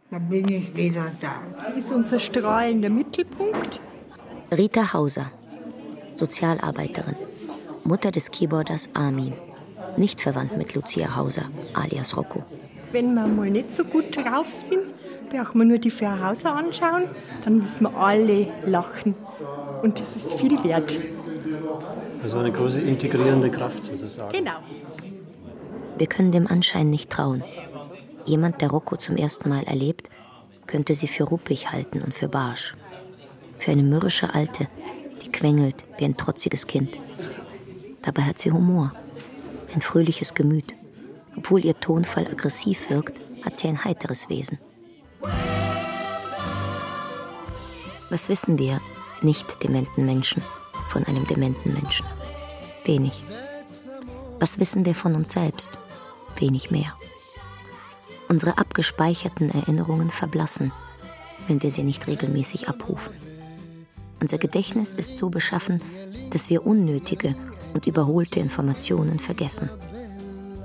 da 0.09 0.19
bin 0.19 0.47
ich 0.49 0.75
wieder 0.75 1.11
da. 1.19 1.41
Sie 1.73 1.79
ist 1.79 1.91
unser 1.91 2.19
strahlender 2.19 2.89
Mittelpunkt. 2.89 3.79
Rita 4.55 4.93
Hauser, 4.93 5.31
Sozialarbeiterin, 6.15 7.15
Mutter 7.83 8.11
des 8.11 8.31
Keyboarders 8.31 8.89
Armin, 8.93 9.33
nicht 9.97 10.21
verwandt 10.21 10.57
mit 10.57 10.75
Lucia 10.75 11.15
Hauser, 11.15 11.45
alias 11.73 12.15
Rocco. 12.15 12.43
Wenn 12.91 13.13
wir 13.13 13.25
mal 13.27 13.49
nicht 13.49 13.71
so 13.71 13.83
gut 13.83 14.15
drauf 14.15 14.47
sind, 14.69 14.83
brauchen 15.29 15.59
wir 15.59 15.65
nur 15.65 15.77
die 15.77 15.91
Frau 15.91 16.19
Hauser 16.19 16.53
anschauen, 16.55 17.05
dann 17.45 17.59
müssen 17.59 17.83
wir 17.85 17.95
alle 17.95 18.47
lachen. 18.65 19.15
Und 19.81 19.99
das 19.99 20.15
ist 20.15 20.33
viel 20.33 20.61
wert. 20.63 20.99
Also 22.21 22.37
eine 22.39 22.51
große 22.51 22.81
integrierende 22.81 23.49
Kraft 23.49 23.83
sozusagen. 23.85 24.31
Genau. 24.31 24.57
Wir 26.01 26.07
können 26.07 26.31
dem 26.31 26.47
Anschein 26.47 26.89
nicht 26.89 27.11
trauen. 27.11 27.43
Jemand, 28.25 28.59
der 28.59 28.71
Rocco 28.71 28.95
zum 28.95 29.17
ersten 29.17 29.49
Mal 29.49 29.61
erlebt, 29.65 30.09
könnte 30.65 30.95
sie 30.95 31.07
für 31.07 31.25
ruppig 31.25 31.71
halten 31.71 32.01
und 32.01 32.15
für 32.15 32.27
barsch. 32.27 32.75
Für 33.59 33.69
eine 33.69 33.83
mürrische 33.83 34.33
Alte, 34.33 34.67
die 35.21 35.31
quengelt 35.31 35.75
wie 35.99 36.05
ein 36.05 36.17
trotziges 36.17 36.65
Kind. 36.65 36.97
Dabei 38.01 38.23
hat 38.23 38.39
sie 38.39 38.51
Humor, 38.51 38.95
ein 39.75 39.81
fröhliches 39.81 40.33
Gemüt. 40.33 40.73
Obwohl 41.37 41.63
ihr 41.63 41.79
Tonfall 41.79 42.25
aggressiv 42.25 42.89
wirkt, 42.89 43.21
hat 43.45 43.57
sie 43.57 43.67
ein 43.67 43.83
heiteres 43.83 44.27
Wesen. 44.27 44.57
Was 48.09 48.27
wissen 48.27 48.57
wir, 48.57 48.81
nicht 49.21 49.61
dementen 49.61 50.07
Menschen, 50.07 50.41
von 50.87 51.03
einem 51.05 51.27
dementen 51.27 51.75
Menschen? 51.75 52.07
Wenig. 52.85 53.23
Was 54.39 54.59
wissen 54.59 54.83
wir 54.83 54.95
von 54.95 55.13
uns 55.13 55.33
selbst? 55.33 55.69
Wenig 56.41 56.71
mehr. 56.71 56.93
Unsere 58.27 58.57
abgespeicherten 58.57 59.49
Erinnerungen 59.51 60.09
verblassen, 60.09 60.71
wenn 61.47 61.61
wir 61.61 61.69
sie 61.71 61.83
nicht 61.83 62.07
regelmäßig 62.07 62.67
abrufen. 62.67 63.13
Unser 64.19 64.37
Gedächtnis 64.37 64.93
ist 64.93 65.17
so 65.17 65.29
beschaffen, 65.29 65.81
dass 66.31 66.49
wir 66.49 66.65
unnötige 66.65 67.35
und 67.73 67.87
überholte 67.87 68.39
Informationen 68.39 69.19
vergessen. 69.19 69.69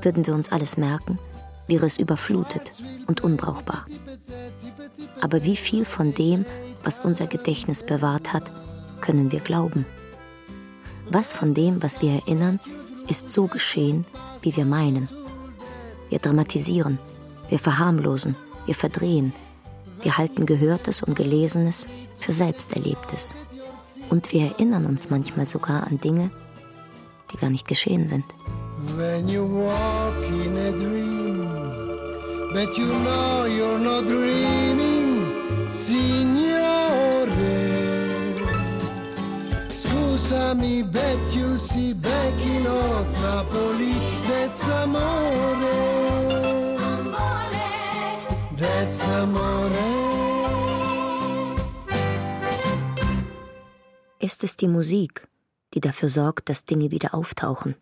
Würden 0.00 0.26
wir 0.26 0.34
uns 0.34 0.50
alles 0.50 0.76
merken, 0.76 1.18
wäre 1.66 1.86
es 1.86 1.98
überflutet 1.98 2.72
und 3.06 3.22
unbrauchbar. 3.22 3.86
Aber 5.20 5.44
wie 5.44 5.56
viel 5.56 5.84
von 5.84 6.14
dem, 6.14 6.46
was 6.84 7.00
unser 7.00 7.26
Gedächtnis 7.26 7.84
bewahrt 7.84 8.32
hat, 8.32 8.50
können 9.00 9.30
wir 9.32 9.40
glauben? 9.40 9.84
Was 11.10 11.32
von 11.32 11.54
dem, 11.54 11.82
was 11.82 12.00
wir 12.00 12.12
erinnern, 12.12 12.60
ist 13.08 13.30
so 13.30 13.46
geschehen, 13.46 14.06
wie 14.42 14.56
wir 14.56 14.64
meinen? 14.64 15.08
Wir 16.10 16.18
dramatisieren, 16.18 16.98
wir 17.48 17.58
verharmlosen, 17.58 18.36
wir 18.66 18.74
verdrehen, 18.74 19.32
wir 20.02 20.18
halten 20.18 20.46
Gehörtes 20.46 21.02
und 21.02 21.16
Gelesenes 21.16 21.86
für 22.18 22.32
Selbsterlebtes. 22.32 23.34
Und 24.08 24.32
wir 24.32 24.42
erinnern 24.42 24.86
uns 24.86 25.10
manchmal 25.10 25.46
sogar 25.46 25.86
an 25.86 25.98
Dinge, 26.00 26.30
die 27.32 27.38
gar 27.38 27.50
nicht 27.50 27.66
geschehen 27.66 28.06
sind. 28.06 28.24
When 28.96 29.28
you 29.28 29.42
walk 29.42 30.14
in 30.28 30.56
a 30.56 30.70
dream, 30.70 31.48
but 32.52 32.76
you 32.76 32.86
know 32.86 33.46
you're 33.46 33.78
not 33.78 34.06
dreaming, 34.06 35.26
signore. 35.68 37.15
Scusami, 40.16 40.80
in 40.80 42.66
old 42.66 43.12
Napoli, 43.20 43.92
that's 44.26 44.66
amore. 44.68 46.06
Ist 54.18 54.42
es 54.42 54.56
die 54.56 54.68
Musik, 54.68 55.28
die 55.74 55.80
dafür 55.80 56.08
sorgt, 56.08 56.48
dass 56.48 56.64
Dinge 56.64 56.90
wieder 56.90 57.14
auftauchen? 57.14 57.76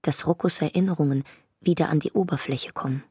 Dass 0.00 0.26
Roccos 0.26 0.62
Erinnerungen 0.62 1.22
wieder 1.60 1.90
an 1.90 2.00
die 2.00 2.12
Oberfläche 2.12 2.72
kommen? 2.72 3.04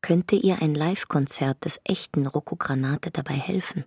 Könnte 0.00 0.36
ihr 0.36 0.62
ein 0.62 0.74
Live-Konzert 0.74 1.66
des 1.66 1.80
echten 1.84 2.26
Rocco 2.26 2.56
Granate 2.56 3.10
dabei 3.10 3.34
helfen? 3.34 3.84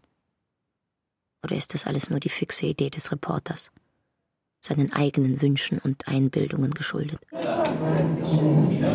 Oder 1.46 1.58
ist 1.58 1.76
das 1.76 1.86
alles 1.86 2.10
nur 2.10 2.20
die 2.20 2.30
fixe 2.30 2.66
Idee 2.66 2.90
des 2.90 3.12
Reporters, 3.12 3.70
seinen 4.62 4.92
eigenen 4.94 5.44
Wünschen 5.44 5.78
und 5.78 6.08
Einbildungen 6.08 6.74
geschuldet? 6.74 7.20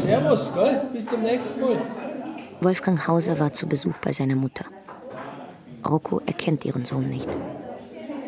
Servus, 0.03 0.53
gell? 0.53 0.83
Bis 0.93 1.07
zum 1.07 1.23
nächsten 1.23 1.61
Mal. 1.61 1.77
Wolfgang 2.61 3.07
Hauser 3.07 3.39
war 3.39 3.53
zu 3.53 3.69
Besuch 3.69 3.95
bei 3.99 4.13
seiner 4.13 4.35
Mutter. 4.35 4.65
Rocco 5.89 6.21
erkennt 6.27 6.65
ihren 6.65 6.85
Sohn 6.85 7.09
nicht 7.09 7.29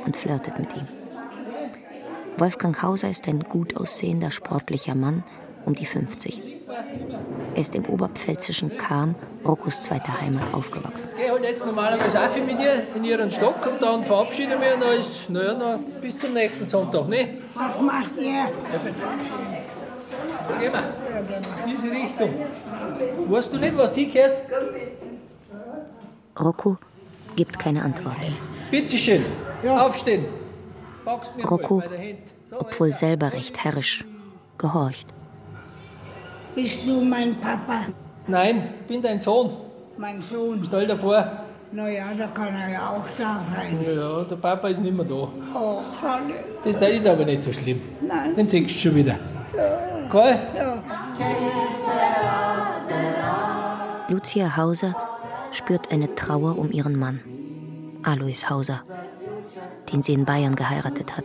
und 0.07 0.17
flirtet 0.17 0.57
mit 0.57 0.73
ihm. 0.77 0.87
Wolfgang 2.37 2.81
Hauser 2.81 3.11
ist 3.11 3.27
ein 3.27 3.41
gut 3.41 3.77
aussehender, 3.77 4.31
sportlicher 4.31 4.95
Mann 4.95 5.25
um 5.65 5.75
die 5.75 5.87
50. 5.87 6.41
Er 7.55 7.61
ist 7.61 7.75
im 7.75 7.85
oberpfälzischen 7.87 8.71
Cham, 8.79 9.15
Roccos 9.45 9.81
zweiter 9.83 10.19
Heimat, 10.21 10.55
aufgewachsen. 10.55 11.11
Ich 11.13 11.23
gehe 11.23 11.31
halt 11.31 11.45
jetzt 11.45 11.67
normalerweise 11.67 12.21
auch 12.21 12.35
mit 12.35 12.59
ihr 12.59 12.83
in 12.95 13.05
ihren 13.05 13.31
Stock 13.31 13.67
und 13.67 13.83
dann 13.83 14.03
verabschiede 14.03 14.55
ich 14.55 14.61
mich 14.61 14.75
und 14.75 14.81
dann 14.81 14.99
ist, 14.99 15.29
naja, 15.29 15.55
na, 15.59 15.79
bis 16.01 16.19
zum 16.19 16.33
nächsten 16.33 16.65
Sonntag, 16.65 17.09
ne? 17.09 17.39
Was 17.55 17.81
macht 17.81 18.17
ihr? 18.19 18.49
Da 20.49 20.59
gehen 20.59 20.73
wir. 20.73 20.95
Diese 21.67 21.91
Richtung. 21.91 22.31
Weißt 23.29 23.53
du 23.53 23.59
nicht, 23.59 23.77
was 23.77 23.93
du 23.93 24.01
hingehst? 24.01 24.37
Rocco 26.41 26.79
gibt 27.37 27.59
keine 27.59 27.83
Antwort. 27.83 28.17
Bitteschön, 28.71 29.25
aufstehen. 29.69 30.25
Packst 31.05 31.37
mich 31.37 31.51
Rocco, 31.51 31.83
obwohl 32.59 32.95
selber 32.95 33.33
recht 33.33 33.63
herrisch, 33.63 34.05
gehorcht. 34.57 35.09
Bist 36.55 36.87
du 36.87 37.01
mein 37.01 37.35
Papa? 37.41 37.87
Nein, 38.27 38.63
ich 38.81 38.87
bin 38.87 39.01
dein 39.01 39.19
Sohn. 39.19 39.51
Mein 39.97 40.21
Sohn? 40.21 40.63
Stell 40.67 40.87
dir 40.87 40.97
vor. 40.97 41.25
Na 41.73 41.89
ja, 41.89 42.05
da 42.19 42.27
kann 42.27 42.55
er 42.55 42.71
ja 42.71 42.91
auch 42.91 43.09
da 43.17 43.41
sein. 43.43 43.79
Ja, 43.83 44.23
der 44.23 44.37
Papa 44.37 44.69
ist 44.69 44.83
nicht 44.83 44.95
mehr 44.95 45.07
da. 45.07 45.15
Oh, 45.15 45.81
schade. 45.99 46.35
Das 46.63 46.79
da 46.79 46.87
ist 46.87 47.07
aber 47.07 47.25
nicht 47.25 47.43
so 47.43 47.53
schlimm. 47.53 47.81
Nein. 48.07 48.35
Den 48.35 48.47
siehst 48.47 48.75
du 48.75 48.79
schon 48.79 48.95
wieder. 48.95 49.19
Gell? 50.11 50.39
Ja. 50.55 50.83
Lucia 54.09 54.55
Hauser 54.57 54.95
spürt 55.53 55.91
eine 55.91 56.15
Trauer 56.15 56.59
um 56.59 56.71
ihren 56.71 56.99
Mann, 56.99 57.21
Alois 58.03 58.51
Hauser, 58.51 58.83
den 59.91 60.03
sie 60.03 60.13
in 60.13 60.27
Bayern 60.27 60.55
geheiratet 60.55 61.17
hat. 61.17 61.25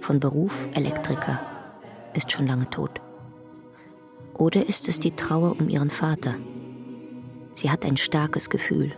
Von 0.00 0.18
Beruf 0.18 0.66
Elektriker, 0.74 1.38
ist 2.14 2.32
schon 2.32 2.48
lange 2.48 2.68
tot. 2.70 3.00
Oder 4.34 4.68
ist 4.68 4.88
es 4.88 4.98
die 4.98 5.14
Trauer 5.14 5.56
um 5.58 5.68
ihren 5.68 5.90
Vater? 5.90 6.34
Sie 7.54 7.70
hat 7.70 7.84
ein 7.84 7.96
starkes 7.96 8.50
Gefühl, 8.50 8.92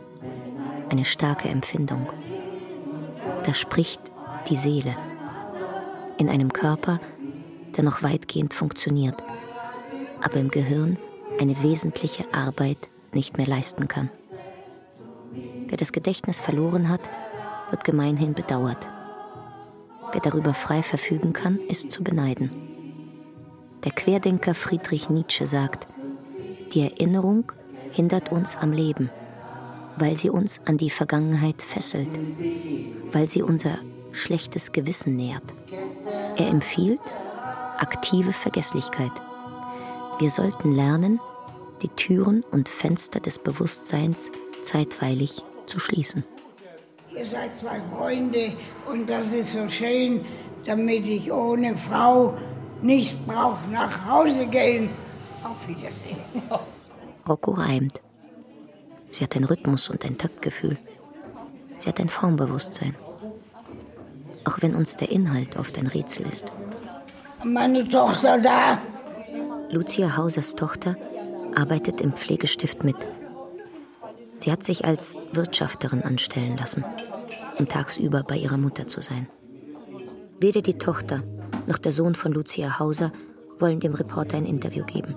eine 0.88 1.04
starke 1.04 1.48
Empfindung. 1.48 2.06
Da 3.44 3.52
spricht 3.52 4.00
die 4.48 4.56
Seele 4.56 4.96
in 6.18 6.28
einem 6.28 6.52
Körper, 6.52 7.00
der 7.76 7.84
noch 7.84 8.02
weitgehend 8.02 8.54
funktioniert, 8.54 9.22
aber 10.22 10.36
im 10.36 10.50
Gehirn 10.50 10.96
eine 11.40 11.62
wesentliche 11.62 12.32
Arbeit 12.32 12.78
nicht 13.12 13.36
mehr 13.36 13.46
leisten 13.46 13.88
kann. 13.88 14.10
Wer 15.66 15.76
das 15.76 15.92
Gedächtnis 15.92 16.40
verloren 16.40 16.88
hat, 16.88 17.00
wird 17.70 17.84
gemeinhin 17.84 18.34
bedauert. 18.34 18.86
Wer 20.12 20.20
darüber 20.20 20.54
frei 20.54 20.82
verfügen 20.82 21.32
kann, 21.32 21.58
ist 21.58 21.90
zu 21.90 22.04
beneiden. 22.04 22.63
Der 23.84 23.92
Querdenker 23.92 24.54
Friedrich 24.54 25.10
Nietzsche 25.10 25.46
sagt, 25.46 25.86
die 26.72 26.80
Erinnerung 26.80 27.52
hindert 27.92 28.32
uns 28.32 28.56
am 28.56 28.72
Leben, 28.72 29.10
weil 29.98 30.16
sie 30.16 30.30
uns 30.30 30.62
an 30.64 30.78
die 30.78 30.88
Vergangenheit 30.88 31.60
fesselt, 31.60 32.08
weil 33.12 33.26
sie 33.26 33.42
unser 33.42 33.78
schlechtes 34.12 34.72
Gewissen 34.72 35.16
nährt. 35.16 35.54
Er 36.36 36.48
empfiehlt 36.48 37.00
aktive 37.78 38.32
Vergesslichkeit. 38.32 39.12
Wir 40.18 40.30
sollten 40.30 40.74
lernen, 40.74 41.20
die 41.82 41.88
Türen 41.88 42.42
und 42.50 42.70
Fenster 42.70 43.20
des 43.20 43.38
Bewusstseins 43.38 44.30
zeitweilig 44.62 45.44
zu 45.66 45.78
schließen. 45.78 46.24
Ihr 47.14 47.26
seid 47.26 47.54
zwei 47.54 47.82
Freunde 47.94 48.54
und 48.90 49.10
das 49.10 49.32
ist 49.34 49.52
so 49.52 49.68
schön, 49.68 50.24
damit 50.64 51.06
ich 51.06 51.30
ohne 51.30 51.76
Frau 51.76 52.34
nicht 52.82 53.26
brauche 53.26 53.68
nach 53.70 54.06
Hause 54.08 54.46
gehen. 54.46 54.90
Auf 55.42 55.68
Wiedersehen. 55.68 56.18
Rocco 57.28 57.52
reimt. 57.52 58.00
Sie 59.10 59.22
hat 59.22 59.36
ein 59.36 59.44
Rhythmus 59.44 59.88
und 59.88 60.04
ein 60.04 60.18
Taktgefühl. 60.18 60.76
Sie 61.78 61.88
hat 61.88 62.00
ein 62.00 62.08
Formbewusstsein. 62.08 62.94
Auch 64.44 64.58
wenn 64.60 64.74
uns 64.74 64.96
der 64.96 65.10
Inhalt 65.10 65.56
oft 65.56 65.78
ein 65.78 65.86
Rätsel 65.86 66.26
ist. 66.26 66.44
Meine 67.44 67.86
Tochter 67.88 68.40
da. 68.40 68.78
Lucia 69.70 70.16
Hausers 70.16 70.54
Tochter 70.54 70.96
arbeitet 71.54 72.00
im 72.00 72.12
Pflegestift 72.12 72.84
mit. 72.84 72.96
Sie 74.36 74.50
hat 74.50 74.62
sich 74.62 74.84
als 74.84 75.16
Wirtschafterin 75.32 76.02
anstellen 76.02 76.56
lassen, 76.56 76.84
um 77.58 77.68
tagsüber 77.68 78.22
bei 78.22 78.36
ihrer 78.36 78.58
Mutter 78.58 78.86
zu 78.86 79.00
sein. 79.00 79.28
Weder 80.40 80.60
die 80.60 80.78
Tochter 80.78 81.22
noch 81.66 81.78
der 81.78 81.92
Sohn 81.92 82.14
von 82.14 82.32
Lucia 82.32 82.78
Hauser 82.78 83.12
wollen 83.58 83.80
dem 83.80 83.94
Reporter 83.94 84.36
ein 84.36 84.46
Interview 84.46 84.84
geben. 84.84 85.14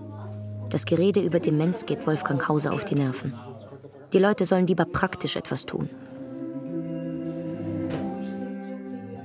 Das 0.70 0.86
Gerede 0.86 1.22
über 1.22 1.40
Demenz 1.40 1.86
geht 1.86 2.06
Wolfgang 2.06 2.48
Hauser 2.48 2.74
auf 2.74 2.86
die 2.86 2.96
Nerven. 2.96 3.34
Die 4.14 4.20
Leute 4.20 4.46
sollen 4.46 4.68
lieber 4.68 4.86
praktisch 4.86 5.36
etwas 5.36 5.66
tun. 5.66 5.90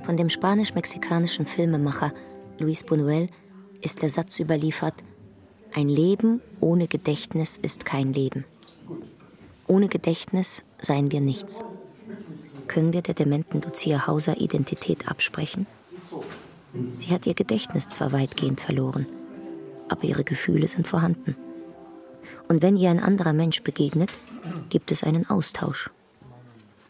Von 0.03 0.17
dem 0.17 0.29
spanisch-mexikanischen 0.29 1.45
Filmemacher 1.45 2.13
Luis 2.59 2.85
Buñuel 2.85 3.29
ist 3.81 4.01
der 4.01 4.09
Satz 4.09 4.39
überliefert, 4.39 4.95
ein 5.73 5.89
Leben 5.89 6.41
ohne 6.59 6.87
Gedächtnis 6.87 7.57
ist 7.57 7.83
kein 7.83 8.13
Leben. 8.13 8.45
Ohne 9.67 9.87
Gedächtnis 9.87 10.61
seien 10.79 11.11
wir 11.11 11.21
nichts. 11.21 11.63
Können 12.67 12.93
wir 12.93 13.01
der 13.01 13.15
dementen 13.15 13.61
Lucia 13.61 14.05
Hauser 14.05 14.37
Identität 14.37 15.07
absprechen? 15.07 15.65
Sie 16.99 17.11
hat 17.11 17.25
ihr 17.25 17.33
Gedächtnis 17.33 17.89
zwar 17.89 18.11
weitgehend 18.11 18.61
verloren, 18.61 19.05
aber 19.89 20.03
ihre 20.03 20.23
Gefühle 20.23 20.67
sind 20.67 20.87
vorhanden. 20.87 21.35
Und 22.47 22.61
wenn 22.61 22.75
ihr 22.75 22.89
ein 22.89 22.99
anderer 22.99 23.33
Mensch 23.33 23.61
begegnet, 23.63 24.11
gibt 24.69 24.91
es 24.91 25.03
einen 25.03 25.29
Austausch. 25.29 25.91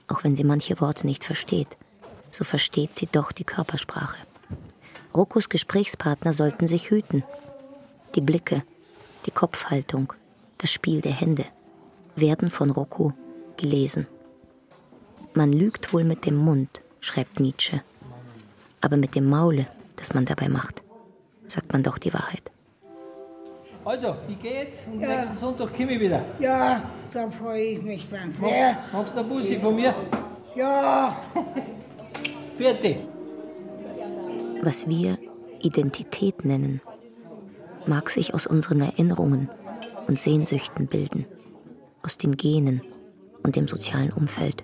Auch 0.08 0.24
wenn 0.24 0.36
sie 0.36 0.44
manche 0.44 0.80
Worte 0.80 1.06
nicht 1.06 1.24
versteht, 1.24 1.78
so 2.32 2.44
versteht 2.44 2.94
sie 2.94 3.08
doch 3.12 3.32
die 3.32 3.44
Körpersprache. 3.44 4.18
Rokos 5.14 5.50
Gesprächspartner 5.50 6.34
sollten 6.34 6.68
sich 6.68 6.90
hüten. 6.90 7.24
Die 8.16 8.22
Blicke, 8.22 8.64
die 9.26 9.32
Kopfhaltung, 9.32 10.14
das 10.58 10.72
Spiel 10.72 11.02
der 11.02 11.12
Hände 11.12 11.46
werden 12.16 12.50
von 12.50 12.70
Rocco 12.70 13.14
gelesen. 13.58 14.08
Man 15.34 15.52
lügt 15.52 15.94
wohl 15.94 16.04
mit 16.04 16.26
dem 16.26 16.36
Mund, 16.36 16.82
schreibt 17.00 17.40
Nietzsche. 17.40 17.82
Aber 18.84 18.98
mit 18.98 19.16
dem 19.16 19.30
Maule, 19.30 19.66
das 19.96 20.14
man 20.14 20.26
dabei 20.26 20.50
macht, 20.50 20.84
sagt 21.48 21.72
man 21.72 21.84
doch 21.84 21.98
die 21.98 22.14
Wahrheit. 22.14 22.52
Also, 23.86 24.16
ich 24.28 24.40
gehe 24.42 24.64
jetzt 24.64 24.88
und 24.88 25.00
Ja. 25.00 25.20
nächsten 25.20 25.38
Sonntag 25.38 25.74
komme 25.76 25.94
ich 25.94 26.00
wieder. 26.02 26.22
Ja, 26.40 26.84
da 27.12 27.30
freue 27.32 27.64
ich 27.64 27.82
mich 27.82 28.10
dann 28.10 28.32
sehr. 28.32 28.74
Machst, 28.74 28.94
machst 28.94 29.14
du 29.16 29.20
einen 29.20 29.30
Bussi 29.30 29.60
von 29.60 29.76
mir? 29.76 29.96
Ja. 30.56 31.16
Vierte. 32.58 32.98
Was 34.62 34.88
wir 34.88 35.18
Identität 35.62 36.44
nennen, 36.46 36.82
mag 37.86 38.10
sich 38.10 38.34
aus 38.34 38.48
unseren 38.48 38.82
Erinnerungen 38.82 39.50
und 40.08 40.20
Sehnsüchten 40.20 40.88
bilden, 40.88 41.26
aus 42.04 42.18
den 42.18 42.36
Genen 42.36 42.82
und 43.44 43.56
dem 43.56 43.68
sozialen 43.68 44.12
Umfeld. 44.12 44.64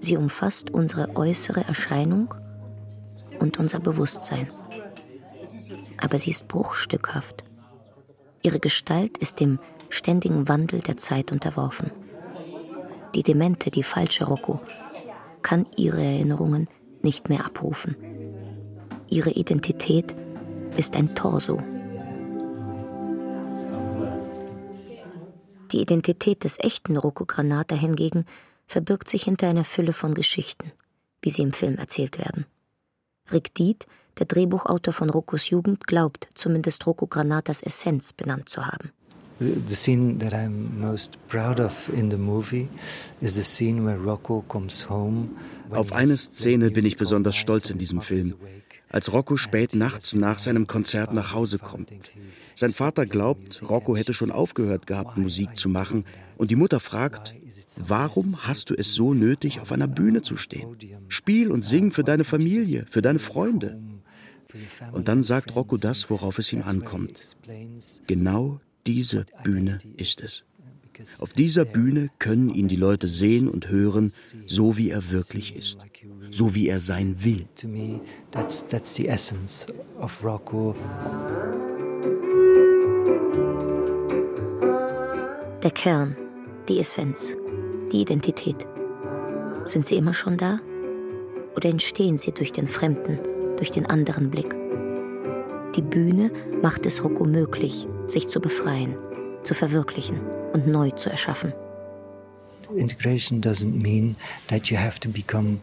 Sie 0.00 0.16
umfasst 0.16 0.70
unsere 0.70 1.16
äußere 1.16 1.64
Erscheinung 1.64 2.34
und 3.42 3.58
unser 3.58 3.80
Bewusstsein. 3.80 4.48
Aber 5.98 6.18
sie 6.18 6.30
ist 6.30 6.48
bruchstückhaft. 6.48 7.44
Ihre 8.42 8.60
Gestalt 8.60 9.18
ist 9.18 9.40
dem 9.40 9.58
ständigen 9.90 10.48
Wandel 10.48 10.80
der 10.80 10.96
Zeit 10.96 11.32
unterworfen. 11.32 11.90
Die 13.14 13.22
demente, 13.22 13.70
die 13.70 13.82
falsche 13.82 14.24
Rocco, 14.24 14.60
kann 15.42 15.66
ihre 15.76 16.02
Erinnerungen 16.02 16.68
nicht 17.02 17.28
mehr 17.28 17.44
abrufen. 17.44 17.96
Ihre 19.10 19.30
Identität 19.30 20.16
ist 20.76 20.96
ein 20.96 21.14
Torso. 21.14 21.62
Die 25.72 25.80
Identität 25.80 26.44
des 26.44 26.58
echten 26.58 26.96
Rocco 26.96 27.24
Granata 27.24 27.74
hingegen 27.74 28.24
verbirgt 28.66 29.08
sich 29.08 29.24
hinter 29.24 29.48
einer 29.48 29.64
Fülle 29.64 29.92
von 29.92 30.14
Geschichten, 30.14 30.72
wie 31.20 31.30
sie 31.30 31.42
im 31.42 31.52
Film 31.52 31.76
erzählt 31.76 32.18
werden. 32.18 32.46
Rick 33.32 33.54
Diet, 33.54 33.86
der 34.18 34.26
Drehbuchautor 34.26 34.92
von 34.92 35.10
Roccos 35.10 35.50
Jugend, 35.50 35.86
glaubt, 35.86 36.28
zumindest 36.34 36.86
Rocco 36.86 37.06
Granatas 37.06 37.62
Essenz 37.62 38.12
benannt 38.12 38.48
zu 38.48 38.66
haben. 38.66 38.92
The, 39.40 39.74
scene 39.74 40.18
that 40.18 40.32
I'm 40.32 40.78
most 40.78 41.18
proud 41.26 41.58
of 41.58 41.88
in 41.88 42.10
the 42.10 42.16
movie 42.16 42.68
is 43.20 43.34
the 43.34 43.42
scene 43.42 43.84
where 43.84 43.98
Rocco 43.98 44.44
comes 44.46 44.88
home. 44.88 45.30
Auf 45.70 45.92
eine 45.92 46.16
Szene 46.16 46.70
bin 46.70 46.86
ich 46.86 46.96
besonders 46.96 47.34
stolz 47.34 47.68
in 47.68 47.78
diesem 47.78 48.02
Film. 48.02 48.34
Als 48.88 49.10
Rocco 49.10 49.36
spät 49.38 49.74
nachts 49.74 50.14
nach 50.14 50.38
seinem 50.38 50.66
Konzert 50.66 51.12
nach 51.14 51.32
Hause 51.32 51.58
kommt. 51.58 51.90
Sein 52.54 52.72
Vater 52.72 53.06
glaubt, 53.06 53.62
Rocco 53.68 53.96
hätte 53.96 54.12
schon 54.12 54.30
aufgehört 54.30 54.86
gehabt, 54.86 55.16
Musik 55.16 55.56
zu 55.56 55.70
machen. 55.70 56.04
Und 56.42 56.50
die 56.50 56.56
Mutter 56.56 56.80
fragt, 56.80 57.36
warum 57.78 58.36
hast 58.40 58.68
du 58.68 58.74
es 58.74 58.94
so 58.94 59.14
nötig, 59.14 59.60
auf 59.60 59.70
einer 59.70 59.86
Bühne 59.86 60.22
zu 60.22 60.36
stehen? 60.36 60.76
Spiel 61.06 61.52
und 61.52 61.62
sing 61.62 61.92
für 61.92 62.02
deine 62.02 62.24
Familie, 62.24 62.84
für 62.90 63.00
deine 63.00 63.20
Freunde. 63.20 63.80
Und 64.90 65.06
dann 65.06 65.22
sagt 65.22 65.54
Rocco 65.54 65.76
das, 65.76 66.10
worauf 66.10 66.40
es 66.40 66.52
ihm 66.52 66.64
ankommt. 66.64 67.36
Genau 68.08 68.60
diese 68.88 69.24
Bühne 69.44 69.78
ist 69.96 70.20
es. 70.20 70.42
Auf 71.20 71.32
dieser 71.32 71.64
Bühne 71.64 72.10
können 72.18 72.52
ihn 72.52 72.66
die 72.66 72.74
Leute 72.74 73.06
sehen 73.06 73.48
und 73.48 73.68
hören, 73.68 74.12
so 74.48 74.76
wie 74.76 74.90
er 74.90 75.12
wirklich 75.12 75.54
ist, 75.54 75.78
so 76.32 76.56
wie 76.56 76.66
er 76.66 76.80
sein 76.80 77.22
will. 77.22 77.46
To 77.54 77.68
me, 77.68 78.00
that's, 78.32 78.66
that's 78.66 78.96
the 78.96 79.06
essence 79.06 79.68
of 80.00 80.24
Rocco. 80.24 80.74
Der 85.62 85.70
Kern, 85.70 86.16
die 86.68 86.80
Essenz, 86.80 87.36
die 87.90 88.00
Identität. 88.00 88.66
Sind 89.64 89.86
sie 89.86 89.96
immer 89.96 90.14
schon 90.14 90.36
da? 90.36 90.60
Oder 91.56 91.68
entstehen 91.68 92.18
sie 92.18 92.32
durch 92.32 92.52
den 92.52 92.66
fremden, 92.66 93.18
durch 93.56 93.70
den 93.70 93.86
anderen 93.86 94.30
Blick? 94.30 94.54
Die 95.76 95.82
Bühne 95.82 96.30
macht 96.60 96.86
es 96.86 97.02
Rocco 97.02 97.24
möglich, 97.24 97.86
sich 98.08 98.28
zu 98.28 98.40
befreien, 98.40 98.96
zu 99.42 99.54
verwirklichen 99.54 100.20
und 100.52 100.66
neu 100.66 100.90
zu 100.90 101.10
erschaffen. 101.10 101.52
Integration 102.74 103.40
doesn't 103.40 103.82
mean 103.82 104.16
that 104.48 104.70
you 104.70 104.78
have 104.78 104.98
to 105.00 105.08
become 105.08 105.60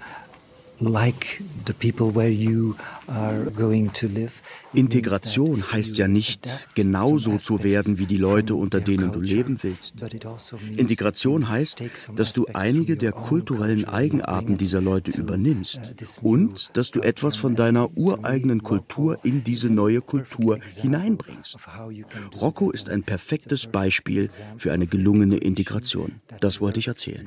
like 0.82 1.42
the 1.66 1.74
people 1.74 2.14
where 2.14 2.30
you 2.30 2.76
are 3.08 3.46
going 3.52 3.92
to 3.94 4.08
live. 4.08 4.42
Integration 4.74 5.72
heißt 5.72 5.98
ja 5.98 6.08
nicht, 6.08 6.68
genauso 6.76 7.38
zu 7.38 7.64
werden 7.64 7.98
wie 7.98 8.06
die 8.06 8.18
Leute, 8.18 8.56
unter 8.56 8.80
denen 8.80 9.12
du 9.12 9.20
leben 9.20 9.58
willst. 9.62 9.96
Integration 10.76 11.50
heißt, 11.50 11.84
dass 12.16 12.34
du 12.34 12.46
einige 12.54 12.98
der 12.98 13.12
kulturellen 13.12 13.86
Eigenarten 13.86 14.58
dieser 14.58 14.82
Leute 14.82 15.12
übernimmst 15.12 15.80
und 16.22 16.70
dass 16.74 16.92
du 16.92 17.02
etwas 17.02 17.36
von 17.36 17.56
deiner 17.56 17.98
ureigenen 17.98 18.64
Kultur 18.64 19.20
in 19.24 19.44
diese 19.44 19.70
neue 19.70 20.02
Kultur 20.02 20.60
hineinbringst. 20.62 21.58
Rocco 22.40 22.72
ist 22.72 22.90
ein 22.90 23.04
perfektes 23.04 23.68
Beispiel 23.68 24.30
für 24.58 24.72
eine 24.72 24.88
gelungene 24.88 25.38
Integration. 25.38 26.22
Das 26.40 26.62
wollte 26.62 26.80
ich 26.80 26.88
erzählen. 26.88 27.26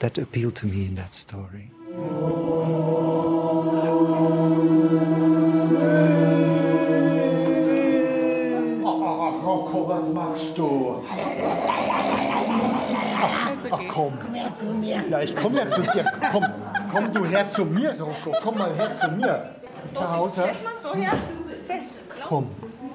That 0.00 0.18
appealed 0.18 0.54
to 0.56 0.66
me 0.66 0.86
in 0.86 0.96
that 0.96 1.12
story. 1.12 1.70
Rocco, 9.42 9.88
was 9.88 10.08
machst 10.12 10.56
du? 10.56 11.02
Ach, 13.22 13.50
ach 13.70 13.80
komm. 13.88 14.12
Komm 14.20 14.34
her 14.34 14.52
zu 14.56 14.66
mir. 14.66 15.04
Ja, 15.10 15.20
ich 15.20 15.34
komme 15.34 15.58
ja 15.58 15.68
zu 15.68 15.82
dir. 15.82 16.04
Komm, 16.30 16.44
komm 16.92 17.12
du 17.12 17.24
her 17.24 17.48
zu 17.48 17.64
mir, 17.64 17.90
Rocco. 18.00 18.36
Komm 18.42 18.58
mal 18.58 18.72
her 18.74 18.92
zu 18.94 19.10
mir. 19.10 19.50
Zu 19.92 20.16
Hause. 20.16 20.42
Komm, 22.28 22.46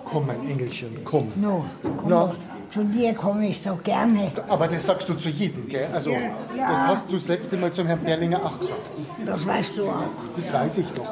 komm, 0.06 0.28
mein 0.28 0.50
Engelchen, 0.50 1.04
komm. 1.04 1.32
No, 1.36 1.66
komm 1.98 2.10
doch. 2.10 2.36
Zu 2.72 2.84
dir 2.84 3.14
komme 3.14 3.48
ich 3.48 3.64
doch 3.64 3.82
gerne. 3.84 4.32
aber 4.50 4.68
das 4.68 4.86
sagst 4.86 5.08
du 5.08 5.14
zu 5.14 5.30
jedem, 5.30 5.70
gell? 5.70 5.88
Also, 5.94 6.12
Ja, 6.12 6.20
ja. 6.56 6.72
das 6.72 6.88
hast 6.88 7.10
du 7.10 7.14
das 7.14 7.28
letzte 7.28 7.58
Mal 7.58 7.72
zum 7.72 7.88
Herrn 7.88 8.00
Berlinger 8.04 8.44
auch 8.46 8.60
gesagt. 8.60 8.82
Das 9.26 9.46
weißt 9.46 9.78
du 9.78 9.88
auch. 9.90 10.04
Das 10.36 10.52
weiß 10.54 10.78
ich 10.80 10.88
doch. 10.94 11.06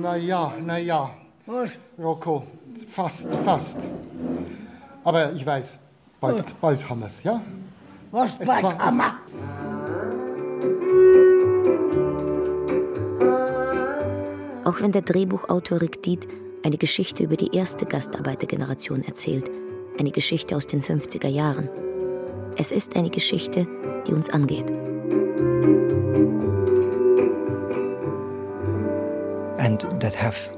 Na 0.00 0.16
ja, 0.16 0.52
na 0.64 0.78
ja. 0.78 1.10
Was? 1.46 1.70
Rocco, 1.98 2.44
fast, 2.88 3.32
fast. 3.44 3.78
Aber 5.04 5.32
ich 5.32 5.44
weiß, 5.44 5.78
bald, 6.20 6.60
bald 6.60 6.88
haben 6.88 7.00
wir 7.00 7.06
es, 7.06 7.22
ja? 7.22 7.40
Was 8.10 8.30
Es 8.38 8.46
bald 8.46 8.62
war- 8.62 8.78
haben 8.78 8.96
wir? 8.98 9.14
Auch 14.64 14.80
wenn 14.80 14.92
der 14.92 15.02
Drehbuchautor 15.02 15.80
Rick 15.80 16.02
Diet 16.02 16.26
eine 16.62 16.78
Geschichte 16.78 17.22
über 17.22 17.36
die 17.36 17.54
erste 17.54 17.84
Gastarbeitergeneration 17.84 19.02
erzählt, 19.04 19.50
eine 19.98 20.10
Geschichte 20.10 20.56
aus 20.56 20.66
den 20.66 20.82
50er 20.82 21.28
Jahren. 21.28 21.68
Es 22.56 22.72
ist 22.72 22.96
eine 22.96 23.10
Geschichte, 23.10 23.66
die 24.06 24.12
uns 24.12 24.30
angeht. 24.30 24.72
and 29.64 29.80
that 30.00 30.14
have 30.14 30.52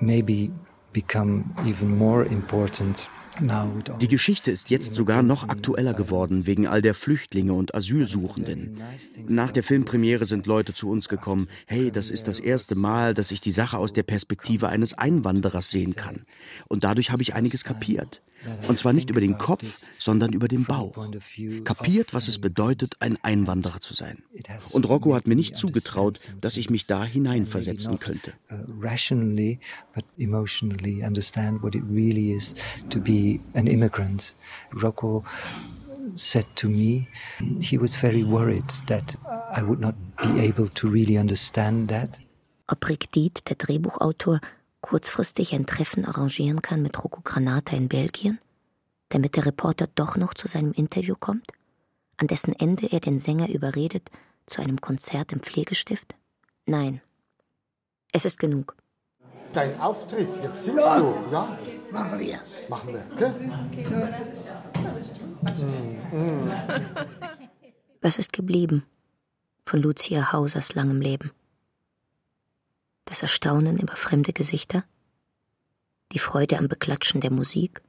maybe 0.00 0.50
become 0.92 1.52
even 1.66 1.98
more 1.98 2.24
important 2.24 3.08
Die 3.40 4.08
Geschichte 4.08 4.50
ist 4.50 4.70
jetzt 4.70 4.94
sogar 4.94 5.22
noch 5.22 5.48
aktueller 5.48 5.94
geworden 5.94 6.46
wegen 6.46 6.66
all 6.66 6.82
der 6.82 6.94
Flüchtlinge 6.94 7.54
und 7.54 7.74
Asylsuchenden. 7.74 8.82
Nach 9.28 9.50
der 9.50 9.62
Filmpremiere 9.62 10.26
sind 10.26 10.46
Leute 10.46 10.74
zu 10.74 10.90
uns 10.90 11.08
gekommen, 11.08 11.48
hey, 11.66 11.90
das 11.90 12.10
ist 12.10 12.28
das 12.28 12.40
erste 12.40 12.74
Mal, 12.74 13.14
dass 13.14 13.30
ich 13.30 13.40
die 13.40 13.52
Sache 13.52 13.78
aus 13.78 13.92
der 13.92 14.02
Perspektive 14.02 14.68
eines 14.68 14.94
Einwanderers 14.94 15.70
sehen 15.70 15.96
kann. 15.96 16.24
Und 16.68 16.84
dadurch 16.84 17.10
habe 17.10 17.22
ich 17.22 17.34
einiges 17.34 17.64
kapiert. 17.64 18.22
Und 18.68 18.78
zwar 18.78 18.92
nicht 18.92 19.10
über 19.10 19.20
den 19.20 19.38
Kopf, 19.38 19.90
sondern 19.98 20.32
über 20.32 20.48
den 20.48 20.64
Bauch. 20.64 20.94
Kapiert, 21.64 22.14
was 22.14 22.28
es 22.28 22.38
bedeutet, 22.38 22.96
ein 23.00 23.18
Einwanderer 23.22 23.80
zu 23.80 23.94
sein. 23.94 24.22
Und 24.72 24.88
Rocco 24.88 25.14
hat 25.14 25.26
mir 25.26 25.36
nicht 25.36 25.56
zugetraut, 25.56 26.30
dass 26.40 26.56
ich 26.56 26.70
mich 26.70 26.86
da 26.86 27.04
hineinversetzen 27.04 27.98
könnte. 27.98 28.32
rationally 28.80 29.58
but 29.94 30.04
emotionally 30.18 31.02
understand 31.04 31.62
what 31.62 31.74
it 31.74 31.82
really 31.88 32.32
is 32.32 32.54
to 32.90 33.00
be 33.00 33.40
an 33.54 33.66
immigrant. 33.66 34.36
Rocco 34.72 35.24
said 36.14 36.46
to 36.56 36.68
me 36.68 37.08
he 37.60 37.78
was 37.78 37.94
very 37.94 38.24
worried 38.24 38.68
that 38.86 39.16
I 39.54 39.62
would 39.62 39.80
not 39.80 39.94
be 40.22 40.40
able 40.40 40.68
to 40.68 40.88
really 40.88 41.18
understand 41.18 41.88
that. 41.90 42.18
Ob 42.68 42.88
Rick 42.88 43.12
Diet, 43.12 43.42
der 43.48 43.56
Drehbuchautor, 43.56 44.40
kurzfristig 44.82 45.54
ein 45.54 45.64
Treffen 45.64 46.04
arrangieren 46.04 46.60
kann 46.60 46.82
mit 46.82 47.02
Rocco 47.02 47.22
Granata 47.22 47.74
in 47.74 47.88
Belgien, 47.88 48.38
damit 49.08 49.36
der 49.36 49.46
Reporter 49.46 49.88
doch 49.94 50.16
noch 50.16 50.34
zu 50.34 50.48
seinem 50.48 50.72
Interview 50.72 51.14
kommt, 51.18 51.46
an 52.18 52.26
dessen 52.26 52.52
Ende 52.52 52.92
er 52.92 53.00
den 53.00 53.18
Sänger 53.18 53.48
überredet 53.48 54.10
zu 54.46 54.60
einem 54.60 54.80
Konzert 54.80 55.32
im 55.32 55.40
Pflegestift? 55.40 56.14
Nein. 56.66 57.00
Es 58.12 58.26
ist 58.26 58.38
genug. 58.38 58.76
Dein 59.54 59.78
Auftritt, 59.80 60.28
jetzt 60.42 60.64
singst 60.64 60.82
du, 60.82 61.14
ja? 61.30 61.58
Machen 61.92 62.18
wir. 62.18 62.40
Machen 62.68 62.94
wir? 62.94 63.02
Mm, 66.12 66.16
mm. 66.16 66.50
Was 68.00 68.18
ist 68.18 68.32
geblieben 68.32 68.84
von 69.66 69.80
Lucia 69.80 70.32
Hausers 70.32 70.74
langem 70.74 71.00
Leben? 71.00 71.32
Das 73.04 73.22
Erstaunen 73.22 73.78
über 73.78 73.96
fremde 73.96 74.32
Gesichter? 74.32 74.84
Die 76.12 76.18
Freude 76.18 76.58
am 76.58 76.68
Beklatschen 76.68 77.20
der 77.20 77.30
Musik? 77.30 77.82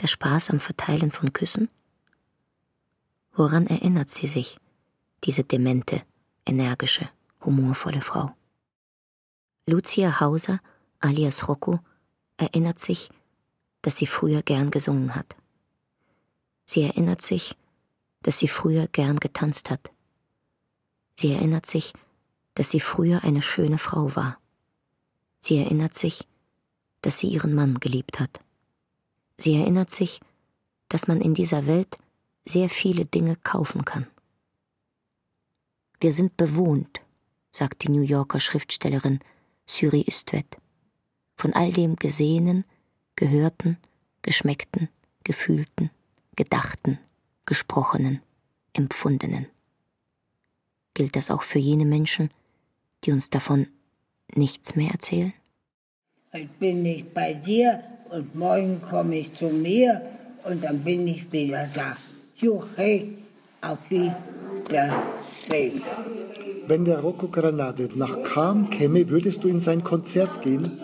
Der 0.00 0.06
Spaß 0.06 0.50
am 0.50 0.60
Verteilen 0.60 1.10
von 1.10 1.32
Küssen? 1.32 1.68
Woran 3.32 3.66
erinnert 3.66 4.08
sie 4.08 4.26
sich, 4.26 4.58
diese 5.24 5.44
demente, 5.44 6.02
energische, 6.46 7.08
humorvolle 7.44 8.00
Frau? 8.00 8.34
Lucia 9.66 10.20
Hauser, 10.20 10.60
alias 11.00 11.48
Rocco, 11.48 11.80
erinnert 12.36 12.78
sich, 12.78 13.10
dass 13.82 13.98
sie 13.98 14.06
früher 14.06 14.42
gern 14.42 14.70
gesungen 14.70 15.14
hat. 15.14 15.36
Sie 16.64 16.82
erinnert 16.82 17.22
sich, 17.22 17.56
dass 18.22 18.38
sie 18.38 18.48
früher 18.48 18.88
gern 18.88 19.18
getanzt 19.20 19.70
hat. 19.70 19.90
Sie 21.16 21.32
erinnert 21.32 21.66
sich, 21.66 21.92
dass 21.92 22.05
sie 22.64 22.80
früher 22.80 23.22
eine 23.24 23.42
schöne 23.42 23.78
Frau 23.78 24.16
war. 24.16 24.38
Sie 25.40 25.58
erinnert 25.58 25.94
sich, 25.94 26.26
dass 27.02 27.18
sie 27.18 27.28
ihren 27.28 27.54
Mann 27.54 27.78
geliebt 27.78 28.18
hat. 28.18 28.40
Sie 29.38 29.54
erinnert 29.54 29.90
sich, 29.90 30.20
dass 30.88 31.06
man 31.06 31.20
in 31.20 31.34
dieser 31.34 31.66
Welt 31.66 31.98
sehr 32.44 32.68
viele 32.68 33.04
Dinge 33.04 33.36
kaufen 33.36 33.84
kann. 33.84 34.06
Wir 36.00 36.12
sind 36.12 36.36
bewohnt, 36.36 37.00
sagt 37.50 37.82
die 37.82 37.90
New 37.90 38.02
Yorker 38.02 38.40
Schriftstellerin 38.40 39.20
Syri 39.66 40.04
Üstwet, 40.06 40.56
von 41.36 41.52
all 41.52 41.72
dem 41.72 41.96
Gesehenen, 41.96 42.64
Gehörten, 43.16 43.78
Geschmeckten, 44.22 44.88
Gefühlten, 45.24 45.90
Gedachten, 46.36 46.98
Gesprochenen, 47.46 48.22
Empfundenen. 48.72 49.46
Gilt 50.94 51.16
das 51.16 51.30
auch 51.30 51.42
für 51.42 51.58
jene 51.58 51.84
Menschen, 51.84 52.30
die 53.06 53.12
uns 53.12 53.30
davon 53.30 53.68
nichts 54.34 54.74
mehr 54.76 54.90
erzählen? 54.90 55.32
Heute 56.32 56.48
bin 56.58 56.84
ich 56.84 57.04
bei 57.12 57.34
dir 57.34 57.80
und 58.10 58.34
morgen 58.34 58.82
komme 58.82 59.16
ich 59.16 59.32
zu 59.32 59.46
mir 59.46 60.02
und 60.44 60.62
dann 60.62 60.80
bin 60.80 61.06
ich 61.06 61.32
wieder 61.32 61.68
da. 61.72 61.96
Juche, 62.36 63.08
auf 63.62 63.78
Wiedersehen. 63.88 65.82
Wenn 66.66 66.84
der 66.84 67.00
Rocco 67.00 67.28
Granate 67.28 67.88
nach 67.94 68.22
Kam 68.24 68.70
käme, 68.70 69.08
würdest 69.08 69.44
du 69.44 69.48
in 69.48 69.60
sein 69.60 69.84
Konzert 69.84 70.42
gehen? 70.42 70.78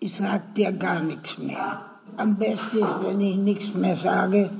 Ich 0.00 0.16
sag 0.16 0.54
dir 0.54 0.70
gar 0.72 1.00
nichts 1.00 1.38
mehr. 1.38 1.80
Am 2.16 2.36
besten 2.36 2.78
ist, 2.78 3.02
wenn 3.02 3.20
ich 3.20 3.36
nichts 3.36 3.74
mehr 3.74 3.96
sage 3.96 4.50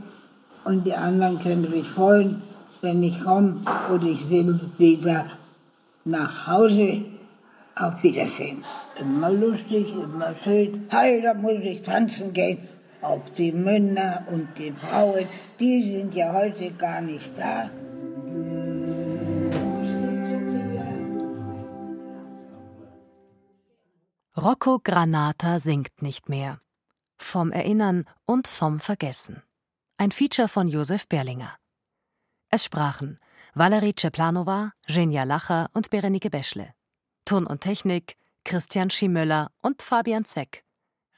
und 0.64 0.86
die 0.86 0.94
anderen 0.94 1.38
können 1.38 1.70
sich 1.70 1.86
freuen, 1.86 2.42
wenn 2.80 3.02
ich 3.02 3.22
komme 3.22 3.60
und 3.90 4.04
ich 4.04 4.28
will 4.30 4.58
wieder 4.78 5.26
nach 6.04 6.46
Hause. 6.46 7.04
Auf 7.76 8.02
Wiedersehen. 8.04 8.64
Immer 9.00 9.30
lustig, 9.30 9.92
immer 9.92 10.34
schön. 10.42 10.86
Hey, 10.90 11.20
da 11.20 11.34
muss 11.34 11.58
ich 11.62 11.82
tanzen 11.82 12.32
gehen. 12.32 12.58
Auch 13.02 13.28
die 13.30 13.50
Männer 13.50 14.24
und 14.28 14.48
die 14.56 14.72
Frauen, 14.72 15.26
die 15.58 15.90
sind 15.90 16.14
ja 16.14 16.32
heute 16.32 16.70
gar 16.72 17.00
nicht 17.00 17.36
da. 17.36 17.70
Rocco 24.36 24.78
Granata 24.82 25.58
singt 25.58 26.00
nicht 26.00 26.28
mehr. 26.28 26.60
Vom 27.16 27.50
Erinnern 27.50 28.04
und 28.24 28.46
vom 28.46 28.78
Vergessen. 28.78 29.42
Ein 29.96 30.12
Feature 30.12 30.48
von 30.48 30.68
Josef 30.68 31.08
Berlinger. 31.08 31.56
Es 32.50 32.64
sprachen 32.64 33.18
Valerie 33.56 33.94
Ceplanova, 33.94 34.72
Genia 34.88 35.22
Lacher 35.22 35.70
und 35.74 35.88
Berenike 35.88 36.28
Beschle. 36.28 36.74
Ton 37.24 37.46
und 37.46 37.60
Technik 37.60 38.16
Christian 38.44 38.90
Schiemöller 38.90 39.52
und 39.62 39.80
Fabian 39.80 40.24
Zweck. 40.24 40.64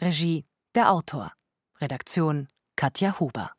Regie 0.03 0.45
der 0.75 0.93
Autor. 0.93 1.33
Redaktion 1.81 2.49
Katja 2.77 3.19
Huber. 3.19 3.53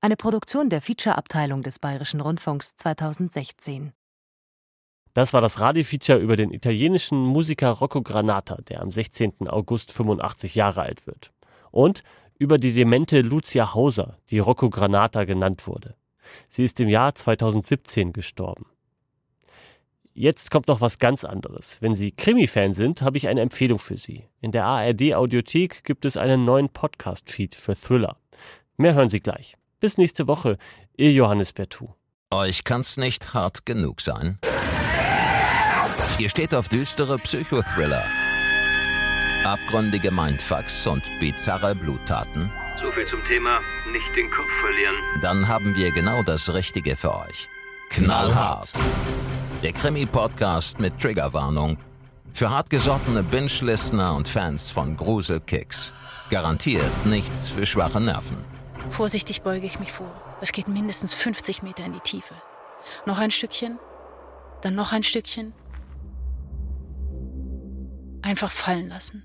Eine 0.00 0.16
Produktion 0.16 0.70
der 0.70 0.80
Feature-Abteilung 0.80 1.60
des 1.60 1.78
Bayerischen 1.78 2.22
Rundfunks 2.22 2.74
2016. 2.76 3.92
Das 5.12 5.34
war 5.34 5.42
das 5.42 5.60
Radiofeature 5.60 6.18
über 6.18 6.36
den 6.36 6.52
italienischen 6.52 7.18
Musiker 7.18 7.68
Rocco 7.68 8.00
Granata, 8.00 8.62
der 8.62 8.80
am 8.80 8.90
16. 8.90 9.46
August 9.46 9.92
85 9.92 10.54
Jahre 10.54 10.80
alt 10.80 11.06
wird. 11.06 11.34
Und 11.70 12.02
über 12.38 12.56
die 12.56 12.72
demente 12.72 13.20
Lucia 13.20 13.74
Hauser, 13.74 14.16
die 14.30 14.38
Rocco 14.38 14.70
Granata 14.70 15.24
genannt 15.24 15.66
wurde. 15.66 15.96
Sie 16.48 16.64
ist 16.64 16.80
im 16.80 16.88
Jahr 16.88 17.14
2017 17.14 18.12
gestorben. 18.12 18.66
Jetzt 20.16 20.52
kommt 20.52 20.68
noch 20.68 20.80
was 20.80 21.00
ganz 21.00 21.24
anderes. 21.24 21.82
Wenn 21.82 21.96
Sie 21.96 22.12
Krimi-Fan 22.12 22.72
sind, 22.72 23.02
habe 23.02 23.16
ich 23.16 23.26
eine 23.26 23.40
Empfehlung 23.40 23.80
für 23.80 23.96
Sie. 23.96 24.24
In 24.40 24.52
der 24.52 24.64
ARD-Audiothek 24.64 25.82
gibt 25.82 26.04
es 26.04 26.16
einen 26.16 26.44
neuen 26.44 26.68
Podcast-Feed 26.68 27.56
für 27.56 27.74
Thriller. 27.74 28.16
Mehr 28.76 28.94
hören 28.94 29.10
Sie 29.10 29.18
gleich. 29.18 29.56
Bis 29.80 29.98
nächste 29.98 30.28
Woche, 30.28 30.56
Ihr 30.96 31.12
Johannes 31.12 31.52
Bertou. 31.52 31.94
Euch 32.30 32.62
kann's 32.62 32.96
nicht 32.96 33.34
hart 33.34 33.66
genug 33.66 34.00
sein. 34.00 34.38
Ihr 36.18 36.28
steht 36.28 36.54
auf 36.54 36.68
düstere 36.68 37.18
Psychothriller, 37.18 38.04
abgründige 39.44 40.12
Mindfucks 40.12 40.86
und 40.86 41.02
bizarre 41.18 41.74
Bluttaten? 41.74 42.52
So 42.80 42.90
viel 42.90 43.06
zum 43.06 43.24
Thema 43.24 43.60
nicht 43.92 44.16
den 44.16 44.30
Kopf 44.30 44.50
verlieren. 44.60 44.96
Dann 45.20 45.46
haben 45.46 45.76
wir 45.76 45.92
genau 45.92 46.22
das 46.22 46.52
Richtige 46.52 46.96
für 46.96 47.14
euch. 47.14 47.48
Knallhart. 47.90 48.72
Der 49.62 49.72
Krimi-Podcast 49.72 50.80
mit 50.80 50.98
Triggerwarnung. 51.00 51.78
Für 52.32 52.50
hartgesottene 52.50 53.22
Binge-Listener 53.22 54.14
und 54.16 54.26
Fans 54.26 54.70
von 54.72 54.96
Gruselkicks. 54.96 55.94
Garantiert 56.30 57.06
nichts 57.06 57.48
für 57.48 57.64
schwache 57.64 58.00
Nerven. 58.00 58.38
Vorsichtig 58.90 59.42
beuge 59.42 59.66
ich 59.66 59.78
mich 59.78 59.92
vor. 59.92 60.10
Es 60.40 60.50
geht 60.50 60.66
mindestens 60.66 61.14
50 61.14 61.62
Meter 61.62 61.84
in 61.84 61.92
die 61.92 62.00
Tiefe. 62.00 62.34
Noch 63.06 63.18
ein 63.18 63.30
Stückchen, 63.30 63.78
dann 64.62 64.74
noch 64.74 64.92
ein 64.92 65.04
Stückchen. 65.04 65.52
Einfach 68.22 68.50
fallen 68.50 68.88
lassen. 68.88 69.24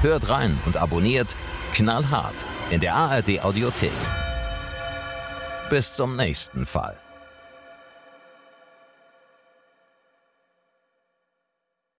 Hört 0.00 0.30
rein 0.30 0.58
und 0.64 0.78
abonniert 0.78 1.36
Knallhart 1.72 2.46
in 2.70 2.80
der 2.80 2.94
ARD 2.94 3.40
Audiothek. 3.42 3.92
Bis 5.68 5.94
zum 5.94 6.16
nächsten 6.16 6.66
Fall. 6.66 6.96